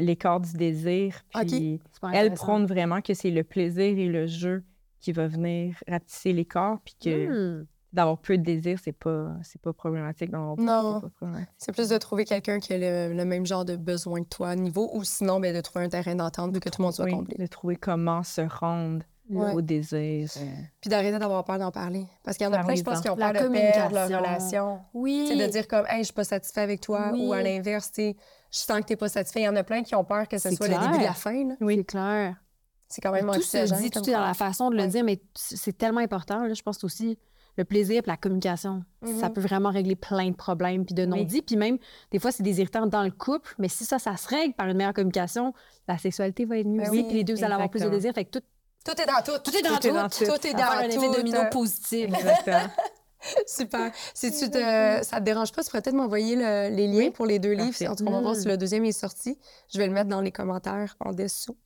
l'écart 0.00 0.40
du 0.40 0.54
désir. 0.54 1.22
Puis 1.46 1.80
elle 2.12 2.32
prône 2.34 2.66
vraiment 2.66 3.00
que 3.00 3.14
c'est 3.14 3.30
le 3.30 3.44
plaisir 3.44 3.98
et 3.98 4.06
le 4.06 4.26
jeu 4.26 4.64
qui 5.00 5.12
va 5.12 5.26
venir 5.28 5.76
rapetisser 5.86 6.32
l'écart, 6.32 6.80
puis 6.84 6.96
que 7.00 7.58
Hmm. 7.60 7.66
D'avoir 7.92 8.18
peu 8.18 8.36
de 8.36 8.42
désir, 8.42 8.78
c'est 8.82 8.92
pas, 8.92 9.28
c'est 9.42 9.60
pas 9.60 9.72
problématique. 9.72 10.30
Dans 10.30 10.56
Non. 10.56 11.00
c'est. 11.20 11.26
C'est 11.56 11.72
plus 11.72 11.88
de 11.88 11.96
trouver 11.98 12.24
quelqu'un 12.24 12.58
qui 12.60 12.72
a 12.74 12.78
le, 12.78 13.14
le 13.14 13.24
même 13.24 13.46
genre 13.46 13.64
de 13.64 13.76
besoin 13.76 14.22
que 14.22 14.28
toi 14.28 14.50
à 14.50 14.56
niveau, 14.56 14.90
ou 14.92 15.04
sinon, 15.04 15.40
ben, 15.40 15.54
de 15.54 15.60
trouver 15.60 15.84
un 15.86 15.88
terrain 15.88 16.14
d'entente 16.14 16.52
pour 16.52 16.60
que 16.60 16.68
tout 16.68 16.80
le 16.82 16.84
monde 16.84 16.94
soit 16.94 17.06
Oui, 17.06 17.12
comblé. 17.12 17.36
de 17.38 17.46
trouver 17.46 17.76
comment 17.76 18.22
se 18.22 18.42
rendre 18.42 19.04
Ouais. 19.30 19.52
au 19.52 19.60
désir. 19.60 20.26
euh. 20.38 20.40
Puis 20.80 20.88
d'arrêter 20.88 21.18
d'avoir 21.18 21.44
peur 21.44 21.58
d'en 21.58 21.70
parler. 21.70 22.06
Parce 22.24 22.38
qu'il 22.38 22.46
y 22.46 22.48
en 22.48 22.52
a 22.54 22.64
plein, 22.64 22.74
je 22.74 22.82
pense, 22.82 23.02
qui 23.02 23.10
ont 23.10 23.16
peur 23.16 23.28
de 23.28 23.32
perdre 23.38 23.52
leur 23.52 23.82
communication. 24.08 24.18
relation. 24.18 24.80
Oui. 24.94 25.26
Sais, 25.28 25.36
de 25.46 25.52
dire 25.52 25.68
comme, 25.68 25.84
hey, 25.86 25.98
je 25.98 26.04
suis 26.04 26.14
pas 26.14 26.24
satisfait 26.24 26.62
avec 26.62 26.80
toi, 26.80 27.10
Oui. 27.12 27.26
ou 27.26 27.32
à 27.34 27.42
l'inverse, 27.42 27.92
je 27.96 28.12
sens 28.50 28.80
que 28.80 28.84
t'es 28.86 28.96
pas 28.96 29.10
satisfait. 29.10 29.40
Il 29.40 29.44
y 29.44 29.48
en 29.48 29.56
a 29.56 29.64
plein 29.64 29.82
qui 29.82 29.94
ont 29.94 30.04
peur 30.04 30.26
que 30.28 30.38
ce 30.38 30.48
C'est 30.48 30.56
soit 30.56 30.68
le 30.68 30.74
clair. 30.76 30.86
début 30.88 30.98
de 31.00 31.04
la 31.06 31.12
fin. 31.12 31.46
là. 31.46 31.54
C'est 31.60 31.84
clair. 31.84 32.36
C'est 32.88 33.02
quand 33.02 33.12
même 33.12 33.30
tout 33.30 33.42
se 33.42 33.74
dit, 33.82 33.90
tout 33.90 34.08
est 34.08 34.12
dans 34.14 34.20
la 34.24 34.32
façon 34.32 34.70
de 34.70 34.76
le 34.76 34.84
Ouais. 34.84 34.88
dire, 34.88 35.04
mais 35.04 35.20
c'est 35.34 35.76
tellement 35.76 36.00
important. 36.00 36.46
Là, 36.46 36.54
je 36.54 36.62
pense 36.62 36.82
aussi 36.82 37.18
le 37.58 37.64
plaisir 37.64 38.02
et 38.02 38.06
la 38.06 38.16
communication. 38.16 38.82
Ça 39.04 39.26
Mhm. 39.28 39.32
peut 39.34 39.40
vraiment 39.40 39.70
régler 39.70 39.96
plein 39.96 40.30
de 40.30 40.36
problèmes 40.36 40.86
puis 40.86 40.94
de 40.94 41.04
non-dits. 41.04 41.42
Puis 41.42 41.56
même, 41.56 41.76
des 42.10 42.18
fois, 42.18 42.32
c'est 42.32 42.42
des 42.42 42.60
irritants 42.60 42.86
dans 42.86 43.02
le 43.02 43.10
couple, 43.10 43.54
mais 43.58 43.68
si 43.68 43.84
ça, 43.84 43.98
ça 43.98 44.16
se 44.16 44.28
règle 44.28 44.54
par 44.54 44.66
une 44.68 44.76
meilleure 44.76 44.94
communication, 44.94 45.52
la 45.86 45.98
sexualité 45.98 46.44
va 46.46 46.58
être 46.58 46.66
mieux. 46.66 46.78
Ben 46.82 46.88
aussi, 46.88 46.98
oui, 46.98 47.04
puis 47.04 47.14
les 47.18 47.24
deux, 47.24 47.34
vous 47.34 47.44
allez 47.44 47.54
avoir 47.54 47.68
plus 47.68 47.82
de 47.82 47.88
désir. 47.88 48.14
Fait 48.14 48.24
que 48.24 48.38
tout, 48.38 48.44
Tout 48.84 49.00
est 49.02 49.06
dans 49.06 49.22
tout. 49.22 49.38
tout 49.44 49.56
est 49.56 49.62
dans 49.62 49.68
Tout 49.74 49.80
tout. 49.80 49.86
est 49.88 49.92
dans 49.92 50.08
tout. 50.08 50.24
Tout 50.24 50.46
est 50.46 50.54
dans 50.54 50.62
un 50.62 50.80
effet 50.88 51.10
domino 51.16 51.40
positif. 51.50 52.04
Exactement. 52.14 52.70
Super. 53.48 53.90
Si 54.14 54.30
tu 54.30 54.48
te, 54.48 54.58
ça 55.02 55.18
te 55.18 55.24
dérange 55.24 55.50
pas, 55.50 55.64
tu 55.64 55.70
pourrais 55.70 55.82
peut-être 55.82 55.96
m'envoyer 55.96 56.36
le- 56.36 56.74
les 56.74 56.86
liens 56.86 56.98
Oui. 57.06 57.10
pour 57.10 57.26
les 57.26 57.40
deux 57.40 57.50
livres. 57.52 57.76
En 57.90 57.96
tout 57.96 58.04
cas, 58.04 58.10
on 58.10 58.14
va 58.14 58.20
voir 58.20 58.36
si 58.36 58.46
le 58.46 58.56
deuxième 58.56 58.84
est 58.84 58.92
sorti. 58.92 59.36
Je 59.74 59.78
vais 59.78 59.88
le 59.88 59.92
mettre 59.92 60.08
dans 60.08 60.20
les 60.20 60.30
commentaires 60.30 60.96
en 61.00 61.12
dessous 61.12 61.56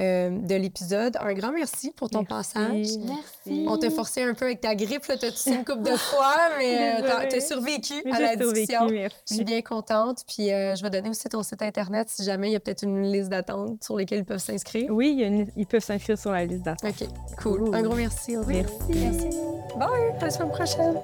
euh, 0.00 0.30
de 0.30 0.54
l'épisode. 0.54 1.16
Un 1.20 1.32
grand 1.34 1.52
merci 1.52 1.90
pour 1.92 2.10
ton 2.10 2.24
passage. 2.24 2.86
Merci. 2.98 3.64
On 3.68 3.78
t'a 3.78 3.90
forcé 3.90 4.22
un 4.22 4.34
peu 4.34 4.44
avec 4.46 4.60
ta 4.60 4.74
grippe, 4.74 5.02
t'as 5.06 5.16
toussé 5.16 5.52
une 5.52 5.64
couple 5.64 5.82
de 5.82 5.96
fois, 5.96 6.34
mais 6.58 7.00
euh, 7.02 7.26
t'as, 7.30 7.40
survécu 7.40 7.94
Mais 8.04 8.12
à 8.12 8.20
la 8.20 8.36
discussion. 8.36 8.88
Je 8.88 9.34
suis 9.34 9.44
bien 9.44 9.62
contente. 9.62 10.22
Puis 10.26 10.52
euh, 10.52 10.74
je 10.74 10.82
vais 10.82 10.90
donner 10.90 11.08
aussi 11.10 11.28
ton 11.28 11.42
site 11.42 11.62
Internet 11.62 12.08
si 12.10 12.24
jamais 12.24 12.48
il 12.48 12.52
y 12.52 12.56
a 12.56 12.60
peut-être 12.60 12.82
une 12.82 13.10
liste 13.10 13.30
d'attente 13.30 13.82
sur 13.82 13.96
lesquelles 13.96 14.20
ils 14.20 14.24
peuvent 14.24 14.38
s'inscrire. 14.38 14.90
Oui, 14.90 15.12
il 15.12 15.20
y 15.20 15.24
a 15.24 15.28
une- 15.28 15.46
ils 15.56 15.66
peuvent 15.66 15.82
s'inscrire 15.82 16.18
sur 16.18 16.30
la 16.32 16.44
liste 16.44 16.62
d'attente. 16.64 16.90
OK, 17.00 17.08
cool. 17.42 17.74
Un 17.74 17.82
gros 17.82 17.94
merci. 17.94 18.36
Audrey. 18.36 18.64
Merci. 18.90 19.00
Merci. 19.22 19.38
Bye, 19.76 20.14
à 20.20 20.24
la 20.24 20.30
semaine 20.30 20.50
prochaine. 20.50 20.96